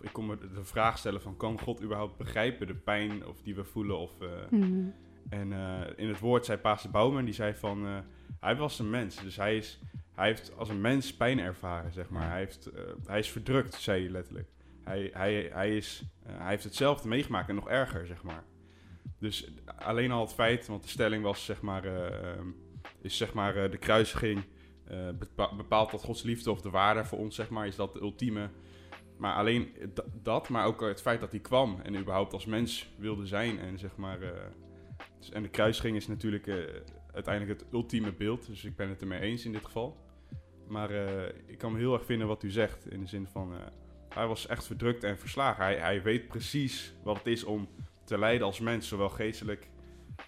ik 0.01 0.13
kom 0.13 0.27
me 0.27 0.39
de 0.39 0.65
vraag 0.65 0.99
stellen 0.99 1.23
van, 1.23 1.37
kan 1.37 1.61
God 1.61 1.83
überhaupt 1.83 2.17
begrijpen 2.17 2.67
de 2.67 2.75
pijn 2.75 3.27
of 3.27 3.43
die 3.43 3.55
we 3.55 3.65
voelen? 3.65 3.99
Of, 3.99 4.13
Mhm. 4.51 4.89
En 5.29 5.53
in 5.97 6.09
het 6.09 6.19
woord 6.19 6.45
zei 6.45 6.59
Paser 6.59 6.91
Bouwman, 6.91 7.25
die 7.25 7.35
zei 7.35 7.55
van, 7.55 8.05
hij 8.41 8.57
was 8.57 8.79
een 8.79 8.91
mens. 8.91 9.23
Dus 9.23 9.37
hij, 9.37 9.57
is, 9.57 9.81
hij 10.15 10.27
heeft 10.27 10.57
als 10.57 10.69
een 10.69 10.81
mens 10.81 11.17
pijn 11.17 11.39
ervaren, 11.39 11.93
zeg 11.93 12.09
maar. 12.09 12.31
Hij, 12.31 12.39
heeft, 12.39 12.71
hij 13.07 13.19
is 13.19 13.31
verdrukt, 13.31 13.75
zei 13.75 14.03
hij 14.03 14.11
letterlijk. 14.11 14.49
Hij, 14.85 15.11
hij, 15.13 15.51
hij, 15.53 15.77
is, 15.77 16.03
hij 16.27 16.49
heeft 16.49 16.65
hetzelfde 16.65 17.09
meegemaakt 17.09 17.49
en 17.49 17.55
nog 17.55 17.69
erger, 17.69 18.07
zeg 18.07 18.23
maar. 18.23 18.45
Dus 19.21 19.51
alleen 19.77 20.11
al 20.11 20.21
het 20.21 20.35
feit, 20.35 20.67
want 20.67 20.83
de 20.83 20.89
stelling 20.89 21.23
was, 21.23 21.45
zeg 21.45 21.61
maar, 21.61 21.85
eh, 21.85 22.33
ehm, 22.33 22.47
is 23.01 23.17
zeg 23.17 23.33
maar 23.33 23.57
eh, 23.57 23.71
de 23.71 23.79
kruisiging 23.79 24.43
eh, 24.85 25.09
bepa- 25.19 25.55
bepaalt 25.57 25.91
dat 25.91 26.03
Gods 26.03 26.23
liefde 26.23 26.51
of 26.51 26.61
de 26.61 26.71
waarde 26.71 27.05
voor 27.05 27.19
ons, 27.19 27.35
zeg 27.35 27.51
maar, 27.51 27.67
is 27.67 27.77
dat 27.77 27.93
de 27.93 28.01
ultieme. 28.01 28.51
Maar 29.17 29.35
alleen 29.35 29.73
dat, 30.23 30.49
maar 30.49 30.67
ook 30.67 30.81
het 30.81 31.01
feit 31.01 31.21
dat 31.21 31.31
hij 31.31 31.41
kwam 31.41 31.81
en 31.83 31.97
überhaupt 31.97 32.33
als 32.33 32.47
mens 32.47 32.91
wilde 32.99 33.27
zijn 33.27 33.59
en 33.59 33.79
zeg 33.79 33.97
maar. 33.97 34.19
dus- 35.19 35.31
en 35.31 35.43
de 35.43 35.49
kruisiging 35.49 35.97
is 35.97 36.07
natuurlijk 36.07 36.47
uiteindelijk 37.13 37.61
het 37.61 37.73
ultieme 37.73 38.13
beeld, 38.13 38.47
dus 38.47 38.65
ik 38.65 38.77
ben 38.77 38.89
het 38.89 39.01
ermee 39.01 39.21
eens 39.21 39.45
in 39.45 39.53
dit 39.53 39.65
geval. 39.65 39.97
Maar 40.69 40.91
ik 41.47 41.59
kan 41.59 41.73
me 41.73 41.79
heel 41.79 41.93
erg 41.95 42.05
vinden 42.05 42.27
wat 42.27 42.43
u 42.43 42.51
zegt, 42.51 42.91
in 42.91 43.01
de 43.01 43.07
zin 43.07 43.27
van, 43.27 43.53
hij 44.09 44.27
was 44.27 44.47
echt 44.47 44.67
verdrukt 44.67 45.05
en 45.05 45.19
verslagen. 45.19 45.65
Hij, 45.65 45.77
hij 45.77 46.03
weet 46.03 46.29
precies 46.29 46.95
wat 47.03 47.17
het 47.17 47.27
is 47.27 47.45
om 47.45 47.69
te 48.11 48.19
lijden 48.19 48.47
als 48.47 48.61
mens, 48.61 48.89
zowel 48.89 49.09
geestelijk 49.09 49.69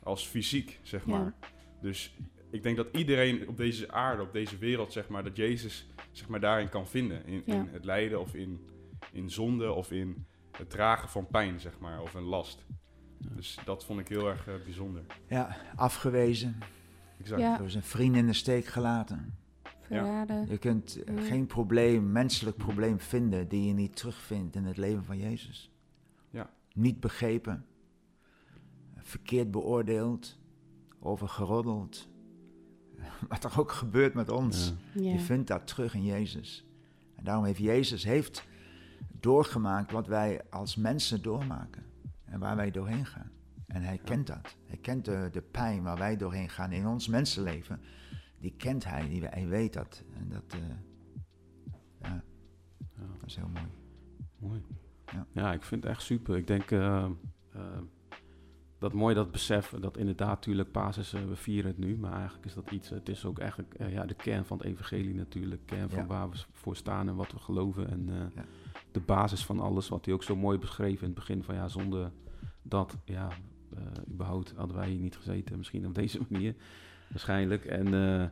als 0.03 0.27
fysiek, 0.27 0.81
zeg 0.83 1.07
Ja. 1.07 1.18
maar. 1.18 1.35
Dus 1.81 2.14
ik 2.51 2.62
denk 2.62 2.77
dat 2.77 2.87
iedereen 2.92 3.49
op 3.49 3.57
deze 3.57 3.90
aarde, 3.92 4.23
op 4.23 4.33
deze 4.33 4.59
wereld, 4.59 4.92
zeg 4.92 5.09
maar, 5.09 5.25
dat 5.25 5.37
Jezus 5.37 5.87
zeg 6.12 6.29
maar, 6.29 6.40
daarin 6.40 6.68
kan 6.68 6.87
vinden. 6.88 7.27
In, 7.27 7.42
Ja. 7.47 7.55
in 7.55 7.68
het 7.73 7.85
lijden 7.85 8.21
of 8.21 8.35
in, 8.35 8.66
in 9.12 9.31
zonde 9.31 9.73
of 9.73 9.90
in 9.90 10.27
het 10.57 10.71
dragen 10.71 11.09
van 11.09 11.27
pijn, 11.27 11.61
zeg 11.61 11.79
maar, 11.79 12.03
of 12.03 12.14
een 12.14 12.23
last. 12.23 12.64
Dus 13.18 13.59
dat 13.64 13.85
vond 13.85 14.01
ik 14.01 14.09
heel 14.09 14.29
erg 14.29 14.47
eh, 14.49 14.55
bijzonder. 14.64 15.03
Ja, 15.29 15.57
afgewezen. 15.77 16.59
Exact. 17.18 17.40
Ja. 17.40 17.57
Door 17.59 17.71
zijn 17.71 17.83
vriend 17.83 18.16
in 18.16 18.27
de 18.27 18.33
steek 18.33 18.64
gelaten. 18.66 19.35
Verraden. 19.81 20.47
Je 20.49 20.59
kunt 20.59 21.03
eh, 21.05 21.16
Ja. 21.16 21.23
geen 21.23 21.47
probleem, 21.47 22.12
menselijk 22.12 22.57
probleem 22.57 23.01
vinden 23.01 23.49
die 23.49 23.66
je 23.66 23.73
niet 23.73 23.97
terugvindt 23.97 24.57
in 24.57 24.64
het 24.64 24.77
leven 24.77 25.05
van 25.05 25.18
Jezus. 25.18 25.71
Ja. 26.31 26.51
Niet 26.75 27.01
begrepen, 27.01 27.66
verkeerd 29.12 29.51
beoordeeld, 29.51 30.38
overgeroddeld. 31.01 32.09
Wat 33.29 33.40
toch 33.40 33.61
ook 33.61 33.72
gebeurt 33.72 34.14
met 34.14 34.31
ons. 34.31 34.75
Ja. 34.94 35.03
Ja. 35.03 35.12
Je 35.12 35.18
vindt 35.18 35.48
dat 35.48 35.66
terug 35.66 35.94
in 35.94 36.05
Jezus. 36.05 36.66
En 37.16 37.25
daarom 37.25 37.44
heeft 37.44 37.59
Jezus 37.59 38.05
heeft 38.05 38.44
doorgemaakt 39.20 39.92
wat 39.92 40.07
wij 40.07 40.40
als 40.51 40.77
mensen 40.77 41.22
doormaken. 41.22 41.85
En 42.25 42.38
waar 42.38 42.57
wij 42.57 42.70
doorheen 42.70 43.07
gaan. 43.07 43.31
En 43.66 43.83
hij 43.83 43.98
kent 43.98 44.27
dat. 44.27 44.57
Hij 44.66 44.77
kent 44.77 45.05
de, 45.05 45.29
de 45.33 45.42
pijn 45.42 45.83
waar 45.83 45.98
wij 45.98 46.16
doorheen 46.16 46.48
gaan 46.48 46.72
in 46.72 46.87
ons 46.87 47.09
mensenleven. 47.09 47.81
Die 48.38 48.55
kent 48.57 48.85
hij, 48.85 49.09
die, 49.09 49.25
hij 49.27 49.48
weet 49.48 49.72
dat. 49.72 50.05
En 50.14 50.29
dat, 50.29 50.44
eh, 50.48 50.59
ja, 52.01 52.25
Ja. 52.79 53.05
dat 53.18 53.27
is 53.29 53.37
heel 53.37 53.48
mooi. 53.48 53.66
Mooi. 54.38 54.62
Ja. 55.12 55.27
Ja. 55.33 55.53
ik 55.53 55.62
vind 55.62 55.83
het 55.83 55.92
echt 55.92 56.03
super. 56.03 56.37
Ik 56.37 56.46
denk 56.46 56.70
eh, 56.70 57.05
eh, 57.53 57.79
dat 58.83 58.92
mooi 58.92 59.14
dat 59.14 59.31
besef, 59.31 59.75
dat 59.81 59.97
inderdaad 59.97 60.29
natuurlijk 60.29 60.71
Pasen, 60.73 61.21
uh, 61.23 61.29
we 61.29 61.37
vieren 61.37 61.71
het 61.71 61.79
nu, 61.79 61.97
maar 61.97 62.12
eigenlijk 62.12 62.45
is 62.47 62.55
dat 62.55 62.71
iets, 62.71 62.88
het 62.88 63.09
is 63.09 63.25
ook 63.25 63.38
eigenlijk 63.38 63.75
eh, 63.75 63.92
ja, 63.92 64.05
de 64.07 64.14
kern 64.14 64.45
van 64.45 64.59
het 64.59 64.66
evangelie 64.66 65.14
natuurlijk, 65.14 65.62
kern 65.66 65.88
van 65.90 65.99
Ja. 65.99 66.07
waar 66.07 66.31
we 66.31 66.37
voor 66.53 66.77
staan 66.77 67.09
en 67.09 67.14
wat 67.16 67.33
we 67.33 67.38
geloven 67.38 67.90
en 67.90 68.09
eh, 68.09 68.16
Ja. 68.35 68.45
de 68.92 69.01
basis 69.01 69.45
van 69.45 69.61
alles, 69.61 69.88
wat 69.88 70.05
hij 70.05 70.14
ook 70.14 70.23
zo 70.23 70.37
mooi 70.37 70.59
beschreef 70.59 70.99
in 71.01 71.07
het 71.07 71.14
begin 71.14 71.42
van 71.42 71.55
ja, 71.55 71.68
zonder 71.68 72.11
dat, 72.62 72.97
ja, 73.05 73.29
eh, 73.77 73.81
überhaupt 74.12 74.53
hadden 74.57 74.77
wij 74.77 74.88
hier 74.88 75.01
niet 75.01 75.16
gezeten, 75.16 75.59
misschien 75.59 75.87
op 75.87 75.95
deze 75.95 76.21
manier, 76.29 76.55
waarschijnlijk. 77.09 77.64
En 77.64 77.95
eh, 77.95 78.27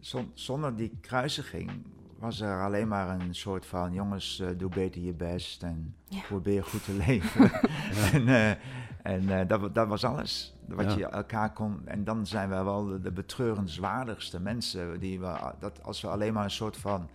Zon- 0.00 0.30
zonder 0.34 0.76
die 0.76 0.92
kruisiging 1.00 1.70
was 2.18 2.40
er 2.40 2.62
alleen 2.64 2.88
maar 2.88 3.20
een 3.20 3.34
soort 3.34 3.66
van... 3.66 3.92
jongens, 3.92 4.40
eh, 4.40 4.48
doe 4.56 4.70
beter 4.70 5.00
je 5.02 5.12
best 5.12 5.62
en 5.62 5.94
Ja. 6.08 6.20
probeer 6.20 6.64
goed 6.64 6.84
te 6.84 6.92
leven. 7.06 7.50
en 8.12 8.28
eh, 8.28 8.56
en 9.02 9.40
eh, 9.40 9.48
dat, 9.48 9.74
dat 9.74 9.88
was 9.88 10.04
alles 10.04 10.54
wat 10.66 10.92
Ja. 10.92 10.98
je 10.98 11.06
elkaar 11.06 11.52
kon... 11.52 11.80
En 11.84 12.04
dan 12.04 12.26
zijn 12.26 12.48
we 12.48 12.62
wel 12.62 12.86
de, 12.86 13.00
de 13.00 13.12
betreurenswaardigste 13.12 14.40
mensen... 14.40 15.00
Die 15.00 15.20
we, 15.20 15.52
dat 15.58 15.82
als 15.82 16.00
we 16.00 16.08
alleen 16.08 16.32
maar 16.32 16.44
een 16.44 16.50
soort 16.50 16.76
van 16.76 17.08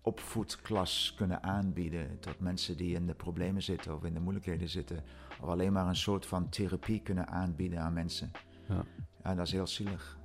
opvoedklas 0.00 1.14
kunnen 1.16 1.42
aanbieden... 1.42 2.18
tot 2.20 2.40
mensen 2.40 2.76
die 2.76 2.94
in 2.94 3.06
de 3.06 3.14
problemen 3.14 3.62
zitten 3.62 3.94
of 3.94 4.04
in 4.04 4.14
de 4.14 4.20
moeilijkheden 4.20 4.68
zitten... 4.68 5.04
of 5.40 5.48
alleen 5.48 5.72
maar 5.72 5.86
een 5.86 5.96
soort 5.96 6.26
van 6.26 6.48
therapie 6.48 7.00
kunnen 7.00 7.28
aanbieden 7.28 7.80
aan 7.80 7.92
mensen... 7.92 8.30
Ja. 8.68 8.84
ja 9.24 9.34
dat 9.34 9.46
is 9.46 9.52
heel 9.52 9.66
zielig. 9.66 10.18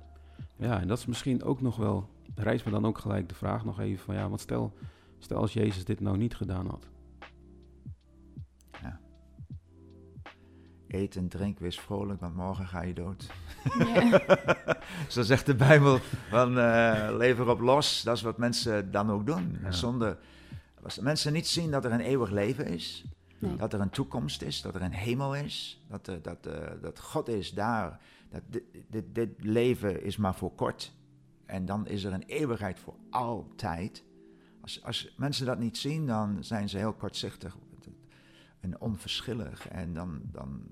Ja, 0.56 0.80
en 0.80 0.88
dat 0.88 0.98
is 0.98 1.06
misschien 1.06 1.42
ook 1.42 1.60
nog 1.60 1.76
wel. 1.76 2.08
Rijst 2.34 2.64
me 2.64 2.70
dan 2.70 2.86
ook 2.86 2.98
gelijk 2.98 3.28
de 3.28 3.34
vraag 3.34 3.64
nog 3.64 3.80
even 3.80 4.04
van 4.04 4.14
ja, 4.14 4.28
want 4.28 4.40
stel, 4.40 4.72
stel 5.18 5.40
als 5.40 5.52
Jezus 5.52 5.84
dit 5.84 6.00
nou 6.00 6.16
niet 6.16 6.34
gedaan 6.34 6.66
had. 6.66 6.88
Eet 10.92 11.16
en 11.16 11.28
drink, 11.28 11.58
wees 11.58 11.80
vrolijk, 11.80 12.20
want 12.20 12.34
morgen 12.34 12.66
ga 12.66 12.82
je 12.82 12.92
dood. 12.94 13.26
Ja. 13.78 14.22
Zo 15.08 15.22
zegt 15.22 15.46
de 15.46 15.54
Bijbel, 15.54 15.98
van 16.28 16.58
eh 16.58 17.08
lever 17.16 17.48
op 17.48 17.60
los. 17.60 18.02
Dat 18.02 18.16
is 18.16 18.22
wat 18.22 18.38
mensen 18.38 18.90
dan 18.90 19.10
ook 19.10 19.26
doen. 19.26 19.58
Ja. 19.62 19.70
Zonder, 19.72 20.18
als 20.82 20.98
mensen 20.98 21.32
niet 21.32 21.46
zien 21.46 21.70
dat 21.70 21.84
er 21.84 21.92
een 21.92 22.00
eeuwig 22.00 22.30
leven 22.30 22.66
is, 22.66 23.04
Nee. 23.38 23.56
dat 23.56 23.72
er 23.72 23.80
een 23.80 23.90
toekomst 23.90 24.42
is, 24.42 24.62
dat 24.62 24.74
er 24.74 24.82
een 24.82 24.92
hemel 24.94 25.34
is, 25.36 25.82
dat, 25.88 26.06
er- 26.06 26.22
dat, 26.22 26.46
eh, 26.46 26.66
dat 26.82 27.00
God 27.00 27.28
is 27.28 27.52
daar. 27.52 28.00
Dat 28.30 28.42
dit, 28.46 28.62
dit, 28.88 29.04
dit 29.14 29.28
leven 29.38 30.02
is 30.04 30.16
maar 30.16 30.34
voor 30.34 30.52
kort. 30.54 30.92
En 31.46 31.66
dan 31.66 31.86
is 31.86 32.04
er 32.04 32.12
een 32.12 32.24
eeuwigheid 32.26 32.78
voor 32.80 32.94
altijd. 33.10 34.02
Als, 34.60 34.84
als 34.84 35.14
mensen 35.16 35.46
dat 35.46 35.58
niet 35.58 35.78
zien, 35.78 36.06
dan 36.06 36.36
zijn 36.44 36.68
ze 36.68 36.76
heel 36.78 36.92
kortzichtig 36.92 37.56
en 38.62 38.80
onverschillig. 38.80 39.68
En 39.68 39.94
dan, 39.94 40.20
dan 40.24 40.62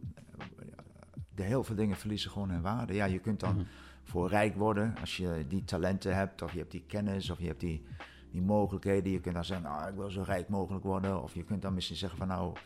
de 1.34 1.42
heel 1.42 1.64
veel 1.64 1.76
dingen 1.76 1.96
verliezen 1.96 2.30
gewoon 2.30 2.50
hun 2.50 2.62
waarde. 2.62 2.94
Ja, 2.94 3.04
je 3.04 3.18
kunt 3.18 3.40
dan 3.40 3.54
Mhm. 3.54 3.64
voor 4.02 4.28
rijk 4.28 4.54
worden 4.56 4.94
als 5.00 5.16
je 5.16 5.44
die 5.48 5.64
talenten 5.64 6.16
hebt, 6.16 6.42
of 6.42 6.52
je 6.52 6.58
hebt 6.58 6.70
die 6.70 6.84
kennis, 6.86 7.30
of 7.30 7.38
je 7.38 7.46
hebt 7.46 7.60
die, 7.60 7.82
die 8.30 8.42
mogelijkheden. 8.42 9.12
Je 9.12 9.20
kunt 9.20 9.34
dan 9.34 9.44
zeggen, 9.44 9.66
nou, 9.66 9.88
ik 9.90 9.94
wil 9.96 10.10
zo 10.10 10.22
rijk 10.22 10.48
mogelijk 10.48 10.84
worden. 10.84 11.22
Of 11.22 11.34
je 11.34 11.44
kunt 11.44 11.62
dan 11.62 11.74
misschien 11.74 11.96
zeggen 11.96 12.18
van, 12.18 12.28
nou, 12.28 12.56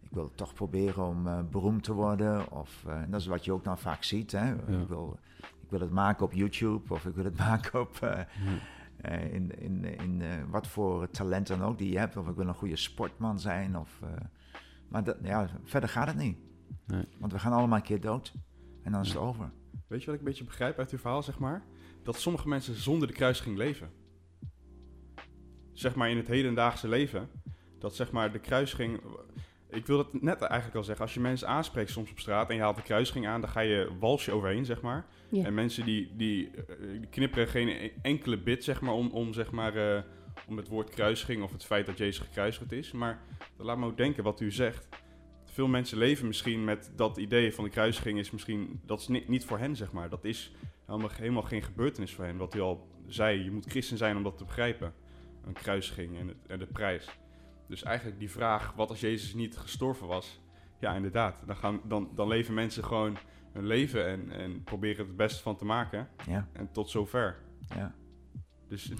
ik 0.00 0.08
wil 0.10 0.30
toch 0.34 0.54
proberen 0.54 1.06
om 1.06 1.26
eh, 1.26 1.38
beroemd 1.50 1.84
te 1.84 1.92
worden. 1.92 2.50
Of, 2.52 2.84
eh, 2.86 3.00
en 3.02 3.10
dat 3.10 3.20
is 3.20 3.26
wat 3.26 3.44
je 3.44 3.52
ook 3.52 3.64
dan 3.64 3.78
vaak 3.78 4.02
ziet. 4.02 4.32
Hè? 4.32 4.54
Ik, 4.54 4.88
wil, 4.88 5.18
ik 5.40 5.70
wil 5.70 5.80
het 5.80 5.90
maken 5.90 6.24
op 6.24 6.32
YouTube 6.32 6.94
of 6.94 7.06
ik 7.06 7.14
wil 7.14 7.24
het 7.24 7.36
maken 7.48 7.80
op... 7.80 7.98
eh, 8.02 8.20
in 9.34 9.58
in, 9.60 9.84
in 9.84 10.22
wat 10.50 10.66
voor 10.66 11.10
talent 11.10 11.46
dan 11.46 11.62
ook 11.62 11.78
die 11.78 11.90
je 11.92 11.98
hebt. 11.98 12.16
Of 12.16 12.28
ik 12.28 12.34
wil 12.36 12.46
een 12.48 12.54
goede 12.54 12.76
sportman 12.76 13.40
zijn. 13.40 13.78
Of, 13.78 14.00
maar 14.90 15.04
dat, 15.04 15.16
ja, 15.22 15.48
verder 15.64 15.88
gaat 15.88 16.06
het 16.06 16.16
niet. 16.16 16.38
Nee. 16.86 17.04
Want 17.18 17.32
we 17.32 17.38
gaan 17.38 17.52
allemaal 17.52 17.78
een 17.78 17.84
keer 17.84 18.00
dood. 18.00 18.34
En 18.82 18.92
dan 18.92 19.00
is 19.00 19.08
het 19.08 19.18
over. 19.18 19.52
Weet 19.86 20.00
je 20.00 20.06
wat 20.06 20.14
ik 20.14 20.20
een 20.20 20.26
beetje 20.26 20.44
begrijp 20.44 20.78
uit 20.78 20.90
uw 20.90 20.98
verhaal, 20.98 21.22
zeg 21.22 21.38
maar? 21.38 21.64
Dat 22.02 22.16
sommige 22.16 22.48
mensen 22.48 22.74
zonder 22.74 23.08
de 23.08 23.14
kruisiging 23.14 23.56
leven. 23.56 23.90
Zeg 25.72 25.94
maar 25.94 26.10
in 26.10 26.16
het 26.16 26.26
hedendaagse 26.26 26.88
leven. 26.88 27.28
Dat 27.78 27.94
zeg 27.94 28.12
maar 28.12 28.32
de 28.32 28.38
kruisiging... 28.38 29.00
Ik 29.68 29.86
wil 29.86 29.96
dat 29.96 30.22
net 30.22 30.40
eigenlijk 30.40 30.76
al 30.76 30.84
zeggen. 30.84 31.04
Als 31.04 31.14
je 31.14 31.20
mensen 31.20 31.48
aanspreekt 31.48 31.90
soms 31.90 32.10
op 32.10 32.18
straat 32.18 32.48
en 32.48 32.54
je 32.54 32.60
haalt 32.60 32.76
de 32.76 32.82
kruisiging 32.82 33.26
aan... 33.26 33.40
dan 33.40 33.50
ga 33.50 33.60
je 33.60 33.90
walsje 33.98 34.32
overheen, 34.32 34.64
zeg 34.64 34.80
maar. 34.80 35.06
Ja. 35.28 35.44
En 35.44 35.54
mensen 35.54 35.84
die, 35.84 36.16
die, 36.16 36.50
eh, 36.50 36.76
die 36.90 37.06
knipperen 37.06 37.48
geen 37.48 37.68
e- 37.68 37.92
enkele 38.02 38.38
bit, 38.38 38.64
zeg 38.64 38.80
maar, 38.80 38.94
om, 38.94 39.10
om, 39.10 39.32
zeg 39.32 39.50
maar, 39.50 39.76
eh, 39.76 40.02
om 40.46 40.56
het 40.56 40.68
woord 40.68 40.90
kruisiging 40.90 41.42
of 41.42 41.52
het 41.52 41.64
feit 41.64 41.86
dat 41.86 41.98
Jezus 41.98 42.18
gekruisigd 42.26 42.72
is. 42.72 42.92
Maar 42.92 43.22
dat 43.56 43.66
laat 43.66 43.78
me 43.78 43.86
ook 43.86 43.96
denken 43.96 44.24
wat 44.24 44.40
u 44.40 44.50
zegt. 44.52 44.88
Veel 45.44 45.68
mensen 45.68 45.98
leven 45.98 46.26
misschien 46.26 46.64
met 46.64 46.92
dat 46.96 47.16
idee 47.16 47.54
van 47.54 47.64
de 47.64 47.70
kruisiging 47.70 48.18
is 48.18 48.30
misschien, 48.30 48.80
dat 48.86 49.00
is 49.00 49.08
ni- 49.08 49.24
niet 49.26 49.44
voor 49.44 49.58
hen, 49.58 49.76
zeg 49.76 49.92
maar. 49.92 50.08
Dat 50.08 50.24
is 50.24 50.52
helemaal, 50.86 51.10
helemaal 51.12 51.42
geen 51.42 51.62
gebeurtenis 51.62 52.14
voor 52.14 52.24
hen. 52.24 52.36
Wat 52.36 52.54
u 52.54 52.60
al 52.60 52.88
zei, 53.06 53.44
je 53.44 53.50
moet 53.50 53.66
christen 53.70 53.96
zijn 53.96 54.16
om 54.16 54.22
dat 54.22 54.38
te 54.38 54.44
begrijpen. 54.44 54.92
Een 55.46 55.52
kruisiging 55.52 56.18
en, 56.18 56.28
het, 56.28 56.36
en 56.46 56.58
de 56.58 56.66
prijs. 56.66 57.08
Dus 57.68 57.82
eigenlijk 57.82 58.18
die 58.18 58.30
vraag, 58.30 58.72
wat 58.72 58.88
als 58.90 59.00
Jezus 59.00 59.34
niet 59.34 59.56
gestorven 59.56 60.06
was? 60.06 60.40
Ja, 60.80 60.94
inderdaad. 60.94 61.42
Dan, 61.46 61.56
gaan, 61.56 61.80
dan, 61.84 62.10
dan 62.14 62.28
leven 62.28 62.54
mensen 62.54 62.84
gewoon 62.84 63.16
hun 63.52 63.66
leven 63.66 64.06
en, 64.06 64.30
en 64.30 64.64
proberen 64.64 64.98
er 64.98 65.06
het 65.06 65.16
beste 65.16 65.42
van 65.42 65.56
te 65.56 65.64
maken. 65.64 66.08
Ja, 66.26 66.48
En 66.52 66.70
tot 66.72 66.90
zover. 66.90 67.36
ja. 67.74 67.94
Dus. 68.68 68.92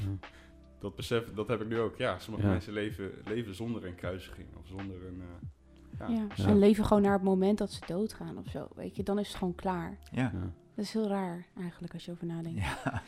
Dat 0.81 0.95
besef, 0.97 1.33
dat 1.35 1.49
heb 1.49 1.61
ik 1.61 1.69
nu 1.69 1.79
ook. 1.79 1.97
Ja, 1.97 2.19
sommige 2.19 2.47
Ja. 2.47 2.53
mensen 2.53 2.73
leven, 2.73 3.11
leven 3.25 3.55
zonder 3.55 3.87
een 3.87 3.95
kruisiging 3.95 4.49
of 4.59 4.67
zonder 4.67 4.97
een... 5.07 5.21
eh, 5.21 5.49
ja. 5.99 6.09
Ja, 6.09 6.27
Ja. 6.37 6.43
Ze 6.43 6.55
leven 6.55 6.85
gewoon 6.85 7.03
naar 7.03 7.13
het 7.13 7.23
moment 7.23 7.59
dat 7.59 7.73
ze 7.73 7.81
doodgaan 7.87 8.39
of 8.39 8.47
zo. 8.51 8.69
Weet 8.75 8.97
je, 8.97 9.03
dan 9.03 9.19
is 9.19 9.29
het 9.29 9.37
gewoon 9.37 9.55
klaar. 9.55 9.99
Ja. 10.13 10.23
Ja. 10.23 10.53
Dat 10.75 10.85
is 10.85 10.93
heel 10.93 11.09
raar 11.09 11.47
eigenlijk 11.59 11.93
als 11.95 12.05
je 12.05 12.11
over 12.13 12.27
nadenkt. 12.27 12.61
Ja. 12.61 13.03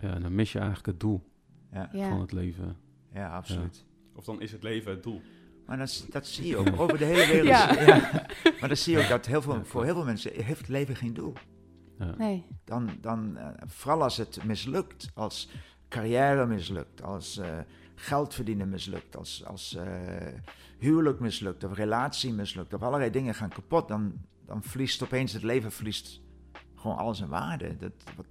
ja, 0.00 0.18
dan 0.18 0.34
mis 0.34 0.52
je 0.52 0.58
eigenlijk 0.58 0.86
het 0.88 1.00
doel 1.00 1.22
van 1.92 2.20
het 2.20 2.32
leven. 2.32 2.76
ja, 3.12 3.36
absoluut. 3.36 3.84
Of 4.14 4.24
dan 4.24 4.40
is 4.40 4.52
het 4.52 4.62
leven 4.62 4.90
het 4.92 5.02
doel. 5.02 5.20
Maar 5.66 5.78
dat, 5.78 6.06
dat 6.10 6.26
zie 6.26 6.46
je 6.46 6.56
ook 6.56 6.80
over 6.80 6.98
de 6.98 7.04
hele 7.04 7.26
wereld. 7.26 7.46
Ja. 7.48 7.80
Ja. 7.82 8.26
Maar 8.60 8.68
dan 8.68 8.76
zie 8.76 8.96
je 8.96 9.02
ook 9.02 9.08
dat 9.08 9.26
heel 9.26 9.42
veel, 9.42 9.64
voor 9.64 9.84
heel 9.84 9.94
veel 9.94 10.04
mensen 10.04 10.32
heeft 10.44 10.58
het 10.60 10.68
leven 10.68 10.96
geen 10.96 11.14
doel. 11.14 11.32
Ja. 11.98 12.14
Nee. 12.18 12.44
Dan, 12.64 12.88
dan 13.00 13.36
eh, 13.36 13.48
vooral 13.66 14.02
als 14.02 14.16
het 14.16 14.44
mislukt, 14.44 15.10
als 15.14 15.50
carrière 15.94 16.46
mislukt, 16.46 17.02
als 17.02 17.38
eh, 17.38 17.58
geld 17.94 18.34
verdienen 18.34 18.68
mislukt, 18.68 19.16
als, 19.16 19.44
als 19.44 19.74
eh, 19.74 19.86
huwelijk 20.78 21.20
mislukt, 21.20 21.64
of 21.64 21.74
relatie 21.74 22.32
mislukt, 22.32 22.74
of 22.74 22.82
allerlei 22.82 23.10
dingen 23.10 23.34
gaan 23.34 23.48
kapot, 23.48 23.88
dan, 23.88 24.12
dan 24.46 24.62
verliest 24.62 25.02
opeens 25.02 25.32
het 25.32 25.42
leven 25.42 25.72
verliest 25.72 26.20
gewoon 26.74 26.96
alles 26.96 27.20
in 27.20 27.28
waarde. 27.28 27.76
Dat, 27.76 27.92
wat, 28.16 28.26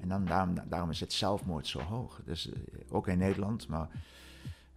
en 0.00 0.08
dan, 0.08 0.24
daarom, 0.24 0.54
daarom 0.68 0.90
is 0.90 1.00
het 1.00 1.12
zelfmoord 1.12 1.66
zo 1.66 1.80
hoog. 1.80 2.20
Dus 2.24 2.50
ook 2.88 3.08
in 3.08 3.18
Nederland, 3.18 3.68
maar 3.68 3.88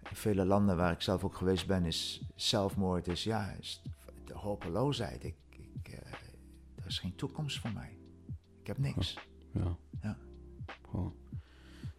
in 0.10 0.16
vele 0.16 0.46
landen 0.46 0.78
waar 0.78 0.92
ik 0.92 1.02
zelf 1.02 1.24
ook 1.24 1.36
geweest 1.36 1.68
ben, 1.68 1.86
is 1.86 2.22
zelfmoord 2.36 3.08
is, 3.08 3.24
ja, 3.24 3.50
is 3.60 3.82
de 4.26 4.34
hopeloosheid. 4.34 5.24
Ik, 5.24 5.36
ik, 5.50 5.88
er 6.76 6.86
is 6.86 7.00
geen 7.00 7.16
toekomst 7.16 7.60
voor 7.60 7.74
mij. 7.74 7.98
Ik 8.62 8.68
heb 8.68 8.78
niks. 8.78 9.18
Ja. 9.52 9.76
Ja. 10.02 10.18
Gewoon. 10.90 11.14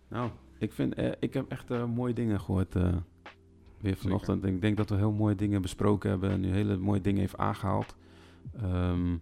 Nou, 0.09 0.31
ik, 0.59 0.73
vind, 0.73 0.95
eh, 0.95 1.13
ik 1.21 1.35
heb 1.35 1.51
echt 1.51 1.71
eh, 1.71 1.85
mooie 1.85 2.15
dingen 2.15 2.41
gehoord. 2.41 2.77
eh, 2.77 2.95
weer 3.81 3.97
vanochtend. 3.97 4.45
Ik 4.45 4.61
denk 4.61 4.77
dat 4.77 4.91
we 4.91 4.97
heel 4.97 5.13
mooie 5.13 5.35
dingen 5.35 5.63
besproken 5.63 6.11
hebben. 6.11 6.31
En 6.31 6.45
u 6.45 6.49
hele 6.49 6.77
mooie 6.77 7.01
dingen 7.01 7.21
heeft 7.21 7.37
aangehaald. 7.37 7.97
Ehm, 8.61 9.17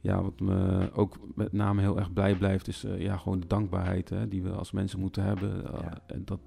ja, 0.00 0.22
wat 0.22 0.40
me 0.40 0.90
ook 0.92 1.18
met 1.34 1.52
name 1.52 1.80
heel 1.80 1.98
erg 1.98 2.12
blij 2.12 2.34
blijft, 2.34 2.68
is 2.68 2.86
ja, 2.98 3.16
gewoon 3.16 3.40
de 3.40 3.46
dankbaarheid 3.46 4.08
hè, 4.08 4.28
die 4.28 4.42
we 4.42 4.50
als 4.50 4.72
mensen 4.72 5.00
moeten 5.00 5.22
hebben. 5.22 5.62
Ja. 5.62 6.00
En 6.06 6.24
dat 6.24 6.40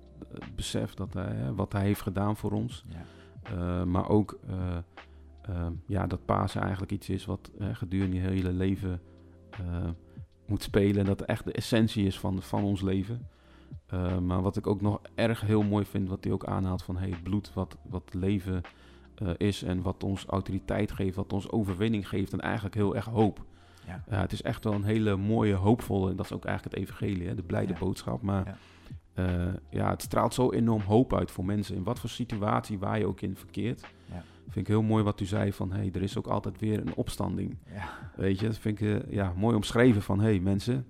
besef 0.56 0.94
dat 0.94 1.14
hij, 1.14 1.36
hè, 1.36 1.56
wat 1.56 1.72
hij 1.74 1.84
heeft 1.84 2.02
gedaan 2.02 2.38
voor 2.38 2.52
ons. 2.52 2.86
Ja. 2.88 3.86
Maar 3.86 4.10
ook 4.10 4.40
uh, 5.50 5.68
ja, 5.86 6.08
dat 6.08 6.26
Pasen 6.26 6.62
eigenlijk 6.62 6.92
iets 6.92 7.10
is 7.10 7.26
wat 7.26 7.52
gedurende 7.72 8.16
je 8.16 8.22
hele 8.22 8.52
leven 8.52 9.02
moet 10.46 10.64
spelen. 10.64 10.98
En 10.98 11.06
dat 11.06 11.22
echt 11.22 11.46
de 11.46 11.52
essentie 11.52 12.06
is 12.06 12.20
van, 12.20 12.42
van 12.42 12.64
ons 12.64 12.82
leven. 12.82 13.28
Uh, 13.94 14.18
maar 14.18 14.42
wat 14.42 14.58
ik 14.58 14.68
ook 14.68 14.82
nog 14.82 15.02
erg 15.16 15.42
heel 15.42 15.64
mooi 15.64 15.86
vind, 15.86 16.10
wat 16.10 16.24
hij 16.24 16.34
ook 16.34 16.46
aanhaalt 16.46 16.84
van 16.84 16.98
hey, 16.98 17.14
bloed 17.24 17.54
wat, 17.54 17.78
wat 17.90 18.14
leven 18.14 18.62
uh, 19.24 19.30
is 19.38 19.64
en 19.64 19.82
wat 19.82 20.04
ons 20.04 20.26
autoriteit 20.26 20.92
geeft, 20.92 21.16
wat 21.16 21.34
ons 21.34 21.52
overwinning 21.52 22.10
geeft 22.10 22.34
en 22.34 22.40
eigenlijk 22.42 22.76
heel 22.76 22.96
erg 22.96 23.06
hoop. 23.06 23.46
Ja. 23.88 24.04
Het 24.20 24.32
is 24.32 24.42
echt 24.42 24.64
wel 24.64 24.74
een 24.74 24.84
hele 24.84 25.16
mooie, 25.16 25.54
hoopvolle, 25.54 26.10
en 26.10 26.16
dat 26.16 26.26
is 26.26 26.32
ook 26.32 26.46
eigenlijk 26.46 26.76
het 26.76 26.86
evangelie, 26.88 27.28
hè, 27.28 27.36
de 27.36 27.44
blijde 27.44 27.74
Ja. 27.74 27.80
boodschap. 27.80 28.22
Maar 28.22 28.58
Ja. 29.16 29.48
uh, 29.48 29.54
ja, 29.70 29.90
het 29.90 30.02
straalt 30.02 30.34
zo 30.34 30.52
enorm 30.52 30.82
hoop 30.82 31.14
uit 31.14 31.32
voor 31.32 31.46
mensen. 31.46 31.76
In 31.76 31.84
wat 31.84 32.00
voor 32.00 32.10
situatie 32.10 32.80
waar 32.80 33.00
je 33.00 33.06
ook 33.06 33.22
in 33.22 33.36
verkeert. 33.36 33.82
Ja. 34.06 34.24
Vind 34.44 34.56
ik 34.56 34.68
heel 34.68 34.82
mooi 34.82 35.04
wat 35.04 35.20
u 35.20 35.26
zei 35.26 35.54
van, 35.54 35.72
hey, 35.72 35.90
er 35.94 36.02
is 36.02 36.18
ook 36.18 36.28
altijd 36.28 36.60
weer 36.60 36.80
een 36.80 36.96
opstanding. 36.96 37.58
Ja. 37.74 37.90
Weet 38.16 38.40
je, 38.40 38.46
dat 38.48 38.58
vind 38.58 38.82
ik 38.82 39.04
ja, 39.10 39.34
mooi 39.36 39.56
omschreven 39.56 40.02
van, 40.02 40.20
hey 40.20 40.40
mensen, 40.40 40.88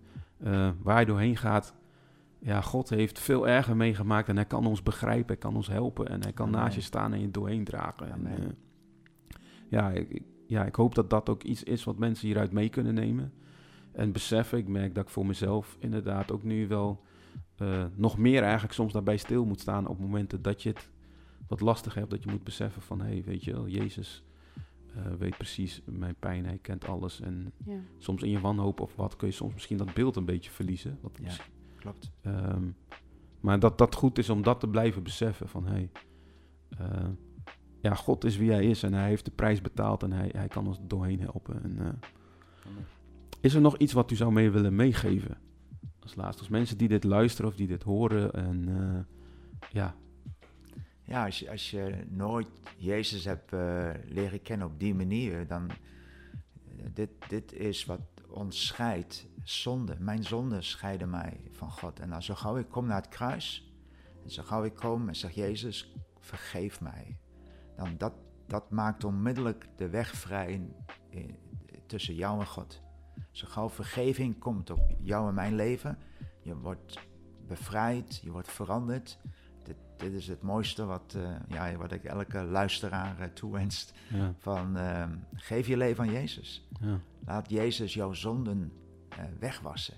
waar 0.81 0.99
je 0.99 1.05
doorheen 1.05 1.37
gaat, 1.37 1.75
ja, 2.45 2.61
God 2.61 2.89
heeft 2.89 3.19
veel 3.19 3.47
erger 3.47 3.75
meegemaakt 3.75 4.27
en 4.29 4.35
hij 4.35 4.45
kan 4.45 4.65
ons 4.65 4.83
begrijpen, 4.83 5.27
hij 5.27 5.37
kan 5.37 5.55
ons 5.55 5.67
helpen 5.67 6.07
en 6.09 6.21
hij 6.21 6.33
kan 6.33 6.47
Amen. 6.47 6.59
naast 6.59 6.75
je 6.75 6.81
staan 6.81 7.13
en 7.13 7.21
je 7.21 7.31
doorheen 7.31 7.63
dragen. 7.63 8.11
En, 8.11 8.21
uh, 8.27 8.45
ja, 9.69 9.91
ik, 9.91 10.09
ik- 10.09 10.23
ja, 10.47 10.65
ik 10.65 10.75
hoop 10.75 10.95
dat 10.95 11.09
dat 11.09 11.29
ook 11.29 11.43
iets 11.43 11.63
is 11.63 11.83
wat 11.83 11.97
mensen 11.97 12.27
hieruit 12.27 12.51
mee 12.51 12.69
kunnen 12.69 12.93
nemen. 12.93 13.33
En 13.91 14.11
beseffen, 14.11 14.57
ik 14.57 14.67
merk 14.67 14.95
dat 14.95 15.03
ik 15.03 15.09
voor 15.09 15.25
mezelf 15.25 15.77
inderdaad 15.79 16.31
ook 16.31 16.43
nu 16.43 16.67
wel 16.67 17.03
uh, 17.61 17.83
nog 17.95 18.17
meer 18.17 18.41
eigenlijk 18.43 18.73
soms 18.73 18.93
daarbij 18.93 19.17
stil 19.17 19.45
moet 19.45 19.59
staan 19.59 19.87
op 19.87 19.99
momenten 19.99 20.41
dat 20.41 20.63
je 20.63 20.69
het 20.69 20.89
wat 21.47 21.59
lastig 21.61 21.93
hebt. 21.93 22.09
Dat 22.09 22.23
je 22.23 22.29
moet 22.31 22.43
beseffen 22.43 22.81
van, 22.81 23.01
hé, 23.01 23.07
hey, 23.11 23.23
weet 23.25 23.43
je 23.43 23.51
wel, 23.53 23.67
Jezus 23.67 24.23
uh, 24.97 25.01
weet 25.19 25.37
precies 25.37 25.81
mijn 25.85 26.15
pijn, 26.19 26.45
hij 26.45 26.57
kent 26.61 26.87
alles. 26.87 27.21
En 27.21 27.51
Ja. 27.65 27.77
soms 27.97 28.23
in 28.23 28.29
je 28.29 28.39
wanhoop 28.39 28.79
of 28.79 28.95
wat 28.95 29.15
kun 29.15 29.27
je 29.27 29.33
soms 29.33 29.53
misschien 29.53 29.77
dat 29.77 29.93
beeld 29.93 30.15
een 30.15 30.25
beetje 30.25 30.51
verliezen. 30.51 30.97
Wat 31.01 31.17
Ja. 31.21 31.29
Klopt. 31.85 32.11
Ehm, 32.21 32.63
maar 33.39 33.59
dat 33.59 33.77
dat 33.77 33.95
goed 33.95 34.17
is 34.17 34.29
om 34.29 34.43
dat 34.43 34.59
te 34.59 34.67
blijven 34.67 35.03
beseffen 35.03 35.49
van 35.49 35.65
hey, 35.65 35.91
eh, 36.69 37.07
ja, 37.81 37.93
God 37.93 38.23
is 38.23 38.37
wie 38.37 38.51
hij 38.51 38.65
is 38.65 38.83
en 38.83 38.93
hij 38.93 39.07
heeft 39.07 39.25
de 39.25 39.31
prijs 39.31 39.61
betaald 39.61 40.03
en 40.03 40.11
hij, 40.11 40.29
hij 40.35 40.47
kan 40.47 40.67
ons 40.67 40.79
doorheen 40.81 41.19
helpen. 41.19 41.63
En, 41.63 41.79
eh, 41.79 42.09
is 43.41 43.53
er 43.53 43.61
nog 43.61 43.77
iets 43.77 43.93
wat 43.93 44.11
u 44.11 44.15
zou 44.15 44.31
mee 44.31 44.49
willen 44.49 44.75
meegeven? 44.75 45.37
Als 45.99 46.15
laatste, 46.15 46.41
als 46.41 46.51
mensen 46.51 46.77
die 46.77 46.87
dit 46.87 47.03
luisteren 47.03 47.49
of 47.49 47.55
die 47.55 47.67
dit 47.67 47.83
horen 47.83 48.33
en 48.33 48.67
eh, 48.67 49.69
ja, 49.71 49.95
Ja, 51.03 51.25
als 51.25 51.39
je, 51.39 51.49
als 51.49 51.71
je 51.71 52.05
nooit 52.09 52.47
Jezus 52.77 53.25
hebt 53.25 53.51
leren 54.07 54.41
kennen 54.41 54.67
op 54.67 54.79
die 54.79 54.95
manier, 54.95 55.47
dan 55.47 55.69
dit, 56.93 57.09
dit 57.27 57.53
is 57.53 57.85
wat 57.85 58.14
ons 58.35 58.65
scheidt. 58.65 59.27
Zonde. 59.43 59.95
Mijn 59.99 60.23
zonde 60.23 60.61
scheiden 60.61 61.09
mij 61.09 61.41
van 61.51 61.71
God. 61.71 61.99
En 61.99 62.11
als 62.11 62.25
zo 62.25 62.35
gauw 62.35 62.57
ik 62.57 62.69
kom 62.69 62.85
naar 62.85 63.01
het 63.01 63.09
kruis, 63.09 63.73
en 64.23 64.31
zo 64.31 64.43
gauw 64.43 64.63
ik 64.63 64.75
kom 64.75 65.07
en 65.07 65.15
zeg 65.15 65.31
Jezus, 65.31 65.93
vergeef 66.19 66.81
mij. 66.81 67.19
Dan 67.75 67.97
dat, 67.97 68.13
dat 68.47 68.71
maakt 68.71 69.03
onmiddellijk 69.03 69.67
de 69.75 69.89
weg 69.89 70.13
vrij 70.13 70.69
in- 71.09 71.37
tussen 71.85 72.15
jou 72.15 72.39
en 72.39 72.47
God. 72.47 72.81
Zo 73.31 73.47
gauw 73.47 73.69
vergeving 73.69 74.39
komt 74.39 74.69
op 74.69 74.95
jou 74.99 75.27
en 75.27 75.33
mijn 75.33 75.55
leven, 75.55 75.97
je 76.41 76.57
wordt 76.57 76.99
bevrijd, 77.47 78.19
je 78.23 78.31
wordt 78.31 78.51
veranderd. 78.51 79.19
Dit, 79.97 80.13
is 80.13 80.27
het 80.27 80.41
mooiste 80.41 80.85
wat, 80.85 81.15
eh, 81.17 81.29
ja, 81.47 81.75
wat 81.75 81.91
ik 81.91 82.03
elke 82.03 82.43
luisteraar 82.43 83.19
eh, 83.19 83.27
toewenst. 83.27 83.93
ja, 84.09 84.33
Van, 84.37 84.77
eh, 84.77 85.05
geef 85.33 85.67
je 85.67 85.77
leven 85.77 86.03
aan 86.03 86.11
Jezus. 86.11 86.67
ja, 86.79 86.99
Laat 87.25 87.49
Jezus 87.49 87.93
jouw 87.93 88.13
zonden 88.13 88.71
eh, 89.09 89.23
wegwassen. 89.39 89.93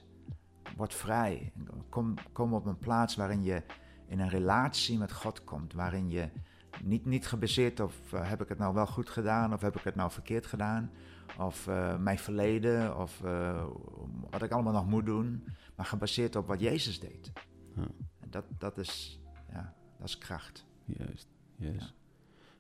Word 0.76 0.94
vrij. 0.94 1.52
Kom, 1.90 2.14
kom 2.32 2.54
op 2.54 2.66
een 2.66 2.78
plaats 2.78 3.16
waarin 3.16 3.44
je 3.44 3.64
in 4.08 4.20
een 4.20 4.30
relatie 4.30 4.98
met 4.98 5.12
God 5.12 5.44
komt. 5.44 5.74
Waarin 5.74 6.10
je 6.10 6.30
niet, 6.84 7.06
niet 7.06 7.28
gebaseerd 7.28 7.80
op 7.80 7.94
heb 8.16 8.42
ik 8.42 8.50
het 8.50 8.58
nou 8.58 8.74
wel 8.74 8.86
goed 8.88 9.10
gedaan 9.10 9.54
of 9.54 9.62
heb 9.62 9.76
ik 9.76 9.84
het 9.84 9.96
nou 9.96 10.12
verkeerd 10.12 10.46
gedaan. 10.46 10.92
Of 11.38 11.66
mijn 12.00 12.20
verleden 12.20 12.98
of 12.98 13.22
wat 14.30 14.42
ik 14.42 14.52
allemaal 14.52 14.74
nog 14.74 14.88
moet 14.88 15.06
doen. 15.06 15.44
Maar 15.76 15.86
gebaseerd 15.86 16.36
op 16.36 16.48
wat 16.48 16.60
Jezus 16.60 17.00
deed. 17.00 17.32
Ja. 17.76 17.88
En 18.20 18.30
dat, 18.30 18.46
dat, 18.58 18.78
is, 18.78 19.20
dat 19.98 20.08
is 20.08 20.18
kracht. 20.18 20.66
juist, 20.86 21.28
juist. 21.56 21.94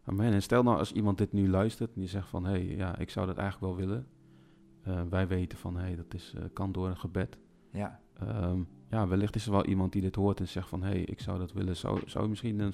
Amen. 0.03 0.33
En 0.33 0.41
stel 0.41 0.63
nou 0.63 0.77
als 0.77 0.91
iemand 0.91 1.17
dit 1.17 1.31
nu 1.33 1.49
luistert 1.49 1.93
en 1.93 1.99
die 1.99 2.09
zegt 2.09 2.29
van 2.29 2.43
hé, 2.45 2.51
hey, 2.51 2.75
ja, 2.75 2.97
ik 2.97 3.09
zou 3.09 3.27
dat 3.27 3.37
eigenlijk 3.37 3.73
wel 3.77 3.85
willen. 3.87 4.07
eh, 4.83 5.01
wij 5.09 5.27
weten 5.27 5.57
van, 5.57 5.75
hé, 5.75 5.81
hey, 5.81 5.95
dat 5.95 6.13
is, 6.13 6.33
eh, 6.37 6.43
kan 6.53 6.71
door 6.71 6.87
een 6.87 6.97
gebed. 6.97 7.37
Ja, 7.71 7.99
Ehm, 8.19 8.59
ja, 8.89 9.07
wellicht 9.07 9.35
is 9.35 9.45
er 9.45 9.51
wel 9.51 9.65
iemand 9.65 9.91
die 9.91 10.01
dit 10.01 10.15
hoort 10.15 10.39
en 10.39 10.47
zegt 10.47 10.69
van... 10.69 10.83
hé, 10.83 10.89
hey, 10.89 10.99
ik 11.01 11.19
zou 11.19 11.37
dat 11.39 11.51
willen. 11.53 11.75
Zou, 11.75 12.01
zou 12.05 12.23
je 12.23 12.29
misschien 12.29 12.59
een 12.59 12.73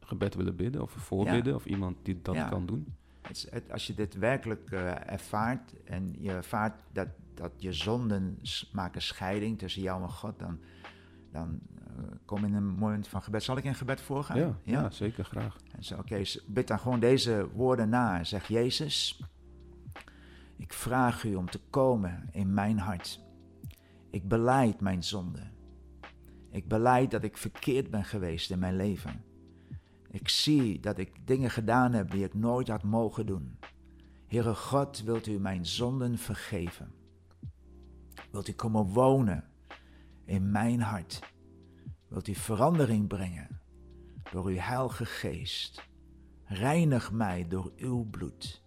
gebed 0.00 0.34
willen 0.34 0.56
bidden 0.56 0.82
of 0.82 0.94
een 0.94 1.00
voorbidden? 1.00 1.54
Of 1.54 1.66
iemand 1.66 1.96
die 2.02 2.18
dat 2.22 2.34
Ja. 2.34 2.48
kan 2.48 2.66
doen? 2.66 2.94
het 3.20 3.36
is- 3.36 3.50
het- 3.50 3.72
als 3.72 3.86
je 3.86 3.94
dit 3.94 4.14
werkelijk 4.14 4.70
eh, 4.70 5.10
ervaart 5.12 5.74
en 5.84 6.14
je 6.18 6.30
ervaart 6.32 6.82
dat, 6.92 7.08
dat 7.34 7.52
je 7.56 7.72
zonden 7.72 8.38
maken 8.72 9.02
scheiding 9.02 9.58
tussen 9.58 9.82
jou 9.82 10.02
en 10.02 10.08
God, 10.10 10.38
dan, 10.38 10.58
dan 11.30 11.60
eh, 11.74 12.04
kom 12.24 12.44
in 12.44 12.54
een 12.54 12.66
moment 12.66 13.08
van 13.08 13.22
gebed. 13.22 13.42
Zal 13.42 13.56
ik 13.56 13.64
in 13.64 13.74
gebed 13.74 14.00
voorgaan? 14.00 14.38
Ja, 14.38 14.58
ja. 14.62 14.90
zeker, 14.90 15.24
graag. 15.24 15.56
En 15.76 15.84
zo, 15.84 15.98
oké, 15.98 16.22
bid 16.46 16.68
dan 16.68 16.78
gewoon 16.78 17.00
deze 17.00 17.48
woorden 17.54 17.88
na. 17.88 18.24
Zeg, 18.24 18.48
Jezus, 18.48 19.22
ik 20.56 20.72
vraag 20.72 21.24
u 21.24 21.34
om 21.34 21.50
te 21.50 21.60
komen 21.70 22.28
in 22.32 22.54
mijn 22.54 22.78
hart. 22.78 23.20
Ik 24.10 24.28
beleid 24.28 24.80
mijn 24.80 25.04
zonde. 25.04 25.42
Ik 26.50 26.68
beleid 26.68 27.10
dat 27.10 27.22
ik 27.22 27.36
verkeerd 27.36 27.90
ben 27.90 28.04
geweest 28.04 28.50
in 28.50 28.58
mijn 28.58 28.76
leven. 28.76 29.24
Ik 30.10 30.28
zie 30.28 30.80
dat 30.80 30.98
ik 30.98 31.26
dingen 31.26 31.50
gedaan 31.50 31.92
heb 31.92 32.10
die 32.10 32.24
ik 32.24 32.34
nooit 32.34 32.68
had 32.68 32.82
mogen 32.82 33.26
doen. 33.26 33.58
Heere 34.26 34.54
God, 34.54 35.02
wilt 35.02 35.26
u 35.26 35.38
mijn 35.38 35.66
zonden 35.66 36.18
vergeven? 36.18 36.92
Wilt 38.30 38.48
u 38.48 38.52
komen 38.52 38.84
wonen 38.84 39.44
in 40.30 40.50
mijn 40.50 40.80
hart? 40.80 41.20
Wilt 42.08 42.28
u 42.28 42.34
verandering 42.34 43.06
brengen 43.08 43.60
door 44.32 44.46
uw 44.46 44.56
heilige 44.56 45.04
geest? 45.04 45.88
Reinig 46.44 47.12
mij 47.12 47.48
door 47.48 47.72
uw 47.76 48.04
bloed. 48.10 48.62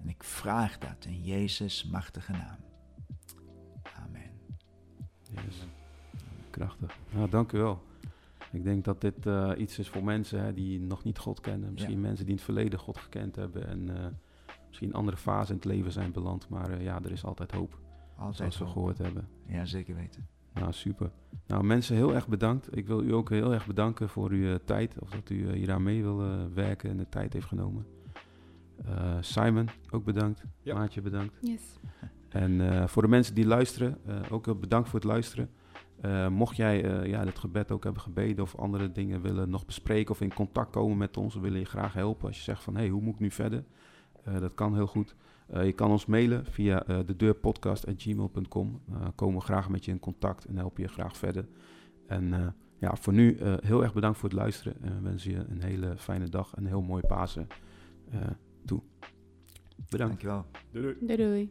En 0.00 0.08
ik 0.08 0.22
vraag 0.24 0.78
dat 0.78 1.04
in 1.04 1.22
Jezus' 1.22 1.84
machtige 1.84 2.32
naam. 2.32 2.58
Amen. 3.96 4.30
Yes. 5.46 5.66
Krachtig. 6.50 6.98
Nou, 7.10 7.30
dank 7.30 7.52
u 7.52 7.58
wel. 7.58 7.82
Ik 8.52 8.64
denk 8.64 8.84
dat 8.84 9.00
dit 9.00 9.26
eh, 9.26 9.50
iets 9.56 9.78
is 9.78 9.88
voor 9.88 10.04
mensen 10.04 10.42
hè, 10.42 10.54
die 10.54 10.80
nog 10.80 11.04
niet 11.04 11.18
God 11.18 11.40
kennen. 11.40 11.72
Misschien 11.72 11.94
Ja. 11.94 12.00
mensen 12.00 12.24
die 12.24 12.34
in 12.34 12.40
het 12.40 12.44
verleden 12.44 12.78
God 12.78 12.98
gekend 12.98 13.36
hebben 13.36 13.66
en 13.68 13.96
eh, 13.98 14.06
misschien 14.68 14.92
andere 14.94 15.16
fase 15.16 15.50
in 15.50 15.56
het 15.56 15.64
leven 15.64 15.92
zijn 15.92 16.12
beland. 16.12 16.48
Maar 16.48 16.70
eh, 16.70 16.82
ja, 16.82 17.00
er 17.04 17.12
is 17.12 17.24
altijd 17.24 17.52
hoop, 17.52 17.78
Altijd 18.16 18.36
zoals 18.36 18.58
we 18.58 18.64
hoop. 18.64 18.72
gehoord 18.72 18.98
hebben. 18.98 19.28
Ja, 19.46 19.64
zeker 19.64 19.94
weten. 19.94 20.28
Nou, 20.58 20.72
super. 20.72 21.10
Nou, 21.46 21.64
mensen, 21.64 21.96
heel 21.96 22.14
erg 22.14 22.28
bedankt. 22.28 22.76
Ik 22.76 22.86
wil 22.86 23.02
u 23.02 23.12
ook 23.12 23.30
heel 23.30 23.52
erg 23.52 23.66
bedanken 23.66 24.08
voor 24.08 24.30
uw 24.30 24.52
eh, 24.52 24.54
tijd. 24.64 24.98
Of 24.98 25.10
dat 25.10 25.30
u 25.30 25.48
eh, 25.48 25.52
hier 25.52 25.72
aan 25.72 25.82
mee 25.82 26.02
wil 26.02 26.22
eh, 26.22 26.44
werken 26.54 26.90
en 26.90 26.96
de 26.96 27.08
tijd 27.08 27.32
heeft 27.32 27.46
genomen. 27.46 27.86
Eh, 28.84 29.16
Simon, 29.20 29.68
ook 29.90 30.04
bedankt. 30.04 30.44
Ja. 30.62 30.74
Maatje, 30.74 31.00
bedankt. 31.00 31.34
Yes. 31.40 31.78
En 32.28 32.60
eh, 32.70 32.86
voor 32.86 33.02
de 33.02 33.08
mensen 33.08 33.34
die 33.34 33.46
luisteren, 33.46 33.98
eh, 34.06 34.32
ook 34.32 34.44
heel 34.44 34.58
bedankt 34.58 34.88
voor 34.88 34.98
het 34.98 35.08
luisteren. 35.08 35.50
Eh, 36.00 36.28
mocht 36.28 36.56
jij 36.56 36.84
eh, 36.84 37.06
ja, 37.06 37.24
dit 37.24 37.38
gebed 37.38 37.70
ook 37.72 37.84
hebben 37.84 38.02
gebeden 38.02 38.44
of 38.44 38.56
andere 38.56 38.92
dingen 38.92 39.22
willen 39.22 39.50
nog 39.50 39.66
bespreken 39.66 40.14
of 40.14 40.20
in 40.20 40.34
contact 40.34 40.70
komen 40.70 40.96
met 40.96 41.16
ons, 41.16 41.34
we 41.34 41.40
willen 41.40 41.58
je 41.58 41.64
graag 41.64 41.92
helpen. 41.92 42.26
Als 42.26 42.36
je 42.36 42.42
zegt 42.42 42.62
van, 42.62 42.74
hé, 42.74 42.80
hey, 42.80 42.88
hoe 42.90 43.02
moet 43.02 43.14
ik 43.14 43.20
nu 43.20 43.30
verder? 43.30 43.64
Eh, 44.24 44.38
dat 44.40 44.54
kan 44.54 44.74
heel 44.74 44.86
goed. 44.86 45.14
Eh, 45.48 45.64
je 45.64 45.72
kan 45.72 45.90
ons 45.90 46.06
mailen 46.06 46.44
via 46.46 46.86
eh 46.86 46.98
de 47.06 47.16
deurpodcast.gmail.com. 47.16 48.80
Eh 48.92 49.08
komen 49.14 49.38
we 49.38 49.44
graag 49.44 49.68
met 49.68 49.84
je 49.84 49.90
in 49.90 50.00
contact 50.00 50.44
en 50.44 50.56
helpen 50.56 50.82
je 50.82 50.88
graag 50.88 51.16
verder. 51.16 51.48
En 52.06 52.34
eh, 52.34 52.46
ja, 52.78 52.96
voor 52.96 53.12
nu 53.12 53.36
eh, 53.36 53.54
heel 53.60 53.82
erg 53.82 53.94
bedankt 53.94 54.18
voor 54.18 54.28
het 54.28 54.38
luisteren. 54.38 54.82
En 54.82 54.94
we 54.94 55.08
wensen 55.08 55.30
je 55.30 55.36
een 55.36 55.62
hele 55.62 55.96
fijne 55.96 56.28
dag 56.28 56.54
en 56.54 56.62
een 56.62 56.68
heel 56.68 56.82
mooi 56.82 57.02
Pasen 57.06 57.46
eh, 58.10 58.20
toe. 58.64 58.82
Bedankt. 59.90 60.22
Dankjewel. 60.22 60.46
Doei 60.70 60.84
doei. 60.84 61.06
Doei 61.06 61.16
doei. 61.16 61.50